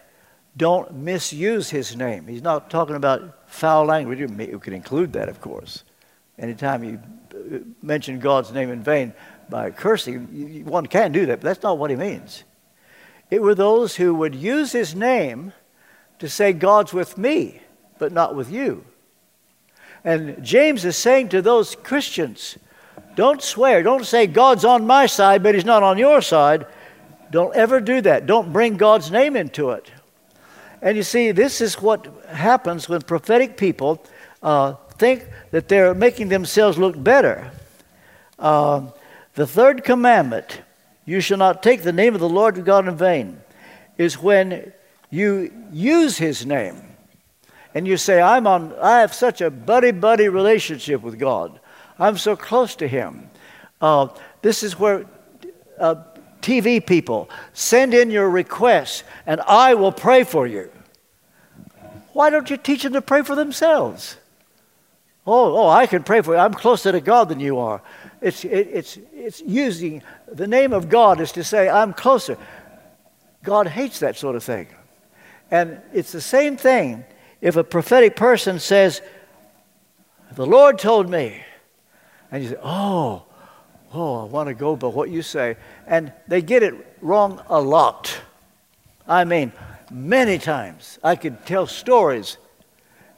don't 0.57 0.93
misuse 0.95 1.71
his 1.71 1.97
name. 1.97 2.27
He's 2.27 2.43
not 2.43 2.71
talking 2.71 2.97
about 2.97 3.49
foul 3.51 3.85
language. 3.85 4.19
You 4.19 4.59
could 4.59 4.73
include 4.73 5.13
that, 5.13 5.29
of 5.29 5.41
course. 5.41 5.85
Anytime 6.39 6.85
you 6.85 7.01
uh, 7.35 7.59
mention 7.83 8.19
God's 8.19 8.53
name 8.53 8.71
in 8.71 8.83
vain 8.83 9.13
by 9.49 9.71
cursing, 9.71 10.65
one 10.65 10.87
can 10.87 11.13
do 11.13 11.27
that, 11.27 11.41
but 11.41 11.45
that's 11.45 11.63
not 11.63 11.79
what 11.79 11.91
he 11.91 11.97
means. 11.97 12.45
It 13.31 13.43
were 13.43 13.55
those 13.55 13.97
who 13.97 14.15
would 14.15 14.35
use 14.35 14.73
his 14.73 14.95
name 14.95 15.53
to 16.19 16.29
say, 16.29 16.53
God's 16.53 16.93
with 16.93 17.19
me, 17.19 17.61
but 17.99 18.13
not 18.13 18.35
with 18.35 18.51
you. 18.51 18.85
And 20.05 20.43
James 20.43 20.85
is 20.85 20.97
saying 20.97 21.31
to 21.31 21.43
those 21.43 21.75
Christians, 21.75 22.57
don't 23.15 23.43
swear. 23.43 23.83
Don't 23.83 24.05
say, 24.05 24.27
God's 24.27 24.65
on 24.65 24.87
my 24.87 25.07
side, 25.07 25.43
but 25.43 25.55
he's 25.55 25.65
not 25.65 25.83
on 25.83 25.99
your 25.99 26.21
side. 26.21 26.67
Don't 27.31 27.55
ever 27.57 27.81
do 27.81 28.01
that. 28.03 28.27
Don't 28.27 28.53
bring 28.53 28.77
God's 28.77 29.11
name 29.11 29.37
into 29.37 29.71
it. 29.71 29.91
And 30.83 30.97
you 30.97 31.03
see, 31.03 31.33
this 31.33 31.61
is 31.61 31.81
what 31.81 32.07
happens 32.29 32.89
when 32.89 33.01
prophetic 33.03 33.57
people 33.57 34.05
uh, 34.43 34.75
think 34.99 35.27
that 35.51 35.69
they're 35.69 35.95
making 35.95 36.29
themselves 36.29 36.79
look 36.79 37.03
better. 37.03 37.51
Uh, 38.39 38.89
the 39.35 39.47
third 39.47 39.85
commandment, 39.85 40.63
you 41.05 41.21
shall 41.21 41.39
not 41.39 41.63
take 41.63 41.83
the 41.83 41.93
name 41.93 42.15
of 42.15 42.21
the 42.21 42.29
Lord 42.29 42.63
God 42.65 42.87
in 42.89 42.97
vain, 42.97 43.41
is 43.99 44.21
when 44.21 44.73
you 45.11 45.53
use 45.73 46.19
his 46.19 46.45
name 46.45 46.83
and 47.75 47.87
you 47.87 47.97
say, 47.97 48.21
I'm 48.21 48.47
on, 48.47 48.75
I 48.81 49.01
have 49.01 49.15
such 49.15 49.41
a 49.41 49.51
buddy 49.51 49.91
buddy 49.91 50.29
relationship 50.29 51.03
with 51.03 51.19
God. 51.19 51.61
I'm 51.99 52.17
so 52.19 52.37
close 52.37 52.75
to 52.77 52.89
him. 52.89 53.31
Uh, 53.81 54.09
this 54.43 54.63
is 54.63 54.79
where 54.79 55.07
uh, 55.79 55.97
TV 56.47 56.85
people, 56.85 57.29
send 57.53 57.93
in 57.93 58.09
your 58.09 58.31
requests 58.31 59.03
and 59.27 59.41
I 59.41 59.75
will 59.75 59.91
pray 59.91 60.23
for 60.23 60.47
you. 60.47 60.71
Why 62.13 62.31
don't 62.31 62.49
you 62.49 62.57
teach 62.57 62.85
them 62.85 62.93
to 62.93 63.03
pray 63.03 63.23
for 63.23 63.35
themselves? 63.35 64.17
Oh, 65.27 65.57
oh, 65.57 65.69
I 65.69 65.87
can 65.89 66.05
pray 66.05 66.23
for 66.23 66.35
you. 66.35 66.41
I'm 66.41 66.55
closer 66.55 66.93
to 66.93 67.01
God 67.01 67.29
than 67.29 67.41
you 67.41 67.59
are. 67.59 67.83
It's, 68.21 68.45
it, 68.45 68.69
it's, 68.73 68.97
it's 69.13 69.41
using 69.41 70.05
the 70.33 70.47
name 70.47 70.73
of 70.73 70.89
God 70.89 71.21
is 71.21 71.33
to 71.33 71.43
say, 71.43 71.69
I'm 71.69 71.93
closer. 71.93 72.39
God 73.43 73.67
hates 73.67 73.99
that 73.99 74.17
sort 74.17 74.37
of 74.37 74.45
thing. 74.45 74.69
And 75.51 75.81
it's 75.93 76.13
the 76.13 76.21
same 76.21 76.57
thing 76.57 77.05
if 77.41 77.57
a 77.57 77.65
prophetic 77.65 78.15
person 78.15 78.61
says, 78.61 79.03
The 80.37 80.47
Lord 80.47 80.79
told 80.79 81.11
me. 81.11 81.43
And 82.31 82.45
you 82.45 82.51
say, 82.51 82.57
Oh, 82.63 83.26
oh, 83.97 84.23
I 84.23 84.25
want 84.25 84.49
to 84.49 84.55
go 84.55 84.77
by 84.77 84.89
what 84.89 85.11
you 85.11 85.23
say. 85.23 85.57
And 85.87 86.13
they 86.29 86.43
get 86.43 86.63
it 86.63 86.75
wrong 87.01 87.43
a 87.49 87.61
lot. 87.61 88.17
I 89.09 89.25
mean, 89.25 89.53
many 89.91 90.39
times. 90.39 90.99
I 91.03 91.17
could 91.17 91.47
tell 91.47 91.67
stories. 91.67 92.39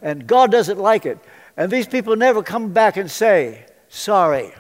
And 0.01 0.27
God 0.27 0.53
doesn't 0.53 0.79
like 0.79 1.07
it. 1.07 1.19
And 1.57 1.73
these 1.73 1.89
people 1.89 2.15
never 2.15 2.43
come 2.43 2.73
back 2.73 2.97
and 2.97 3.11
say, 3.11 3.67
sorry. 3.89 4.53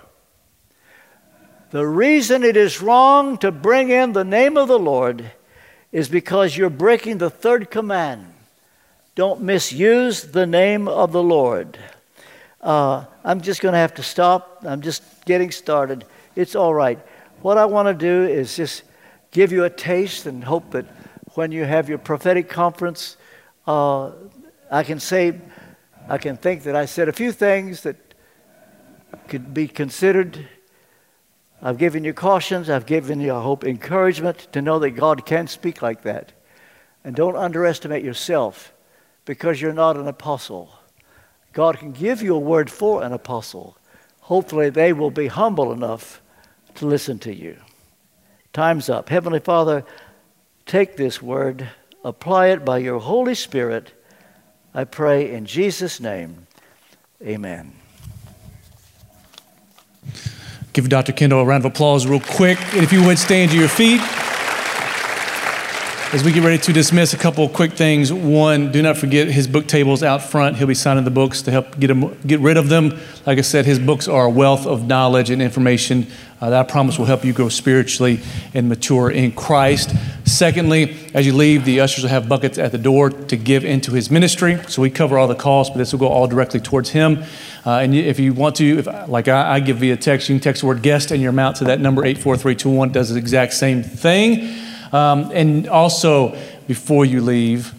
The 1.71 1.87
reason 1.87 2.45
it 2.45 2.57
is 2.57 2.83
wrong 2.83 3.39
to 3.39 3.53
bring 3.53 3.91
in 3.91 4.13
the 4.13 4.25
name 4.25 4.57
of 4.57 4.69
the 4.69 4.79
Lord 4.79 5.31
is 5.93 6.09
because 6.09 6.57
you're 6.57 6.71
breaking 6.71 7.19
the 7.19 7.31
third 7.31 7.71
command. 7.71 8.35
Don't 9.15 9.43
misuse 9.43 10.23
the 10.23 10.47
name 10.47 10.89
of 10.89 11.13
the 11.13 11.23
Lord. 11.23 11.79
Uh, 12.69 13.07
I'm 13.25 13.41
just 13.41 13.63
going 13.63 13.73
to 13.73 13.79
have 13.79 13.95
to 13.95 14.03
stop. 14.03 14.63
I'm 14.69 14.83
just 14.83 15.25
getting 15.25 15.51
started. 15.51 16.05
It's 16.37 16.55
all 16.55 16.75
right. 16.75 16.99
What 17.41 17.57
I 17.57 17.65
want 17.65 17.89
to 17.89 17.95
do 17.95 18.31
is 18.31 18.55
just 18.55 18.83
give 19.31 19.53
you 19.53 19.65
a 19.65 19.71
taste 19.71 20.27
and 20.27 20.45
hope 20.45 20.73
that 20.73 20.85
when 21.33 21.51
you 21.51 21.65
have 21.65 21.89
your 21.89 21.97
prophetic 21.97 22.51
conference, 22.51 23.17
uh, 23.67 24.11
I 24.71 24.83
can 24.83 25.01
say, 25.01 25.41
I 26.11 26.19
can 26.19 26.37
think 26.37 26.65
that 26.65 26.77
I 26.77 26.85
said 26.85 27.09
a 27.09 27.13
few 27.15 27.33
things 27.33 27.85
that 27.85 27.97
could 29.29 29.55
be 29.55 29.67
considered. 29.67 30.47
I've 31.63 31.79
given 31.79 32.05
you 32.05 32.13
cautions. 32.13 32.69
I've 32.69 32.85
given 32.85 33.19
you, 33.19 33.33
I 33.33 33.41
hope, 33.41 33.65
encouragement 33.65 34.47
to 34.53 34.61
know 34.61 34.79
that 34.81 34.91
God 34.91 35.25
can 35.25 35.47
speak 35.47 35.81
like 35.81 36.03
that. 36.03 36.33
And 37.03 37.17
don't 37.17 37.35
underestimate 37.35 38.05
yourself 38.05 38.75
because 39.25 39.59
you're 39.59 39.73
not 39.73 39.97
an 39.97 40.07
apostle. 40.07 40.78
God 41.53 41.79
can 41.79 41.93
give 41.93 42.23
you 42.23 42.35
a 42.35 42.39
word 42.39 42.71
for 42.71 43.03
an 43.03 43.13
apostle. 43.13 43.77
Hopefully, 44.21 44.71
they 44.71 44.93
will 44.93 45.11
be 45.11 45.29
humble 45.29 45.73
enough 45.73 46.21
to 46.75 46.87
listen 46.87 47.19
to 47.21 47.35
you. 47.35 47.57
Time's 48.53 48.89
up. 48.89 49.09
Heavenly 49.09 49.41
Father, 49.41 49.85
take 50.67 50.97
this 50.97 51.23
word, 51.23 51.69
apply 52.05 52.49
it 52.49 52.65
by 52.65 52.79
your 52.79 52.99
Holy 53.01 53.35
Spirit. 53.35 53.93
I 54.75 54.85
pray 54.85 55.33
in 55.33 55.47
Jesus' 55.47 56.01
name. 56.01 56.47
Amen. 57.23 57.73
Give 60.73 60.89
Dr. 60.89 61.13
Kendall 61.13 61.41
a 61.41 61.45
round 61.45 61.65
of 61.65 61.73
applause, 61.73 62.07
real 62.07 62.21
quick. 62.21 62.59
And 62.75 62.85
if 62.85 62.93
you 62.93 63.05
would 63.05 63.19
stand 63.19 63.51
to 63.51 63.59
your 63.59 63.69
feet. 63.69 64.01
As 66.11 66.25
we 66.25 66.33
get 66.33 66.43
ready 66.43 66.57
to 66.57 66.73
dismiss, 66.73 67.13
a 67.13 67.19
couple 67.19 67.47
quick 67.51 67.73
things. 67.75 68.11
One, 68.11 68.73
do 68.73 68.81
not 68.81 68.97
forget 68.97 69.29
his 69.29 69.47
book 69.47 69.67
tables 69.67 70.03
out 70.03 70.23
front. 70.23 70.57
He'll 70.57 70.67
be 70.67 70.73
signing 70.73 71.05
the 71.05 71.11
books 71.11 71.43
to 71.43 71.51
help 71.51 71.79
get, 71.79 71.91
him, 71.91 72.19
get 72.27 72.41
rid 72.41 72.57
of 72.57 72.71
them. 72.71 72.99
Like 73.27 73.37
I 73.37 73.43
said, 73.43 73.67
his 73.67 73.79
books 73.79 74.09
are 74.09 74.25
a 74.25 74.31
wealth 74.31 74.67
of 74.67 74.87
knowledge 74.87 75.29
and 75.29 75.43
information 75.43 76.07
uh, 76.41 76.49
that 76.49 76.61
I 76.61 76.63
promise 76.63 76.99
will 76.99 77.05
help 77.05 77.27
you 77.27 77.35
grow 77.35 77.51
spiritually 77.51 78.21
and 78.55 78.71
mature 78.71 79.11
in 79.11 79.33
Christ. 79.33 79.95
Secondly, 80.25 80.97
as 81.13 81.27
you 81.27 81.35
leave, 81.35 81.67
the 81.67 81.81
ushers 81.81 82.05
will 82.05 82.11
have 82.11 82.27
buckets 82.27 82.57
at 82.57 82.73
the 82.73 82.79
door 82.79 83.11
to 83.11 83.37
give 83.37 83.67
into 83.67 83.91
his 83.91 84.11
ministry. 84.11 84.59
So 84.67 84.81
we 84.81 84.89
cover 84.89 85.19
all 85.19 85.29
the 85.29 85.35
costs, 85.35 85.69
but 85.71 85.77
this 85.77 85.93
will 85.93 86.01
go 86.01 86.09
all 86.09 86.27
directly 86.27 86.61
towards 86.61 86.89
him. 86.89 87.23
Uh, 87.67 87.81
and 87.81 87.95
if 87.95 88.19
you 88.19 88.33
want 88.33 88.57
to, 88.57 88.79
if, 88.79 88.87
like 89.11 89.29
I, 89.29 89.57
I, 89.57 89.61
give 89.61 89.77
via 89.77 89.99
text, 89.99 90.31
you 90.31 90.37
can 90.37 90.41
text 90.41 90.63
the 90.63 90.69
word 90.69 90.81
guest 90.81 91.11
and 91.11 91.21
your 91.21 91.31
amount 91.31 91.57
to 91.57 91.65
that 91.65 91.81
number 91.81 92.07
84321. 92.07 92.93
Does 92.93 93.11
the 93.11 93.19
exact 93.19 93.53
same 93.53 93.83
thing. 93.83 94.68
Um, 94.93 95.31
and 95.33 95.69
also, 95.69 96.37
before 96.67 97.05
you 97.05 97.21
leave, 97.21 97.75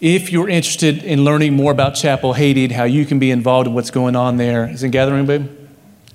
if 0.00 0.32
you're 0.32 0.48
interested 0.48 1.04
in 1.04 1.24
learning 1.24 1.54
more 1.54 1.72
about 1.72 1.94
Chapel 1.94 2.32
Haiti, 2.32 2.68
how 2.68 2.84
you 2.84 3.04
can 3.04 3.18
be 3.18 3.30
involved 3.30 3.68
in 3.68 3.74
what's 3.74 3.90
going 3.90 4.16
on 4.16 4.36
there, 4.36 4.68
is 4.68 4.82
in 4.82 4.90
gathering 4.90 5.26
babe? 5.26 5.50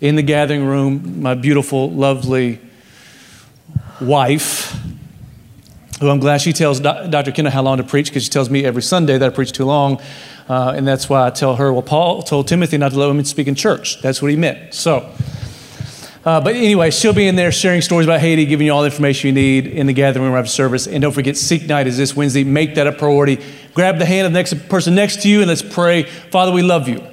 In 0.01 0.15
the 0.15 0.23
gathering 0.23 0.65
room, 0.65 1.21
my 1.21 1.35
beautiful, 1.35 1.91
lovely 1.91 2.59
wife, 4.01 4.75
who 5.99 6.09
I'm 6.09 6.19
glad 6.19 6.41
she 6.41 6.51
tells 6.51 6.79
Dr. 6.79 7.31
Kendall 7.31 7.53
how 7.53 7.61
long 7.61 7.77
to 7.77 7.83
preach 7.83 8.07
because 8.07 8.23
she 8.23 8.29
tells 8.29 8.49
me 8.49 8.65
every 8.65 8.81
Sunday 8.81 9.17
that 9.17 9.31
I 9.31 9.33
preach 9.33 9.51
too 9.51 9.65
long. 9.65 10.01
Uh, 10.49 10.73
and 10.75 10.87
that's 10.87 11.09
why 11.09 11.25
I 11.25 11.29
tell 11.29 11.55
her, 11.55 11.71
well, 11.71 11.81
Paul 11.81 12.21
told 12.21 12.47
Timothy 12.47 12.77
not 12.77 12.91
to 12.91 12.99
let 12.99 13.07
women 13.07 13.25
speak 13.25 13.47
in 13.47 13.55
church. 13.55 14.01
That's 14.01 14.21
what 14.21 14.29
he 14.29 14.37
meant. 14.37 14.73
So, 14.73 15.09
Uh, 16.25 16.41
but 16.41 16.55
anyway, 16.55 16.89
she'll 16.89 17.13
be 17.13 17.27
in 17.27 17.35
there 17.35 17.51
sharing 17.51 17.81
stories 17.81 18.07
about 18.07 18.19
Haiti, 18.19 18.47
giving 18.47 18.65
you 18.65 18.73
all 18.73 18.81
the 18.81 18.87
information 18.87 19.27
you 19.27 19.33
need 19.33 19.67
in 19.67 19.85
the 19.85 19.93
gathering 19.93 20.25
room 20.25 20.35
after 20.35 20.49
service. 20.49 20.87
And 20.87 20.99
don't 20.99 21.11
forget, 21.11 21.37
Seek 21.37 21.67
Night 21.67 21.85
is 21.85 21.97
this 21.97 22.15
Wednesday. 22.15 22.43
Make 22.43 22.73
that 22.75 22.87
a 22.87 22.91
priority. 22.91 23.39
Grab 23.75 23.99
the 23.99 24.05
hand 24.05 24.25
of 24.25 24.33
the 24.33 24.39
next 24.39 24.67
person 24.67 24.95
next 24.95 25.21
to 25.21 25.29
you 25.29 25.41
and 25.41 25.47
let's 25.47 25.61
pray. 25.61 26.03
Father, 26.03 26.51
we 26.51 26.63
love 26.63 26.89
you. 26.89 27.05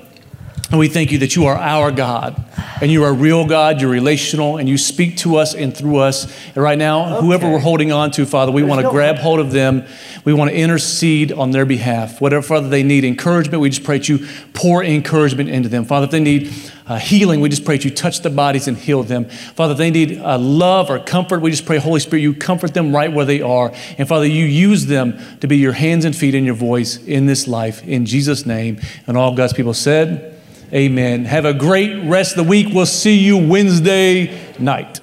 And 0.70 0.78
we 0.78 0.88
thank 0.88 1.12
you 1.12 1.18
that 1.18 1.36
you 1.36 1.44
are 1.44 1.56
our 1.56 1.92
God 1.92 2.42
and 2.80 2.90
you 2.90 3.04
are 3.04 3.10
a 3.10 3.12
real 3.12 3.46
God, 3.46 3.82
you're 3.82 3.90
relational, 3.90 4.56
and 4.56 4.66
you 4.66 4.78
speak 4.78 5.18
to 5.18 5.36
us 5.36 5.54
and 5.54 5.76
through 5.76 5.98
us. 5.98 6.34
And 6.54 6.56
right 6.56 6.78
now, 6.78 7.16
okay. 7.16 7.26
whoever 7.26 7.50
we're 7.50 7.58
holding 7.58 7.92
on 7.92 8.10
to, 8.12 8.24
Father, 8.24 8.50
we 8.50 8.62
want 8.62 8.78
to 8.78 8.84
no 8.84 8.90
grab 8.90 9.16
hold 9.16 9.38
of 9.38 9.52
them. 9.52 9.84
We 10.24 10.32
want 10.32 10.50
to 10.50 10.56
intercede 10.56 11.30
on 11.30 11.50
their 11.50 11.66
behalf. 11.66 12.22
Whatever, 12.22 12.40
Father, 12.40 12.70
they 12.70 12.82
need 12.82 13.04
encouragement, 13.04 13.60
we 13.60 13.68
just 13.68 13.84
pray 13.84 13.98
that 13.98 14.08
you 14.08 14.26
pour 14.54 14.82
encouragement 14.82 15.50
into 15.50 15.68
them. 15.68 15.84
Father, 15.84 16.06
if 16.06 16.10
they 16.10 16.20
need 16.20 16.50
uh, 16.92 16.98
healing, 16.98 17.40
we 17.40 17.48
just 17.48 17.64
pray 17.64 17.76
that 17.76 17.84
you 17.84 17.90
touch 17.90 18.20
the 18.20 18.28
bodies 18.28 18.68
and 18.68 18.76
heal 18.76 19.02
them. 19.02 19.24
Father, 19.24 19.72
they 19.72 19.90
need 19.90 20.18
uh, 20.18 20.38
love 20.38 20.90
or 20.90 20.98
comfort, 20.98 21.40
we 21.40 21.50
just 21.50 21.64
pray, 21.64 21.78
Holy 21.78 22.00
Spirit, 22.00 22.22
you 22.22 22.34
comfort 22.34 22.74
them 22.74 22.94
right 22.94 23.10
where 23.10 23.24
they 23.24 23.40
are. 23.40 23.72
And 23.96 24.06
Father, 24.06 24.26
you 24.26 24.44
use 24.44 24.86
them 24.86 25.18
to 25.40 25.48
be 25.48 25.56
your 25.56 25.72
hands 25.72 26.04
and 26.04 26.14
feet 26.14 26.34
and 26.34 26.44
your 26.44 26.54
voice 26.54 27.02
in 27.06 27.26
this 27.26 27.48
life. 27.48 27.82
In 27.86 28.04
Jesus' 28.04 28.44
name. 28.44 28.78
And 29.06 29.16
all 29.16 29.34
God's 29.34 29.54
people 29.54 29.74
said, 29.74 30.40
Amen. 30.72 31.24
Have 31.24 31.44
a 31.44 31.54
great 31.54 32.08
rest 32.08 32.32
of 32.32 32.44
the 32.44 32.50
week. 32.50 32.68
We'll 32.72 32.86
see 32.86 33.18
you 33.18 33.36
Wednesday 33.36 34.58
night. 34.58 35.00